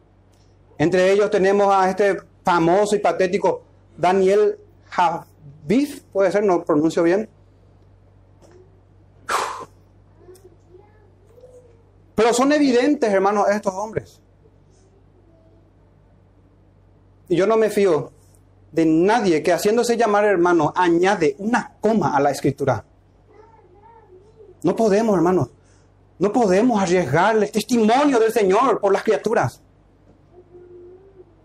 Entre 0.77 1.11
ellos 1.11 1.29
tenemos 1.31 1.73
a 1.73 1.89
este 1.89 2.17
famoso 2.43 2.95
y 2.95 2.99
patético 2.99 3.63
Daniel 3.97 4.57
Javif, 4.89 6.03
puede 6.11 6.31
ser, 6.31 6.43
no 6.43 6.63
pronuncio 6.63 7.03
bien, 7.03 7.29
Pero 12.15 12.33
son 12.33 12.53
evidentes, 12.53 13.11
hermanos, 13.11 13.47
estos 13.49 13.73
hombres. 13.73 14.21
Y 17.27 17.35
yo 17.35 17.45
no 17.45 17.57
me 17.57 17.69
fío 17.69 18.11
de 18.75 18.85
nadie 18.85 19.41
que 19.41 19.53
haciéndose 19.53 19.95
llamar 19.95 20.25
hermano 20.25 20.73
añade 20.75 21.37
una 21.39 21.77
coma 21.79 22.13
a 22.13 22.19
la 22.19 22.31
escritura. 22.31 22.83
No 24.63 24.75
podemos, 24.75 25.15
hermanos. 25.15 25.49
No 26.19 26.33
podemos 26.33 26.81
arriesgar 26.81 27.37
el 27.37 27.49
testimonio 27.51 28.19
del 28.19 28.33
Señor 28.33 28.81
por 28.81 28.91
las 28.91 29.03
criaturas. 29.03 29.61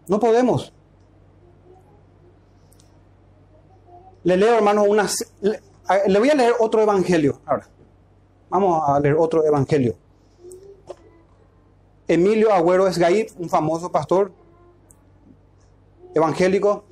No 0.09 0.19
podemos. 0.19 0.73
Le 4.25 4.37
leo, 4.37 4.57
hermanos, 4.57 4.87
unas. 4.89 5.33
Le 6.07 6.19
voy 6.19 6.31
a 6.31 6.35
leer 6.35 6.55
otro 6.59 6.83
evangelio 6.83 7.41
ahora. 7.47 7.69
Vamos 8.49 8.83
a 8.89 8.99
leer 8.99 9.15
otro 9.17 9.45
evangelio. 9.45 9.95
Emilio 12.09 12.53
Agüero 12.53 12.89
Esgaí, 12.89 13.29
un 13.39 13.49
famoso 13.49 13.93
pastor 13.93 14.33
evangélico, 16.13 16.85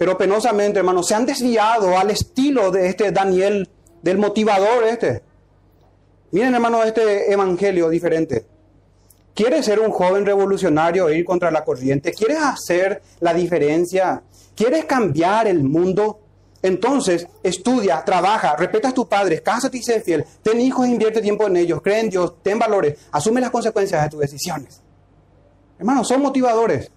pero 0.00 0.16
penosamente, 0.16 0.78
hermanos, 0.78 1.08
se 1.08 1.14
han 1.14 1.26
desviado 1.26 1.98
al 1.98 2.10
estilo 2.10 2.70
de 2.70 2.88
este 2.88 3.12
Daniel, 3.12 3.68
del 4.00 4.16
motivador 4.16 4.84
este. 4.84 5.22
Miren, 6.30 6.54
hermanos, 6.54 6.86
este 6.86 7.30
evangelio 7.30 7.90
diferente. 7.90 8.46
¿Quieres 9.34 9.66
ser 9.66 9.78
un 9.78 9.90
joven 9.90 10.24
revolucionario 10.24 11.06
e 11.10 11.18
ir 11.18 11.24
contra 11.26 11.50
la 11.50 11.62
corriente? 11.66 12.14
¿Quieres 12.14 12.38
hacer 12.38 13.02
la 13.20 13.34
diferencia? 13.34 14.22
¿Quieres 14.54 14.86
cambiar 14.86 15.46
el 15.46 15.62
mundo? 15.64 16.18
Entonces, 16.62 17.26
estudia, 17.42 18.02
trabaja, 18.02 18.56
respeta 18.56 18.88
a 18.88 18.94
tus 18.94 19.04
padres, 19.04 19.42
cásate 19.42 19.76
y 19.76 19.82
sé 19.82 20.00
fiel, 20.00 20.24
ten 20.42 20.62
hijos 20.62 20.86
e 20.86 20.92
invierte 20.92 21.20
tiempo 21.20 21.46
en 21.46 21.58
ellos, 21.58 21.82
cree 21.82 22.00
en 22.00 22.08
Dios, 22.08 22.42
ten 22.42 22.58
valores, 22.58 22.98
asume 23.12 23.42
las 23.42 23.50
consecuencias 23.50 24.02
de 24.02 24.08
tus 24.08 24.20
decisiones. 24.20 24.80
Hermanos, 25.78 26.08
son 26.08 26.22
motivadores. 26.22 26.90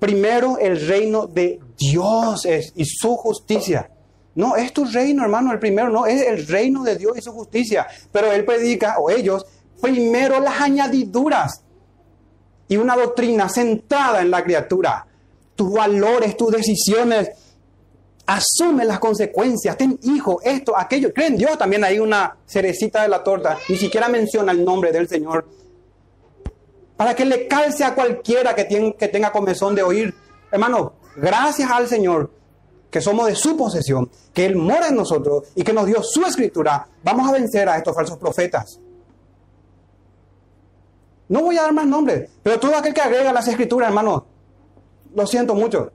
Primero 0.00 0.58
el 0.58 0.88
reino 0.88 1.26
de 1.26 1.60
Dios 1.78 2.44
es 2.46 2.72
y 2.74 2.84
su 2.86 3.16
justicia. 3.16 3.90
No, 4.34 4.56
es 4.56 4.72
tu 4.72 4.84
reino, 4.84 5.22
hermano, 5.22 5.52
el 5.52 5.58
primero 5.58 5.90
no, 5.90 6.06
es 6.06 6.22
el 6.22 6.46
reino 6.46 6.82
de 6.82 6.96
Dios 6.96 7.18
y 7.18 7.20
su 7.20 7.32
justicia. 7.32 7.86
Pero 8.10 8.32
él 8.32 8.44
predica, 8.44 8.96
o 8.98 9.10
ellos, 9.10 9.44
primero 9.80 10.40
las 10.40 10.60
añadiduras 10.60 11.62
y 12.66 12.76
una 12.76 12.96
doctrina 12.96 13.48
centrada 13.48 14.22
en 14.22 14.30
la 14.30 14.42
criatura. 14.42 15.06
Tus 15.54 15.72
valores, 15.72 16.36
tus 16.36 16.52
decisiones, 16.52 17.30
asume 18.26 18.84
las 18.84 19.00
consecuencias, 19.00 19.76
ten 19.76 19.98
hijo, 20.02 20.40
esto, 20.42 20.76
aquello. 20.76 21.12
Creen 21.12 21.36
Dios, 21.36 21.58
también 21.58 21.84
hay 21.84 21.98
una 21.98 22.36
cerecita 22.46 23.02
de 23.02 23.08
la 23.08 23.22
torta, 23.22 23.58
ni 23.68 23.76
siquiera 23.76 24.08
menciona 24.08 24.52
el 24.52 24.64
nombre 24.64 24.92
del 24.92 25.08
Señor. 25.08 25.46
Para 27.00 27.14
que 27.14 27.24
le 27.24 27.48
calce 27.48 27.82
a 27.82 27.94
cualquiera 27.94 28.54
que, 28.54 28.94
que 28.98 29.08
tenga 29.08 29.32
comezón 29.32 29.74
de 29.74 29.82
oír. 29.82 30.14
Hermano, 30.52 30.92
gracias 31.16 31.70
al 31.70 31.88
Señor 31.88 32.30
que 32.90 33.00
somos 33.00 33.26
de 33.26 33.34
su 33.34 33.56
posesión, 33.56 34.10
que 34.34 34.44
Él 34.44 34.54
mora 34.54 34.88
en 34.88 34.96
nosotros 34.96 35.44
y 35.54 35.62
que 35.62 35.72
nos 35.72 35.86
dio 35.86 36.02
su 36.02 36.26
escritura, 36.26 36.86
vamos 37.02 37.26
a 37.26 37.32
vencer 37.32 37.70
a 37.70 37.78
estos 37.78 37.94
falsos 37.94 38.18
profetas. 38.18 38.78
No 41.30 41.40
voy 41.40 41.56
a 41.56 41.62
dar 41.62 41.72
más 41.72 41.86
nombres, 41.86 42.28
pero 42.42 42.60
todo 42.60 42.76
aquel 42.76 42.92
que 42.92 43.00
agrega 43.00 43.32
las 43.32 43.48
escrituras, 43.48 43.88
hermano, 43.88 44.26
lo 45.14 45.26
siento 45.26 45.54
mucho. 45.54 45.90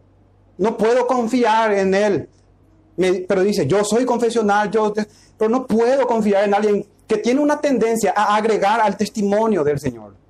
No 0.57 0.75
puedo 0.75 1.05
confiar 1.05 1.71
en 1.73 1.93
él. 1.93 2.29
pero 3.27 3.43
dice, 3.43 3.67
yo 3.67 3.83
soy 3.83 4.05
confesional, 4.05 4.71
yo, 4.71 4.91
pero 5.37 5.51
no 5.51 5.67
puedo 5.67 6.07
confiar 6.07 6.45
en 6.45 6.55
alguien 6.55 6.87
que 7.07 7.17
tiene 7.17 7.41
una 7.41 7.61
tendencia 7.61 8.11
a 8.17 8.35
agregar 8.35 8.81
al 8.81 8.97
testimonio 8.97 9.63
del 9.63 9.79
Señor. 9.79 10.24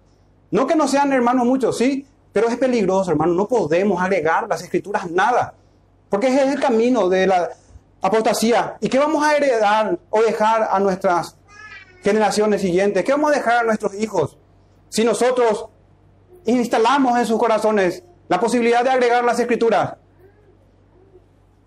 No 0.52 0.68
que 0.68 0.76
no 0.76 0.88
sean 0.88 1.12
hermanos 1.14 1.46
muchos, 1.46 1.78
sí, 1.78 2.06
pero 2.32 2.48
es 2.48 2.58
peligroso, 2.58 3.12
hermano. 3.12 3.34
No 3.34 3.48
podemos 3.48 4.02
agregar 4.02 4.48
las 4.48 4.62
escrituras 4.62 5.10
nada, 5.10 5.54
porque 6.10 6.28
es 6.28 6.42
el 6.42 6.60
camino 6.60 7.10
de 7.10 7.28
la 7.28 7.50
apostasía. 8.02 8.78
¿Y 8.82 8.90
qué 8.90 9.00
vamos 9.00 9.24
a 9.26 9.36
heredar 9.36 9.98
o 10.10 10.22
dejar 10.22 10.68
a 10.72 10.80
nuestras 10.80 11.36
generaciones 12.04 12.62
siguientes? 12.62 13.04
¿Qué 13.04 13.12
vamos 13.12 13.32
a 13.32 13.36
dejar 13.36 13.58
a 13.60 13.64
nuestros 13.64 13.94
hijos? 13.96 14.38
si 14.96 15.04
nosotros 15.04 15.66
instalamos 16.46 17.20
en 17.20 17.26
sus 17.26 17.38
corazones 17.38 18.02
la 18.30 18.40
posibilidad 18.40 18.82
de 18.82 18.92
agregar 18.92 19.26
las 19.26 19.38
escrituras, 19.38 19.96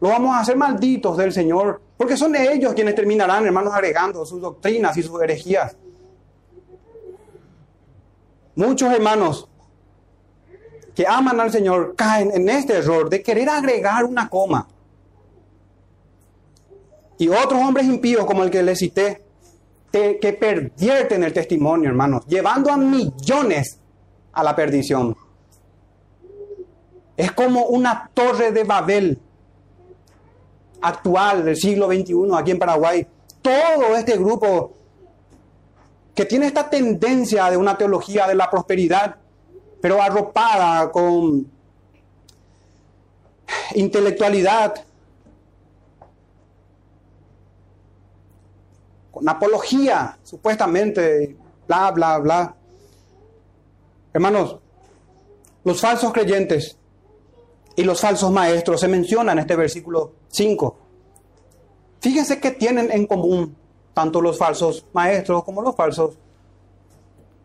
lo 0.01 0.09
vamos 0.09 0.35
a 0.35 0.41
hacer 0.41 0.57
malditos 0.57 1.15
del 1.19 1.31
Señor, 1.31 1.83
porque 1.99 2.17
son 2.17 2.35
ellos 2.35 2.73
quienes 2.73 2.95
terminarán, 2.95 3.45
hermanos, 3.45 3.75
agregando 3.75 4.25
sus 4.25 4.41
doctrinas 4.41 4.97
y 4.97 5.03
sus 5.03 5.21
herejías. 5.21 5.77
Muchos 8.59 8.93
hermanos 8.93 9.49
que 10.93 11.07
aman 11.07 11.39
al 11.39 11.53
Señor 11.53 11.95
caen 11.95 12.33
en 12.35 12.49
este 12.49 12.73
error 12.73 13.09
de 13.09 13.23
querer 13.23 13.49
agregar 13.49 14.05
una 14.05 14.29
coma. 14.29 14.67
Y 17.19 17.29
otros 17.29 17.53
hombres 17.53 17.87
impíos, 17.87 18.27
como 18.27 18.43
el 18.43 18.51
que 18.51 18.65
les 18.65 18.81
cité, 18.81 19.23
que 19.93 20.37
pervierten 20.41 21.23
el 21.23 21.33
testimonio, 21.33 21.89
hermanos, 21.89 22.27
llevando 22.27 22.73
a 22.73 22.77
millones 22.77 23.79
a 24.33 24.43
la 24.43 24.57
perdición. 24.57 25.17
Es 27.17 27.31
como 27.31 27.67
una 27.67 28.11
torre 28.13 28.51
de 28.51 28.65
Babel 28.65 29.21
actual 30.81 31.45
del 31.45 31.57
siglo 31.57 31.87
XXI 31.87 32.15
aquí 32.37 32.51
en 32.51 32.59
Paraguay. 32.59 33.07
Todo 33.41 33.95
este 33.97 34.17
grupo 34.17 34.78
que 36.19 36.25
tiene 36.25 36.49
esta 36.49 36.69
tendencia 36.69 37.49
de 37.49 37.57
una 37.57 37.79
teología 37.79 38.27
de 38.27 38.35
la 38.35 38.51
prosperidad, 38.51 39.15
pero 39.81 40.03
arropada 40.03 40.91
con 40.91 41.49
intelectualidad, 43.77 44.85
con 49.13 49.29
apología, 49.29 50.19
supuestamente, 50.25 51.37
bla, 51.69 51.93
bla, 51.93 52.19
bla. 52.19 52.57
Hermanos, 54.13 54.57
los 55.63 55.81
falsos 55.81 56.13
creyentes 56.13 56.77
y 57.77 57.85
los 57.85 58.01
falsos 58.01 58.33
maestros 58.33 58.81
se 58.81 58.89
mencionan 58.89 59.39
en 59.39 59.43
este 59.43 59.55
versículo 59.55 60.15
5. 60.31 60.79
Fíjense 62.01 62.41
que 62.41 62.51
tienen 62.51 62.91
en 62.91 63.07
común 63.07 63.58
tanto 63.99 64.21
los 64.21 64.39
falsos 64.39 64.87
maestros 64.93 65.43
como 65.43 65.61
los 65.61 65.75
falsos 65.75 66.15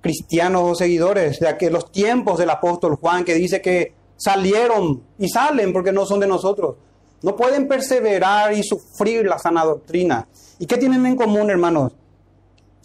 cristianos 0.02 0.62
o 0.64 0.76
seguidores 0.76 1.40
de 1.40 1.48
aquellos 1.48 1.92
tiempos 1.92 2.38
del 2.38 2.52
apóstol 2.52 2.96
Juan 2.96 3.26
que 3.26 3.34
dice 3.34 3.60
que 3.60 3.96
salieron 4.18 5.02
y 5.18 5.30
salen 5.30 5.74
porque 5.74 5.92
no 5.92 6.06
son 6.06 6.20
de 6.20 6.28
nosotros. 6.28 6.76
No 7.24 7.36
pueden 7.36 7.68
perseverar 7.68 8.54
y 8.54 8.62
sufrir 8.62 9.26
la 9.26 9.40
sana 9.40 9.66
doctrina. 9.66 10.28
¿Y 10.60 10.68
qué 10.68 10.78
tienen 10.78 11.04
en 11.08 11.16
común, 11.16 11.50
hermanos? 11.50 11.94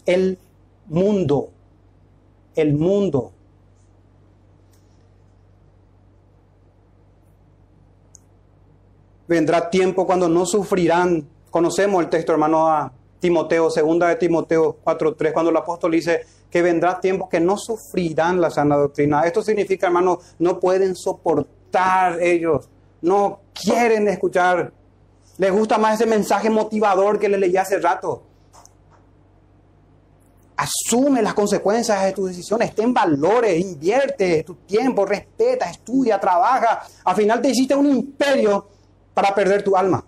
El 0.07 0.39
mundo. 0.87 1.51
El 2.55 2.73
mundo. 2.73 3.33
Vendrá 9.27 9.69
tiempo 9.69 10.07
cuando 10.07 10.27
no 10.27 10.47
sufrirán. 10.47 11.29
Conocemos 11.51 12.03
el 12.03 12.09
texto, 12.09 12.33
hermano, 12.33 12.67
a 12.67 12.93
Timoteo, 13.21 13.71
segunda 13.71 14.09
de 14.09 14.17
Timoteo 14.17 14.79
4.3, 14.85 15.33
cuando 15.33 15.51
el 15.51 15.57
apóstol 15.57 15.93
dice 15.93 16.25
que 16.51 16.63
vendrá 16.63 17.01
tiempo 17.01 17.29
que 17.29 17.41
no 17.41 17.57
sufrirán 17.57 18.41
la 18.41 18.51
sana 18.51 18.77
doctrina. 18.77 19.23
Esto 19.23 19.43
significa, 19.43 19.87
hermano, 19.87 20.19
no 20.39 20.59
pueden 20.59 20.95
soportar 20.95 22.23
ellos, 22.23 22.69
no 23.03 23.41
quieren 23.53 24.09
escuchar. 24.09 24.73
Les 25.37 25.53
gusta 25.53 25.79
más 25.79 25.95
ese 25.95 26.07
mensaje 26.07 26.51
motivador 26.51 27.19
que 27.19 27.29
le 27.29 27.39
leí 27.39 27.57
hace 27.57 27.79
rato. 27.79 28.23
Asume 30.57 31.23
las 31.23 31.35
consecuencias 31.35 32.03
de 32.03 32.13
tus 32.13 32.31
decisiones, 32.31 32.75
ten 32.75 32.93
valores, 32.93 33.61
invierte 33.61 34.43
tu 34.43 34.57
tiempo, 34.57 35.07
respeta, 35.07 35.71
estudia, 35.71 36.19
trabaja. 36.19 36.83
Al 37.05 37.15
final 37.15 37.41
te 37.41 37.51
hiciste 37.51 37.77
un 37.77 37.87
imperio 37.87 38.67
para 39.15 39.33
perder 39.33 39.63
tu 39.63 39.77
alma. 39.77 40.05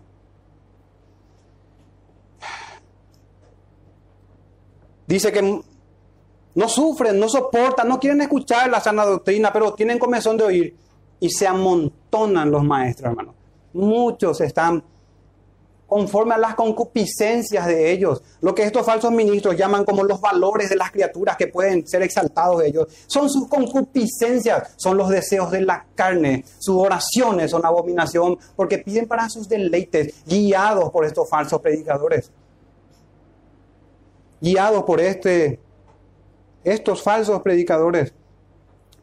Dice 5.11 5.33
que 5.33 5.43
no 5.43 6.69
sufren, 6.69 7.19
no 7.19 7.29
soportan, 7.29 7.89
no 7.89 7.99
quieren 7.99 8.21
escuchar 8.21 8.71
la 8.71 8.79
sana 8.79 9.05
doctrina, 9.05 9.53
pero 9.53 9.75
tienen 9.75 9.99
comezón 9.99 10.37
de 10.37 10.45
oír 10.45 10.77
y 11.19 11.29
se 11.31 11.49
amontonan 11.49 12.49
los 12.49 12.63
maestros, 12.63 13.11
hermanos. 13.11 13.35
Muchos 13.73 14.41
están 14.41 14.85
conforme 15.89 16.35
a 16.35 16.39
las 16.39 16.55
concupiscencias 16.55 17.67
de 17.67 17.91
ellos, 17.91 18.23
lo 18.41 18.55
que 18.55 18.63
estos 18.63 18.87
falsos 18.87 19.11
ministros 19.11 19.57
llaman 19.57 19.85
como 19.85 20.05
los 20.05 20.21
valores 20.21 20.71
de 20.71 20.77
las 20.77 20.93
criaturas 20.93 21.37
que 21.37 21.49
pueden 21.49 21.85
ser 21.89 22.03
exaltados 22.03 22.61
de 22.61 22.69
ellos, 22.69 22.87
son 23.09 23.29
sus 23.29 23.49
concupiscencias, 23.49 24.75
son 24.77 24.97
los 24.97 25.09
deseos 25.09 25.51
de 25.51 25.63
la 25.63 25.87
carne, 25.97 26.45
sus 26.61 26.77
oraciones 26.77 27.51
son 27.51 27.67
abominación, 27.67 28.39
porque 28.55 28.79
piden 28.79 29.09
para 29.09 29.29
sus 29.29 29.49
deleites, 29.49 30.23
guiados 30.25 30.93
por 30.93 31.05
estos 31.05 31.29
falsos 31.29 31.61
predicadores, 31.61 32.31
guiados 34.41 34.85
por 34.85 35.01
este, 35.01 35.61
estos 36.65 37.03
falsos 37.03 37.43
predicadores. 37.43 38.13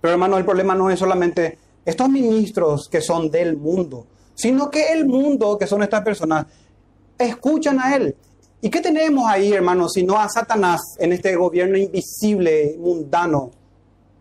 Pero 0.01 0.13
hermano, 0.13 0.37
el 0.37 0.45
problema 0.45 0.75
no 0.75 0.89
es 0.89 0.99
solamente 0.99 1.57
estos 1.85 2.09
ministros 2.09 2.87
que 2.89 3.01
son 3.01 3.31
del 3.31 3.57
mundo, 3.57 4.07
sino 4.35 4.69
que 4.69 4.91
el 4.91 5.05
mundo, 5.05 5.57
que 5.57 5.67
son 5.67 5.83
estas 5.83 6.03
personas, 6.03 6.45
escuchan 7.17 7.79
a 7.79 7.95
Él. 7.95 8.15
¿Y 8.61 8.69
qué 8.69 8.81
tenemos 8.81 9.25
ahí, 9.27 9.53
hermanos, 9.53 9.93
sino 9.93 10.19
a 10.19 10.27
Satanás 10.29 10.81
en 10.99 11.13
este 11.13 11.35
gobierno 11.35 11.77
invisible, 11.77 12.75
mundano? 12.79 13.51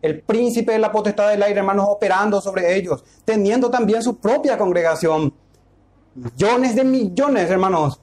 El 0.02 0.20
príncipe 0.20 0.72
de 0.72 0.78
la 0.78 0.92
potestad 0.92 1.30
del 1.30 1.42
aire, 1.42 1.58
hermanos, 1.58 1.86
operando 1.88 2.40
sobre 2.40 2.76
ellos, 2.76 3.02
teniendo 3.24 3.70
también 3.70 4.02
su 4.02 4.18
propia 4.18 4.56
congregación. 4.58 5.32
Millones 6.14 6.76
de 6.76 6.84
millones, 6.84 7.50
hermanos, 7.50 8.00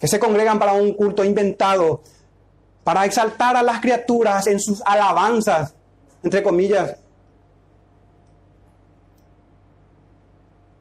que 0.00 0.08
se 0.08 0.18
congregan 0.18 0.58
para 0.58 0.72
un 0.72 0.94
culto 0.94 1.24
inventado, 1.24 2.02
para 2.84 3.04
exaltar 3.04 3.56
a 3.56 3.62
las 3.62 3.80
criaturas 3.80 4.46
en 4.46 4.60
sus 4.60 4.80
alabanzas, 4.84 5.74
entre 6.22 6.42
comillas. 6.42 6.96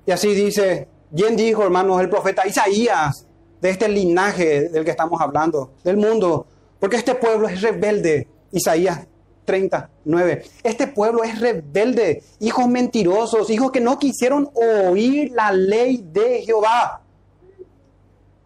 Y 0.05 0.11
así 0.11 0.35
dice 0.35 0.89
Bien 1.15 1.35
dijo, 1.35 1.61
hermanos, 1.61 2.01
el 2.01 2.09
profeta 2.09 2.47
Isaías, 2.47 3.27
de 3.61 3.69
este 3.69 3.87
linaje 3.87 4.69
del 4.69 4.83
que 4.83 4.89
estamos 4.89 5.21
hablando, 5.21 5.73
del 5.83 5.95
mundo, 5.95 6.47
porque 6.79 6.95
este 6.95 7.13
pueblo 7.13 7.47
es 7.47 7.61
rebelde. 7.61 8.27
Isaías 8.51 9.05
39. 9.45 10.43
Este 10.63 10.87
pueblo 10.87 11.23
es 11.23 11.39
rebelde, 11.39 12.23
hijos 12.39 12.67
mentirosos, 12.67 13.51
hijos 13.51 13.71
que 13.71 13.79
no 13.79 13.99
quisieron 13.99 14.49
oír 14.55 15.31
la 15.33 15.51
ley 15.51 16.03
de 16.03 16.41
Jehová. 16.41 17.02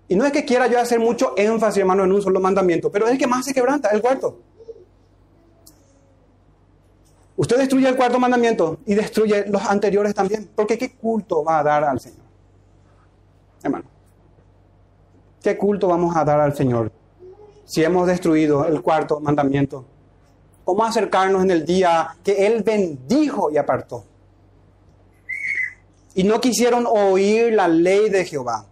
Y 0.10 0.16
no 0.16 0.26
es 0.26 0.32
que 0.32 0.46
quiera 0.46 0.68
yo 0.68 0.80
hacer 0.80 1.00
mucho 1.00 1.34
énfasis, 1.38 1.80
hermano, 1.80 2.04
en 2.04 2.12
un 2.12 2.22
solo 2.22 2.40
mandamiento, 2.40 2.92
pero 2.92 3.06
es 3.06 3.12
el 3.12 3.18
que 3.18 3.28
más 3.28 3.46
se 3.46 3.54
quebranta, 3.54 3.90
el 3.90 4.02
cuarto. 4.02 4.40
Usted 7.36 7.58
destruye 7.58 7.88
el 7.88 7.96
cuarto 7.96 8.18
mandamiento 8.18 8.80
y 8.86 8.96
destruye 8.96 9.46
los 9.48 9.62
anteriores 9.64 10.16
también, 10.16 10.50
porque 10.56 10.78
¿qué 10.78 10.94
culto 10.94 11.44
va 11.44 11.60
a 11.60 11.64
dar 11.64 11.84
al 11.84 12.00
Señor? 12.00 12.28
hermano. 13.64 13.86
¿Qué 15.42 15.58
culto 15.58 15.88
vamos 15.88 16.16
a 16.16 16.26
dar 16.26 16.40
al 16.40 16.56
Señor 16.56 16.92
si 17.66 17.84
hemos 17.84 18.08
destruido 18.08 18.66
el 18.66 18.82
cuarto 18.82 19.20
mandamiento? 19.20 19.86
¿Cómo 20.64 20.84
acercarnos 20.84 21.44
en 21.44 21.52
el 21.52 21.66
día 21.66 22.18
que 22.24 22.46
Él 22.46 22.64
bendijo 22.64 23.52
y 23.52 23.58
apartó? 23.58 24.04
Y 26.16 26.24
no 26.24 26.42
quisieron 26.42 26.86
oír 26.88 27.54
la 27.54 27.68
ley 27.68 28.10
de 28.10 28.26
Jehová, 28.26 28.66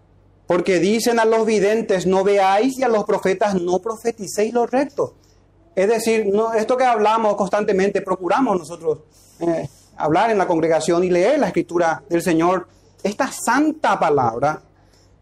porque 0.47 0.79
dicen 0.79 1.19
a 1.19 1.25
los 1.25 1.45
videntes, 1.45 2.05
no 2.05 2.23
veáis, 2.23 2.77
y 2.77 2.83
a 2.83 2.87
los 2.87 3.05
profetas, 3.05 3.55
no 3.55 3.79
profeticéis 3.79 4.53
lo 4.53 4.65
recto. 4.65 5.15
Es 5.75 5.87
decir, 5.87 6.31
esto 6.57 6.77
que 6.77 6.85
hablamos 6.85 7.35
constantemente, 7.35 8.01
procuramos 8.01 8.57
nosotros 8.57 8.99
eh, 9.39 9.67
hablar 9.97 10.29
en 10.29 10.37
la 10.37 10.47
congregación 10.47 11.03
y 11.03 11.09
leer 11.09 11.39
la 11.39 11.47
escritura 11.47 12.03
del 12.09 12.21
Señor, 12.21 12.67
esta 13.03 13.29
santa 13.31 13.99
palabra 13.99 14.61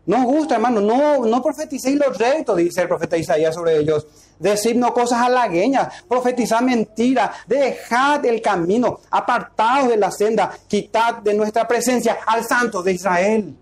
nos 0.06 0.26
gusta, 0.26 0.56
hermano, 0.56 0.82
no, 0.82 1.26
no 1.26 1.42
profeticéis 1.42 1.98
los 1.98 2.18
rectos, 2.18 2.58
dice 2.58 2.82
el 2.82 2.88
profeta 2.90 3.16
Isaías 3.16 3.56
sobre 3.56 3.78
ellos. 3.78 4.06
Decidnos 4.38 4.92
cosas 4.92 5.22
halagueñas, 5.22 6.04
profetizad 6.10 6.62
mentira, 6.62 7.32
dejad 7.48 8.26
el 8.26 8.42
camino, 8.42 9.00
apartados 9.12 9.90
de 9.90 9.98
la 9.98 10.12
senda, 10.12 10.52
quitad 10.68 11.16
de 11.20 11.34
nuestra 11.34 11.66
presencia 11.66 12.18
al 12.26 12.44
santo 12.44 12.84
de 12.84 12.92
Israel. 12.92 13.56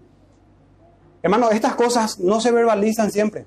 Hermano, 1.23 1.51
estas 1.51 1.75
cosas 1.75 2.19
no 2.19 2.41
se 2.41 2.51
verbalizan 2.51 3.11
siempre. 3.11 3.45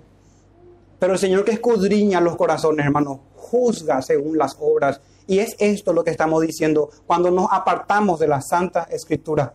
Pero 0.99 1.15
el 1.15 1.19
Señor 1.19 1.45
que 1.45 1.53
escudriña 1.53 2.21
los 2.21 2.37
corazones, 2.37 2.87
hermano, 2.87 3.21
juzga 3.37 4.01
según 4.01 4.39
las 4.39 4.57
obras. 4.61 5.01
Y 5.27 5.39
es 5.39 5.57
esto 5.59 5.93
lo 5.93 6.05
que 6.05 6.11
estamos 6.11 6.43
diciendo 6.43 6.91
cuando 7.07 7.31
nos 7.31 7.49
apartamos 7.51 8.21
de 8.21 8.29
la 8.29 8.41
Santa 8.41 8.85
Escritura. 8.91 9.55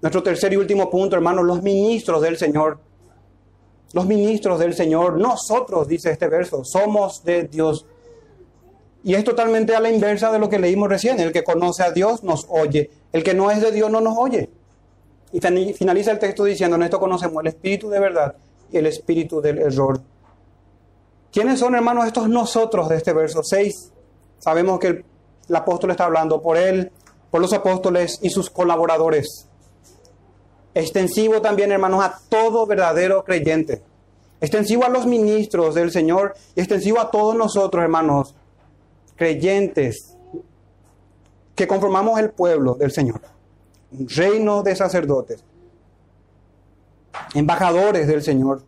Nuestro 0.00 0.22
tercer 0.22 0.52
y 0.52 0.56
último 0.56 0.90
punto, 0.90 1.14
hermanos, 1.14 1.44
los 1.44 1.62
ministros 1.62 2.22
del 2.22 2.36
Señor. 2.38 2.78
Los 3.92 4.06
ministros 4.06 4.58
del 4.58 4.74
Señor, 4.74 5.18
nosotros, 5.18 5.86
dice 5.86 6.10
este 6.10 6.28
verso, 6.28 6.64
somos 6.64 7.22
de 7.24 7.44
Dios. 7.44 7.86
Y 9.04 9.14
es 9.14 9.24
totalmente 9.24 9.76
a 9.76 9.80
la 9.80 9.90
inversa 9.90 10.32
de 10.32 10.38
lo 10.38 10.48
que 10.48 10.58
leímos 10.58 10.88
recién. 10.88 11.20
El 11.20 11.32
que 11.32 11.44
conoce 11.44 11.82
a 11.82 11.90
Dios 11.90 12.22
nos 12.22 12.46
oye. 12.48 12.90
El 13.12 13.22
que 13.22 13.34
no 13.34 13.50
es 13.50 13.60
de 13.60 13.70
Dios 13.70 13.90
no 13.90 14.00
nos 14.00 14.16
oye. 14.16 14.48
Y 15.32 15.40
finaliza 15.40 16.10
el 16.10 16.18
texto 16.18 16.44
diciendo, 16.44 16.76
en 16.76 16.82
esto 16.82 17.00
conocemos 17.00 17.40
el 17.42 17.48
espíritu 17.48 17.88
de 17.88 18.00
verdad 18.00 18.34
y 18.70 18.76
el 18.76 18.86
espíritu 18.86 19.40
del 19.40 19.58
error. 19.58 20.00
¿Quiénes 21.32 21.58
son, 21.58 21.74
hermanos, 21.74 22.06
estos 22.06 22.28
nosotros 22.28 22.88
de 22.88 22.96
este 22.96 23.12
verso 23.12 23.42
6? 23.42 23.92
Sabemos 24.38 24.78
que 24.78 24.86
el, 24.88 25.04
apóstol 25.54 25.90
está 25.90 26.04
hablando 26.04 26.40
por 26.42 26.56
él, 26.56 26.90
por 27.30 27.40
los 27.40 27.52
apóstoles 27.52 28.18
y 28.22 28.30
sus 28.30 28.50
colaboradores 28.50 29.48
extensivo 30.74 31.40
también, 31.40 31.72
hermanos, 31.72 32.02
a 32.02 32.18
todo 32.28 32.66
verdadero 32.66 33.24
creyente, 33.24 33.82
extensivo 34.40 34.84
a 34.84 34.88
los 34.88 35.06
ministros 35.06 35.74
del 35.74 35.90
Señor 35.90 36.34
y 36.54 36.60
extensivo 36.60 37.00
a 37.00 37.10
todos 37.10 37.34
nosotros, 37.34 37.82
hermanos, 37.82 38.34
creyentes, 39.16 40.16
que 41.54 41.66
conformamos 41.66 42.18
el 42.18 42.30
pueblo 42.30 42.74
del 42.74 42.90
Señor, 42.90 43.20
reino 43.92 44.62
de 44.62 44.76
sacerdotes, 44.76 45.44
embajadores 47.34 48.06
del 48.06 48.22
Señor. 48.22 48.64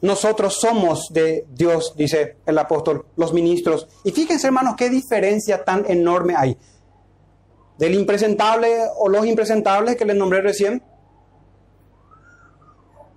Nosotros 0.00 0.58
somos 0.60 1.12
de 1.12 1.46
Dios, 1.52 1.94
dice 1.96 2.36
el 2.44 2.58
apóstol, 2.58 3.06
los 3.16 3.32
ministros. 3.32 3.86
Y 4.02 4.10
fíjense, 4.10 4.48
hermanos, 4.48 4.74
qué 4.76 4.90
diferencia 4.90 5.64
tan 5.64 5.84
enorme 5.88 6.34
hay 6.36 6.58
del 7.82 7.94
impresentable 7.94 8.68
o 8.98 9.08
los 9.08 9.26
impresentables 9.26 9.96
que 9.96 10.04
les 10.04 10.16
nombré 10.16 10.40
recién, 10.40 10.82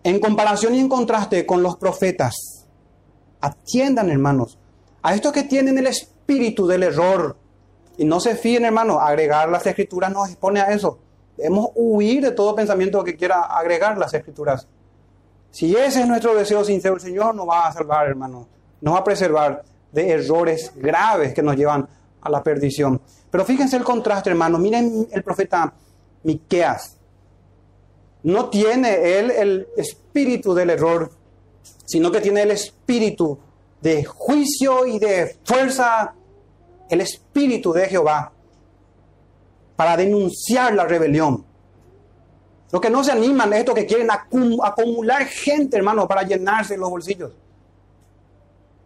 En 0.04 0.20
comparación 0.20 0.76
y 0.76 0.80
en 0.80 0.88
contraste 0.88 1.48
con 1.48 1.64
los 1.64 1.78
profetas, 1.78 2.36
atiendan 3.42 4.12
hermanos, 4.12 4.60
a 5.02 5.16
estos 5.16 5.32
que 5.32 5.44
tienen 5.44 5.80
el 5.80 5.88
espíritu 5.88 6.15
del 6.28 6.84
error 6.84 7.36
y 7.98 8.06
no 8.06 8.20
se 8.20 8.36
fíen 8.36 8.66
hermanos, 8.66 8.98
agregar 9.00 9.50
las 9.50 9.66
escrituras 9.66 10.12
nos 10.12 10.30
expone 10.30 10.60
a 10.60 10.72
eso. 10.72 11.00
Debemos 11.38 11.70
huir 11.76 12.24
de 12.24 12.32
todo 12.32 12.56
pensamiento 12.56 13.04
que 13.04 13.16
quiera 13.16 13.42
agregar 13.42 13.98
las 13.98 14.14
escrituras. 14.14 14.68
Si 15.52 15.76
ese 15.76 16.02
es 16.02 16.08
nuestro 16.08 16.36
deseo 16.36 16.64
sincero, 16.64 16.96
el 16.96 17.02
Señor 17.02 17.36
nos 17.36 17.48
va 17.48 17.68
a 17.68 17.72
salvar, 17.74 18.08
hermanos, 18.08 18.48
nos 18.82 18.94
va 18.94 19.00
a 19.00 19.04
preservar 19.04 19.64
de 19.92 20.10
errores 20.10 20.72
graves 20.76 21.34
que 21.34 21.42
nos 21.42 21.56
llevan 21.56 21.88
a 22.22 22.30
la 22.30 22.44
perdición. 22.44 23.02
Pero 23.32 23.46
fíjense 23.46 23.78
el 23.78 23.84
contraste, 23.84 24.30
hermanos. 24.30 24.60
Miren 24.60 25.08
el 25.12 25.24
profeta 25.24 25.74
Miqueas 26.24 26.98
no 28.26 28.50
tiene 28.50 29.20
él 29.20 29.30
el 29.30 29.68
espíritu 29.78 30.56
del 30.56 30.72
error, 30.72 31.12
sino 31.86 32.12
que 32.12 32.22
tiene 32.22 32.42
el 32.42 32.50
espíritu 32.50 33.38
de 33.86 34.04
juicio 34.04 34.88
y 34.88 34.98
de 34.98 35.38
fuerza, 35.44 36.16
el 36.90 37.02
espíritu 37.02 37.72
de 37.72 37.86
Jehová, 37.88 38.32
para 39.76 39.96
denunciar 39.96 40.74
la 40.74 40.86
rebelión. 40.86 41.46
Los 42.72 42.82
que 42.82 42.90
no 42.90 43.04
se 43.04 43.12
animan 43.12 43.54
es 43.54 43.60
estos 43.60 43.76
que 43.76 43.86
quieren 43.86 44.10
acumular 44.10 45.24
gente, 45.26 45.78
hermano, 45.78 46.08
para 46.08 46.24
llenarse 46.24 46.76
los 46.76 46.90
bolsillos. 46.90 47.34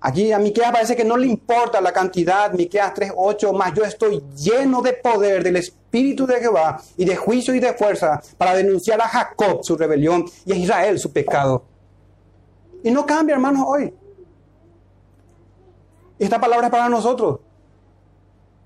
Aquí 0.01 0.33
a 0.33 0.39
Miqueas 0.39 0.73
parece 0.73 0.97
que 0.97 1.05
no 1.05 1.15
le 1.15 1.27
importa 1.27 1.79
la 1.79 1.93
cantidad, 1.93 2.51
Miqueas 2.51 2.93
3:8, 2.93 3.53
más 3.53 3.73
yo 3.73 3.85
estoy 3.85 4.21
lleno 4.35 4.81
de 4.81 4.91
poder 4.91 5.43
del 5.43 5.55
espíritu 5.55 6.27
de 6.27 6.41
Jehová 6.41 6.81
y 6.97 7.05
de 7.05 7.15
juicio 7.15 7.55
y 7.55 7.61
de 7.61 7.73
fuerza 7.73 8.21
para 8.37 8.53
denunciar 8.53 8.99
a 8.99 9.07
Jacob 9.07 9.63
su 9.63 9.77
rebelión 9.77 10.25
y 10.45 10.51
a 10.51 10.55
Israel 10.57 10.99
su 10.99 11.13
pecado. 11.13 11.63
Y 12.83 12.91
no 12.91 13.05
cambia, 13.05 13.35
hermanos, 13.35 13.63
hoy. 13.65 13.93
Esta 16.19 16.39
palabra 16.39 16.67
es 16.67 16.71
para 16.71 16.89
nosotros. 16.89 17.39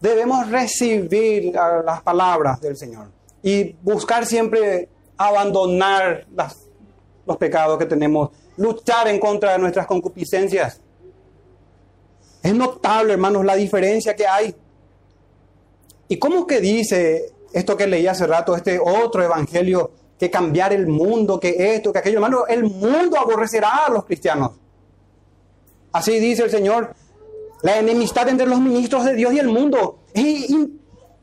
Debemos 0.02 0.50
recibir 0.50 1.54
las 1.54 2.02
palabras 2.02 2.60
del 2.60 2.76
Señor 2.76 3.08
y 3.42 3.74
buscar 3.82 4.26
siempre 4.26 4.90
abandonar 5.16 6.26
los 7.26 7.38
pecados 7.38 7.78
que 7.78 7.86
tenemos, 7.86 8.32
luchar 8.58 9.08
en 9.08 9.20
contra 9.20 9.54
de 9.54 9.60
nuestras 9.60 9.88
concupiscencias 9.88 10.82
es 12.44 12.54
notable, 12.54 13.14
hermanos, 13.14 13.46
la 13.46 13.56
diferencia 13.56 14.16
que 14.18 14.28
hay. 14.28 14.54
¿Y 16.10 16.20
cómo 16.20 16.46
que 16.46 16.60
dice 16.60 17.32
esto 17.54 17.78
que 17.78 17.88
leí 17.88 18.06
hace 18.06 18.28
rato, 18.28 18.54
este 18.56 18.78
otro 18.80 19.24
evangelio, 19.24 19.92
que 20.20 20.30
cambiar 20.30 20.74
el 20.74 20.88
mundo, 20.88 21.40
que 21.40 21.74
esto, 21.74 21.94
que 21.94 22.00
aquello? 22.00 22.18
Hermano, 22.18 22.46
el 22.48 22.66
mundo 22.66 23.18
aborrecerá 23.18 23.86
a 23.86 23.90
los 23.90 24.04
cristianos. 24.04 24.52
Así 25.94 26.20
dice 26.20 26.44
el 26.44 26.52
Señor. 26.52 26.94
La 27.64 27.80
enemistad 27.80 28.28
entre 28.28 28.46
los 28.46 28.60
ministros 28.60 29.06
de 29.06 29.16
Dios 29.16 29.34
y 29.34 29.40
el 29.40 29.48
mundo 29.48 30.00
es 30.14 30.50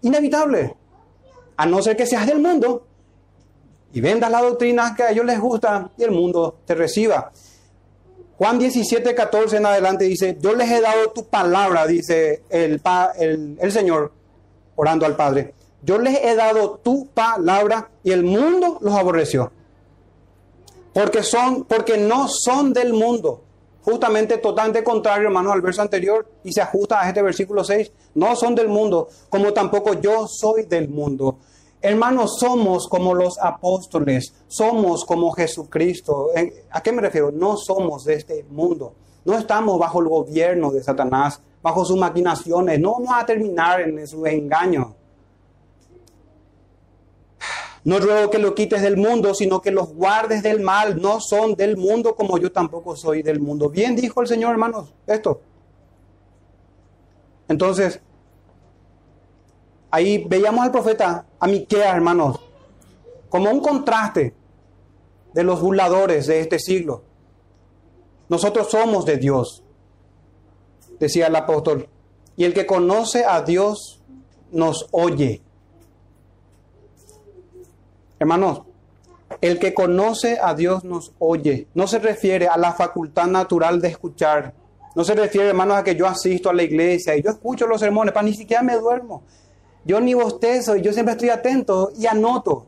inevitable. 0.00 0.74
A 1.56 1.66
no 1.66 1.82
ser 1.82 1.96
que 1.96 2.06
seas 2.06 2.26
del 2.26 2.40
mundo 2.40 2.86
y 3.92 4.00
vendas 4.00 4.30
la 4.30 4.40
doctrina 4.40 4.94
que 4.96 5.02
a 5.02 5.10
ellos 5.10 5.26
les 5.26 5.38
gusta 5.38 5.90
y 5.98 6.02
el 6.02 6.12
mundo 6.12 6.60
te 6.64 6.74
reciba. 6.74 7.30
Juan 8.38 8.58
17, 8.58 9.14
14 9.14 9.58
en 9.58 9.66
adelante 9.66 10.06
dice, 10.06 10.38
yo 10.40 10.54
les 10.54 10.70
he 10.70 10.80
dado 10.80 11.10
tu 11.10 11.26
palabra, 11.26 11.86
dice 11.86 12.42
el, 12.48 12.80
el, 13.60 13.70
Señor, 13.70 14.10
orando 14.76 15.04
al 15.04 15.16
Padre. 15.16 15.52
Yo 15.82 15.98
les 15.98 16.24
he 16.24 16.34
dado 16.36 16.80
tu 16.82 17.08
palabra 17.08 17.90
y 18.02 18.12
el 18.12 18.22
mundo 18.22 18.78
los 18.80 18.94
aborreció. 18.94 19.52
Porque, 20.94 21.22
son, 21.22 21.64
porque 21.64 21.98
no 21.98 22.28
son 22.28 22.72
del 22.72 22.94
mundo. 22.94 23.44
Justamente 23.90 24.38
totalmente 24.38 24.84
contrario, 24.84 25.26
hermanos, 25.26 25.52
al 25.52 25.62
verso 25.62 25.82
anterior 25.82 26.24
y 26.44 26.52
se 26.52 26.62
ajusta 26.62 27.00
a 27.00 27.08
este 27.08 27.22
versículo 27.22 27.64
6. 27.64 27.90
No 28.14 28.36
son 28.36 28.54
del 28.54 28.68
mundo, 28.68 29.08
como 29.28 29.52
tampoco 29.52 29.94
yo 29.94 30.28
soy 30.28 30.66
del 30.66 30.88
mundo. 30.88 31.38
Hermanos, 31.82 32.38
somos 32.38 32.86
como 32.86 33.14
los 33.14 33.36
apóstoles, 33.40 34.32
somos 34.46 35.04
como 35.04 35.32
Jesucristo. 35.32 36.28
¿A 36.70 36.80
qué 36.82 36.92
me 36.92 37.02
refiero? 37.02 37.32
No 37.32 37.56
somos 37.56 38.04
de 38.04 38.14
este 38.14 38.44
mundo. 38.44 38.94
No 39.24 39.36
estamos 39.36 39.76
bajo 39.76 40.00
el 40.00 40.08
gobierno 40.08 40.70
de 40.70 40.84
Satanás, 40.84 41.42
bajo 41.60 41.84
sus 41.84 41.98
maquinaciones. 41.98 42.78
No 42.78 42.92
vamos 42.92 43.10
a 43.12 43.26
terminar 43.26 43.80
en 43.80 44.06
su 44.06 44.24
engaño. 44.24 44.94
No 47.84 47.98
ruego 47.98 48.30
que 48.30 48.38
lo 48.38 48.54
quites 48.54 48.82
del 48.82 48.96
mundo, 48.96 49.34
sino 49.34 49.62
que 49.62 49.70
los 49.70 49.94
guardes 49.94 50.42
del 50.42 50.60
mal. 50.60 51.00
No 51.00 51.20
son 51.20 51.54
del 51.54 51.76
mundo 51.76 52.14
como 52.14 52.38
yo 52.38 52.52
tampoco 52.52 52.96
soy 52.96 53.22
del 53.22 53.40
mundo. 53.40 53.70
Bien 53.70 53.96
dijo 53.96 54.20
el 54.20 54.28
Señor, 54.28 54.52
hermanos, 54.52 54.92
esto. 55.06 55.40
Entonces, 57.48 58.00
Ahí 59.90 60.24
veíamos 60.28 60.64
al 60.64 60.70
profeta, 60.70 61.26
a 61.40 61.48
hermanos, 61.48 62.38
como 63.28 63.50
un 63.50 63.60
contraste 63.60 64.34
de 65.32 65.42
los 65.42 65.60
burladores 65.60 66.26
de 66.28 66.40
este 66.40 66.60
siglo. 66.60 67.02
Nosotros 68.28 68.70
somos 68.70 69.04
de 69.04 69.16
Dios, 69.16 69.64
decía 71.00 71.26
el 71.26 71.34
apóstol, 71.34 71.88
y 72.36 72.44
el 72.44 72.54
que 72.54 72.66
conoce 72.66 73.24
a 73.24 73.42
Dios 73.42 74.00
nos 74.52 74.86
oye. 74.92 75.42
Hermanos, 78.20 78.62
el 79.40 79.58
que 79.58 79.72
conoce 79.72 80.38
a 80.40 80.54
Dios 80.54 80.84
nos 80.84 81.12
oye. 81.18 81.68
No 81.74 81.86
se 81.86 81.98
refiere 81.98 82.48
a 82.48 82.58
la 82.58 82.74
facultad 82.74 83.26
natural 83.26 83.80
de 83.80 83.88
escuchar. 83.88 84.52
No 84.94 85.04
se 85.04 85.14
refiere, 85.14 85.48
hermanos, 85.48 85.78
a 85.78 85.84
que 85.84 85.96
yo 85.96 86.06
asisto 86.06 86.50
a 86.50 86.52
la 86.52 86.62
iglesia 86.62 87.16
y 87.16 87.22
yo 87.22 87.30
escucho 87.30 87.66
los 87.66 87.80
sermones, 87.80 88.12
para 88.12 88.26
ni 88.26 88.34
siquiera 88.34 88.62
me 88.62 88.76
duermo. 88.76 89.22
Yo 89.86 90.02
ni 90.02 90.12
bostezo 90.12 90.76
y 90.76 90.82
yo 90.82 90.92
siempre 90.92 91.12
estoy 91.12 91.30
atento 91.30 91.92
y 91.96 92.06
anoto. 92.06 92.66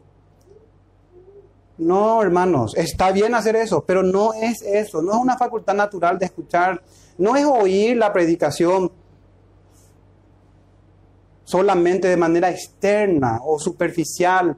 No, 1.76 2.22
hermanos, 2.22 2.74
está 2.74 3.12
bien 3.12 3.34
hacer 3.34 3.54
eso, 3.56 3.84
pero 3.84 4.02
no 4.02 4.32
es 4.32 4.62
eso, 4.62 5.02
no 5.02 5.12
es 5.12 5.18
una 5.18 5.36
facultad 5.36 5.74
natural 5.74 6.18
de 6.18 6.26
escuchar, 6.26 6.82
no 7.18 7.36
es 7.36 7.44
oír 7.44 7.98
la 7.98 8.10
predicación 8.10 8.90
solamente 11.44 12.08
de 12.08 12.16
manera 12.16 12.50
externa 12.50 13.40
o 13.44 13.58
superficial, 13.58 14.56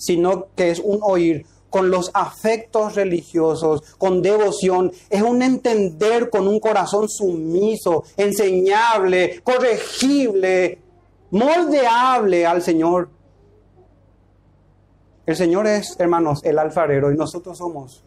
sino 0.00 0.46
que 0.56 0.70
es 0.70 0.80
un 0.80 0.98
oír 1.02 1.46
con 1.68 1.90
los 1.90 2.10
afectos 2.14 2.96
religiosos, 2.96 3.82
con 3.96 4.22
devoción, 4.22 4.90
es 5.08 5.22
un 5.22 5.40
entender 5.42 6.28
con 6.28 6.48
un 6.48 6.58
corazón 6.58 7.08
sumiso, 7.08 8.02
enseñable, 8.16 9.40
corregible, 9.44 10.78
moldeable 11.30 12.44
al 12.44 12.60
Señor. 12.60 13.08
El 15.26 15.36
Señor 15.36 15.68
es, 15.68 15.94
hermanos, 16.00 16.40
el 16.44 16.58
alfarero 16.58 17.12
y 17.12 17.16
nosotros 17.16 17.58
somos 17.58 18.02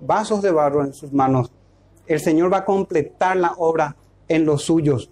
vasos 0.00 0.40
de 0.40 0.52
barro 0.52 0.82
en 0.82 0.94
sus 0.94 1.12
manos. 1.12 1.50
El 2.06 2.20
Señor 2.20 2.52
va 2.52 2.58
a 2.58 2.64
completar 2.64 3.36
la 3.36 3.52
obra 3.58 3.96
en 4.28 4.46
los 4.46 4.62
suyos. 4.62 5.10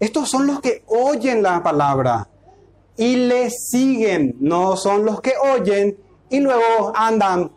Estos 0.00 0.28
son 0.28 0.46
los 0.46 0.60
que 0.60 0.82
oyen 0.86 1.42
la 1.42 1.62
palabra 1.62 2.28
y 2.96 3.16
le 3.16 3.50
siguen, 3.50 4.36
no 4.40 4.76
son 4.76 5.04
los 5.04 5.20
que 5.20 5.32
oyen 5.54 5.96
y 6.28 6.40
luego 6.40 6.92
andan 6.94 7.50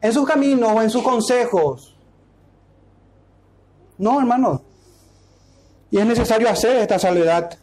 en 0.00 0.12
sus 0.12 0.26
caminos 0.26 0.72
o 0.74 0.82
en 0.82 0.90
sus 0.90 1.02
consejos. 1.02 1.96
No, 3.98 4.18
hermanos. 4.18 4.62
Y 5.90 5.98
es 5.98 6.06
necesario 6.06 6.48
hacer 6.48 6.76
esta 6.76 6.98
salvedad 6.98 7.58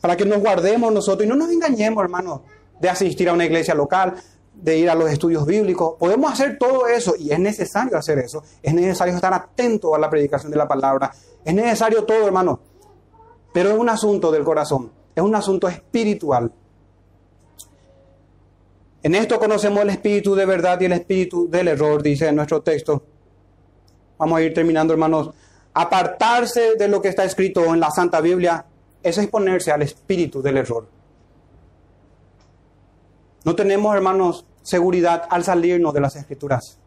para 0.00 0.16
que 0.16 0.24
nos 0.24 0.40
guardemos 0.40 0.92
nosotros 0.92 1.24
y 1.24 1.28
no 1.28 1.36
nos 1.36 1.50
engañemos, 1.50 2.02
hermanos, 2.02 2.40
de 2.80 2.88
asistir 2.88 3.28
a 3.28 3.32
una 3.32 3.44
iglesia 3.44 3.74
local, 3.74 4.14
de 4.54 4.78
ir 4.78 4.90
a 4.90 4.94
los 4.94 5.10
estudios 5.10 5.46
bíblicos. 5.46 5.94
Podemos 5.98 6.32
hacer 6.32 6.58
todo 6.58 6.86
eso 6.86 7.14
y 7.18 7.30
es 7.30 7.38
necesario 7.38 7.96
hacer 7.96 8.18
eso. 8.18 8.42
Es 8.62 8.74
necesario 8.74 9.14
estar 9.14 9.32
atento 9.32 9.94
a 9.94 9.98
la 9.98 10.10
predicación 10.10 10.50
de 10.50 10.58
la 10.58 10.68
palabra. 10.68 11.12
Es 11.44 11.54
necesario 11.54 12.04
todo, 12.04 12.26
hermano. 12.26 12.60
Pero 13.52 13.70
es 13.70 13.78
un 13.78 13.88
asunto 13.88 14.30
del 14.30 14.44
corazón, 14.44 14.90
es 15.14 15.22
un 15.22 15.34
asunto 15.34 15.68
espiritual. 15.68 16.52
En 19.02 19.14
esto 19.14 19.38
conocemos 19.38 19.82
el 19.82 19.90
espíritu 19.90 20.34
de 20.34 20.44
verdad 20.44 20.80
y 20.80 20.84
el 20.84 20.92
espíritu 20.92 21.48
del 21.48 21.68
error, 21.68 22.02
dice 22.02 22.28
en 22.28 22.36
nuestro 22.36 22.60
texto. 22.62 23.02
Vamos 24.18 24.38
a 24.38 24.42
ir 24.42 24.52
terminando, 24.52 24.92
hermanos. 24.92 25.30
Apartarse 25.72 26.74
de 26.76 26.88
lo 26.88 27.00
que 27.00 27.08
está 27.08 27.24
escrito 27.24 27.64
en 27.72 27.80
la 27.80 27.90
Santa 27.90 28.20
Biblia 28.20 28.66
es 29.02 29.16
exponerse 29.16 29.72
al 29.72 29.82
espíritu 29.82 30.42
del 30.42 30.58
error. 30.58 30.86
No 33.44 33.56
tenemos, 33.56 33.94
hermanos, 33.94 34.44
seguridad 34.62 35.26
al 35.30 35.44
salirnos 35.44 35.94
de 35.94 36.00
las 36.00 36.16
escrituras. 36.16 36.78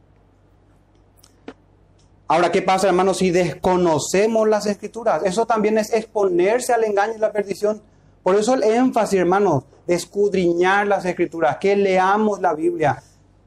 Ahora, 2.27 2.51
¿qué 2.51 2.61
pasa, 2.61 2.87
hermanos, 2.87 3.17
si 3.17 3.31
desconocemos 3.31 4.47
las 4.47 4.65
escrituras? 4.65 5.23
Eso 5.23 5.45
también 5.45 5.77
es 5.77 5.91
exponerse 5.93 6.73
al 6.73 6.83
engaño 6.83 7.13
y 7.15 7.19
la 7.19 7.31
perdición. 7.31 7.81
Por 8.23 8.35
eso 8.35 8.53
el 8.53 8.63
énfasis, 8.63 9.19
hermanos, 9.19 9.65
de 9.85 9.95
escudriñar 9.95 10.87
las 10.87 11.05
escrituras, 11.05 11.57
que 11.57 11.75
leamos 11.75 12.39
la 12.41 12.53
Biblia. 12.53 13.03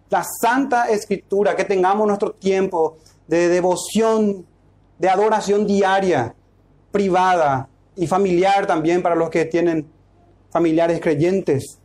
la 0.08 0.22
Santa 0.22 0.88
Escritura, 0.88 1.56
que 1.56 1.64
tengamos 1.64 2.06
nuestro 2.06 2.30
tiempo 2.30 2.98
de 3.26 3.48
devoción, 3.48 4.46
de 4.98 5.08
adoración 5.08 5.66
diaria, 5.66 6.32
privada 6.92 7.68
y 7.96 8.06
familiar 8.06 8.66
también 8.66 9.02
para 9.02 9.16
los 9.16 9.30
que 9.30 9.46
tienen 9.46 9.90
familiares 10.50 11.00
creyentes. 11.00 11.78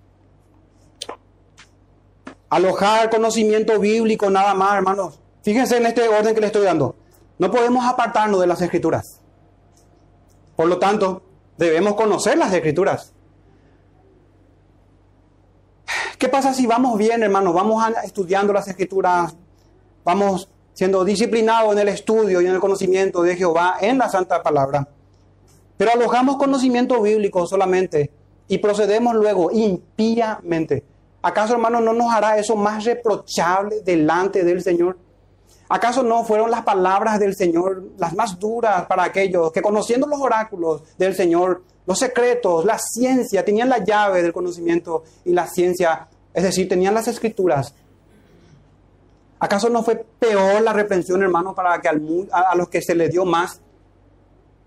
Alojar 2.49 3.09
conocimiento 3.09 3.79
bíblico 3.79 4.29
nada 4.29 4.53
más, 4.53 4.75
hermanos. 4.75 5.19
Fíjense 5.41 5.77
en 5.77 5.87
este 5.87 6.07
orden 6.07 6.35
que 6.35 6.41
le 6.41 6.47
estoy 6.47 6.63
dando. 6.63 6.95
No 7.39 7.49
podemos 7.49 7.83
apartarnos 7.85 8.39
de 8.39 8.47
las 8.47 8.61
escrituras. 8.61 9.19
Por 10.55 10.67
lo 10.67 10.77
tanto, 10.77 11.23
debemos 11.61 11.93
conocer 11.93 12.39
las 12.39 12.51
escrituras. 12.51 13.13
¿Qué 16.17 16.27
pasa 16.27 16.53
si 16.55 16.65
vamos 16.65 16.97
bien, 16.97 17.21
hermanos? 17.21 17.53
Vamos 17.53 17.83
estudiando 18.03 18.51
las 18.51 18.67
escrituras, 18.67 19.35
vamos 20.03 20.49
siendo 20.73 21.05
disciplinados 21.05 21.73
en 21.73 21.79
el 21.79 21.89
estudio 21.89 22.41
y 22.41 22.47
en 22.47 22.53
el 22.53 22.59
conocimiento 22.59 23.21
de 23.21 23.35
Jehová 23.35 23.77
en 23.79 23.99
la 23.99 24.09
Santa 24.09 24.41
Palabra. 24.41 24.87
Pero 25.77 25.91
alojamos 25.91 26.37
conocimiento 26.37 26.99
bíblico 26.99 27.45
solamente 27.45 28.11
y 28.47 28.57
procedemos 28.57 29.15
luego 29.15 29.51
impíamente. 29.51 30.83
¿Acaso, 31.21 31.53
hermanos, 31.53 31.83
no 31.83 31.93
nos 31.93 32.11
hará 32.11 32.39
eso 32.39 32.55
más 32.55 32.83
reprochable 32.85 33.81
delante 33.81 34.43
del 34.43 34.63
Señor? 34.63 34.97
¿Acaso 35.73 36.03
no 36.03 36.25
fueron 36.25 36.51
las 36.51 36.63
palabras 36.63 37.17
del 37.17 37.33
Señor 37.33 37.91
las 37.97 38.13
más 38.13 38.37
duras 38.37 38.87
para 38.87 39.05
aquellos 39.05 39.53
que 39.53 39.61
conociendo 39.61 40.05
los 40.05 40.19
oráculos 40.19 40.81
del 40.97 41.15
Señor, 41.15 41.63
los 41.85 41.97
secretos, 41.97 42.65
la 42.65 42.77
ciencia, 42.77 43.45
tenían 43.45 43.69
la 43.69 43.81
llave 43.81 44.21
del 44.21 44.33
conocimiento 44.33 45.05
y 45.23 45.31
la 45.31 45.47
ciencia, 45.47 46.09
es 46.33 46.43
decir, 46.43 46.67
tenían 46.67 46.93
las 46.93 47.07
escrituras? 47.07 47.73
¿Acaso 49.39 49.69
no 49.69 49.81
fue 49.81 49.95
peor 50.19 50.61
la 50.61 50.73
reprensión, 50.73 51.23
hermano, 51.23 51.55
para 51.55 51.79
que 51.79 51.87
a 51.87 52.55
los 52.55 52.67
que 52.67 52.81
se 52.81 52.93
les 52.93 53.09
dio 53.09 53.23
más? 53.23 53.61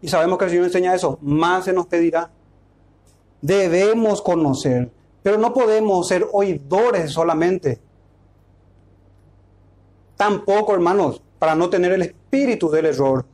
Y 0.01 0.09
sabemos 0.09 0.39
que 0.39 0.47
el 0.47 0.51
Señor 0.53 0.65
enseña 0.65 0.95
eso, 0.95 1.19
más 1.21 1.67
se 1.67 1.75
nos 1.75 1.87
pedirá. 1.87 2.31
Debemos 3.43 4.23
conocer, 4.23 4.91
pero 5.23 5.37
no 5.37 5.53
podemos 5.53 6.09
ser 6.09 6.27
oidores 6.33 7.13
solamente 7.13 7.79
Tampoco, 10.25 10.72
hermanos, 10.72 11.20
para 11.39 11.55
no 11.55 11.68
tener 11.68 11.93
el 11.93 12.01
espíritu 12.01 12.70
del 12.70 12.87
error. 12.87 13.27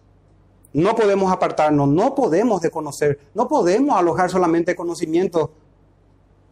No 0.72 0.96
podemos 0.96 1.30
apartarnos, 1.30 1.86
no 1.86 2.16
podemos 2.16 2.60
desconocer, 2.60 3.16
no 3.32 3.46
podemos 3.46 3.96
alojar 3.96 4.28
solamente 4.28 4.74
conocimiento. 4.74 5.52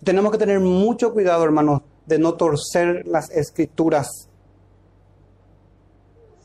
Tenemos 0.04 0.30
que 0.30 0.38
tener 0.38 0.60
mucho 0.60 1.12
cuidado, 1.12 1.42
hermanos, 1.42 1.82
de 2.06 2.20
no 2.20 2.34
torcer 2.34 3.04
las 3.08 3.30
escrituras. 3.30 4.28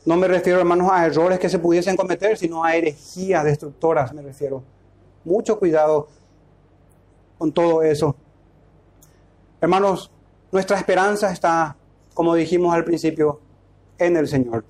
No 0.04 0.16
me 0.16 0.26
refiero, 0.26 0.58
hermanos, 0.58 0.90
a 0.90 1.06
errores 1.06 1.38
que 1.38 1.48
se 1.48 1.60
pudiesen 1.60 1.96
cometer, 1.96 2.36
sino 2.36 2.64
a 2.64 2.74
herejías 2.74 3.44
destructoras, 3.44 4.12
me 4.12 4.22
refiero. 4.22 4.64
Mucho 5.24 5.56
cuidado 5.56 6.08
con 7.38 7.52
todo 7.52 7.80
eso. 7.84 8.16
Hermanos, 9.60 10.10
nuestra 10.50 10.78
esperanza 10.78 11.30
está, 11.30 11.76
como 12.12 12.34
dijimos 12.34 12.74
al 12.74 12.84
principio, 12.84 13.43
en 13.98 14.16
el 14.16 14.28
Señor. 14.28 14.64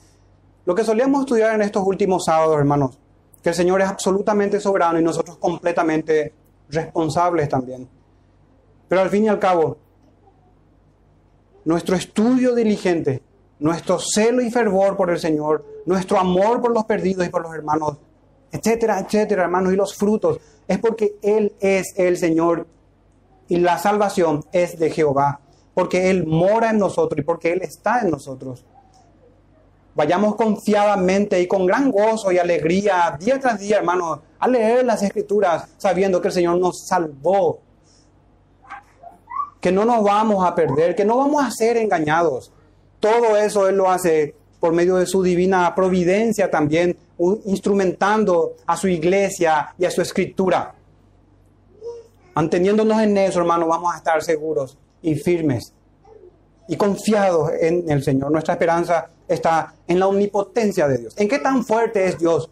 Lo 0.64 0.74
que 0.74 0.84
solíamos 0.84 1.20
estudiar 1.20 1.54
en 1.54 1.62
estos 1.62 1.86
últimos 1.86 2.24
sábados, 2.24 2.58
hermanos, 2.58 2.98
que 3.42 3.50
el 3.50 3.54
Señor 3.54 3.82
es 3.82 3.88
absolutamente 3.88 4.58
soberano 4.58 4.98
y 4.98 5.02
nosotros 5.02 5.36
completamente 5.36 6.32
responsables 6.70 7.48
también. 7.48 7.86
Pero 8.88 9.02
al 9.02 9.10
fin 9.10 9.24
y 9.24 9.28
al 9.28 9.38
cabo, 9.38 9.76
nuestro 11.64 11.96
estudio 11.96 12.54
diligente, 12.54 13.22
nuestro 13.58 13.98
celo 13.98 14.42
y 14.42 14.50
fervor 14.50 14.96
por 14.96 15.10
el 15.10 15.18
Señor, 15.18 15.64
nuestro 15.86 16.18
amor 16.18 16.60
por 16.60 16.72
los 16.72 16.84
perdidos 16.84 17.26
y 17.26 17.30
por 17.30 17.42
los 17.42 17.54
hermanos, 17.54 17.98
etcétera, 18.50 19.00
etcétera, 19.00 19.44
hermanos, 19.44 19.72
y 19.72 19.76
los 19.76 19.94
frutos, 19.94 20.40
es 20.66 20.78
porque 20.78 21.16
Él 21.22 21.54
es 21.60 21.94
el 21.96 22.16
Señor 22.16 22.66
y 23.48 23.56
la 23.56 23.78
salvación 23.78 24.44
es 24.52 24.78
de 24.78 24.90
Jehová, 24.90 25.40
porque 25.74 26.10
Él 26.10 26.26
mora 26.26 26.70
en 26.70 26.78
nosotros 26.78 27.18
y 27.18 27.22
porque 27.22 27.52
Él 27.52 27.62
está 27.62 28.00
en 28.00 28.10
nosotros. 28.10 28.64
Vayamos 29.94 30.34
confiadamente 30.34 31.40
y 31.40 31.46
con 31.46 31.66
gran 31.66 31.90
gozo 31.90 32.32
y 32.32 32.38
alegría, 32.38 33.16
día 33.18 33.38
tras 33.38 33.60
día, 33.60 33.76
hermanos, 33.76 34.20
a 34.38 34.48
leer 34.48 34.84
las 34.84 35.02
escrituras, 35.02 35.68
sabiendo 35.78 36.20
que 36.20 36.28
el 36.28 36.34
Señor 36.34 36.58
nos 36.58 36.86
salvó, 36.86 37.60
que 39.60 39.70
no 39.70 39.84
nos 39.84 40.02
vamos 40.02 40.44
a 40.44 40.54
perder, 40.54 40.96
que 40.96 41.04
no 41.04 41.16
vamos 41.18 41.44
a 41.44 41.50
ser 41.50 41.76
engañados. 41.76 42.52
Todo 42.98 43.36
eso 43.36 43.68
Él 43.68 43.76
lo 43.76 43.90
hace 43.90 44.34
por 44.58 44.72
medio 44.72 44.96
de 44.96 45.06
su 45.06 45.22
divina 45.22 45.74
providencia 45.74 46.50
también, 46.50 46.96
instrumentando 47.44 48.56
a 48.66 48.76
su 48.76 48.88
iglesia 48.88 49.74
y 49.78 49.84
a 49.84 49.90
su 49.90 50.02
escritura. 50.02 50.74
Manteniéndonos 52.34 53.00
en 53.00 53.16
eso, 53.16 53.38
hermanos, 53.38 53.68
vamos 53.68 53.94
a 53.94 53.98
estar 53.98 54.22
seguros 54.24 54.76
y 55.02 55.14
firmes 55.14 55.72
y 56.66 56.76
confiados 56.76 57.50
en 57.60 57.88
el 57.88 58.02
Señor. 58.02 58.32
Nuestra 58.32 58.54
esperanza 58.54 59.08
está 59.28 59.74
en 59.86 59.98
la 59.98 60.06
omnipotencia 60.06 60.86
de 60.88 60.98
Dios. 60.98 61.14
¿En 61.16 61.28
qué 61.28 61.38
tan 61.38 61.64
fuerte 61.64 62.06
es 62.06 62.18
Dios? 62.18 62.50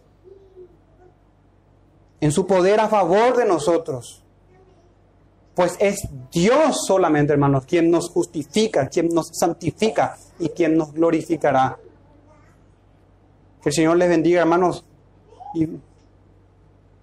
En 2.20 2.32
su 2.32 2.46
poder 2.46 2.80
a 2.80 2.88
favor 2.88 3.36
de 3.36 3.44
nosotros. 3.44 4.22
Pues 5.54 5.76
es 5.80 6.08
Dios 6.30 6.86
solamente, 6.86 7.32
hermanos, 7.32 7.66
quien 7.66 7.90
nos 7.90 8.08
justifica, 8.08 8.88
quien 8.88 9.08
nos 9.08 9.28
santifica 9.28 10.16
y 10.38 10.48
quien 10.48 10.76
nos 10.76 10.92
glorificará. 10.92 11.78
Que 13.62 13.68
el 13.68 13.74
Señor 13.74 13.96
les 13.98 14.08
bendiga, 14.08 14.40
hermanos, 14.40 14.84
y 15.54 15.68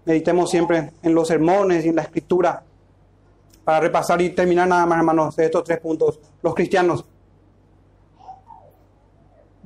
meditemos 0.05 0.49
siempre 0.49 0.93
en 1.03 1.13
los 1.13 1.28
sermones 1.28 1.86
y 1.86 1.89
en 1.89 1.95
la 1.95 2.01
escritura 2.01 2.63
para 3.63 3.82
repasar 3.82 4.20
y 4.22 4.32
terminar 4.32 4.67
nada 4.67 4.88
más, 4.88 4.97
hermanos, 4.97 5.38
estos 5.38 5.63
tres 5.63 5.80
puntos. 5.80 6.20
Los 6.41 6.55
cristianos 6.55 7.05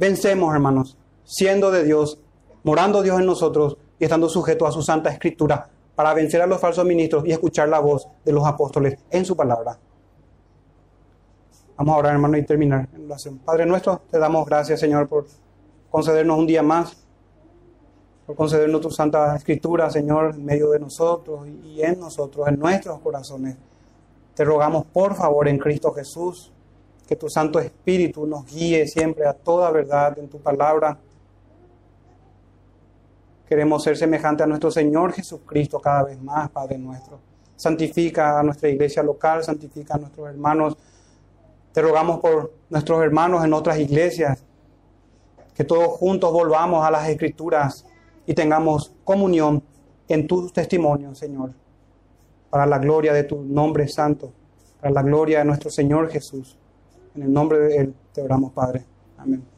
vencemos, 0.04 0.54
hermanos, 0.54 0.98
siendo 1.24 1.72
de 1.72 1.86
Dios, 1.86 2.20
morando 2.64 3.02
Dios 3.02 3.22
en 3.22 3.26
nosotros 3.26 3.78
y 3.98 4.04
estando 4.04 4.28
sujetos 4.28 4.68
a 4.68 4.72
su 4.74 4.82
santa 4.82 5.10
escritura 5.10 5.70
para 5.96 6.14
vencer 6.14 6.42
a 6.42 6.46
los 6.46 6.60
falsos 6.60 6.84
ministros 6.84 7.24
y 7.26 7.32
escuchar 7.32 7.70
la 7.70 7.80
voz 7.80 8.10
de 8.26 8.34
los 8.34 8.46
apóstoles 8.46 9.00
en 9.10 9.24
su 9.24 9.38
palabra. 9.38 9.80
Vamos 11.78 11.96
a 11.96 11.98
orar, 12.00 12.14
hermano, 12.16 12.38
y 12.38 12.44
terminar 12.44 12.90
en 12.94 13.06
oración. 13.06 13.38
Padre 13.38 13.66
nuestro, 13.66 14.02
te 14.12 14.20
damos 14.20 14.46
gracias, 14.46 14.82
Señor, 14.82 15.08
por 15.08 15.26
concedernos 15.90 16.38
un 16.38 16.48
día 16.48 16.62
más, 16.62 16.98
por 18.26 18.36
concedernos 18.36 18.82
tu 18.82 18.92
santa 18.92 19.34
escritura, 19.38 19.90
Señor, 19.90 20.36
en 20.36 20.44
medio 20.44 20.70
de 20.72 20.80
nosotros 20.82 21.48
y 21.64 21.82
en 21.82 21.98
nosotros, 22.02 22.46
en 22.50 22.60
nuestros 22.60 23.00
corazones. 23.00 23.56
Te 24.36 24.44
rogamos, 24.44 24.86
por 24.86 25.16
favor, 25.16 25.48
en 25.48 25.58
Cristo 25.60 25.94
Jesús, 25.94 26.53
que 27.14 27.20
tu 27.20 27.30
Santo 27.30 27.60
Espíritu 27.60 28.26
nos 28.26 28.44
guíe 28.46 28.88
siempre 28.88 29.28
a 29.28 29.34
toda 29.34 29.70
verdad 29.70 30.18
en 30.18 30.28
tu 30.28 30.40
palabra. 30.40 30.98
Queremos 33.48 33.84
ser 33.84 33.96
semejantes 33.96 34.44
a 34.44 34.48
nuestro 34.48 34.72
Señor 34.72 35.14
Jesucristo 35.14 35.80
cada 35.80 36.06
vez 36.06 36.20
más, 36.20 36.50
Padre 36.50 36.80
nuestro. 36.80 37.20
Santifica 37.56 38.40
a 38.40 38.42
nuestra 38.42 38.68
iglesia 38.70 39.04
local, 39.04 39.44
santifica 39.44 39.94
a 39.94 40.00
nuestros 40.00 40.28
hermanos. 40.28 40.76
Te 41.72 41.84
rogamos 41.84 42.20
por 42.20 42.52
nuestros 42.72 43.04
hermanos 43.04 43.46
en 43.46 43.54
otras 43.54 43.78
iglesias, 43.78 44.44
que 45.54 45.64
todos 45.64 45.90
juntos 46.00 46.34
volvamos 46.34 46.84
a 46.84 46.90
las 46.90 47.08
escrituras 47.08 47.86
y 48.26 48.34
tengamos 48.34 48.92
comunión 49.04 49.62
en 50.08 50.26
tus 50.26 50.52
testimonios, 50.52 51.20
Señor 51.20 51.52
para 52.54 52.68
la 52.68 52.78
gloria 52.78 53.14
de 53.14 53.24
tu 53.24 53.42
nombre 53.42 53.88
santo, 53.88 54.32
para 54.80 54.94
la 54.94 55.02
gloria 55.02 55.40
de 55.40 55.46
nuestro 55.46 55.72
Señor 55.72 56.12
Jesús. 56.12 56.56
En 57.16 57.24
el 57.24 57.34
nombre 57.34 57.60
de 57.60 57.78
Él 57.78 57.96
te 58.14 58.22
oramos, 58.22 58.52
Padre. 58.54 58.86
Amén. 59.18 59.53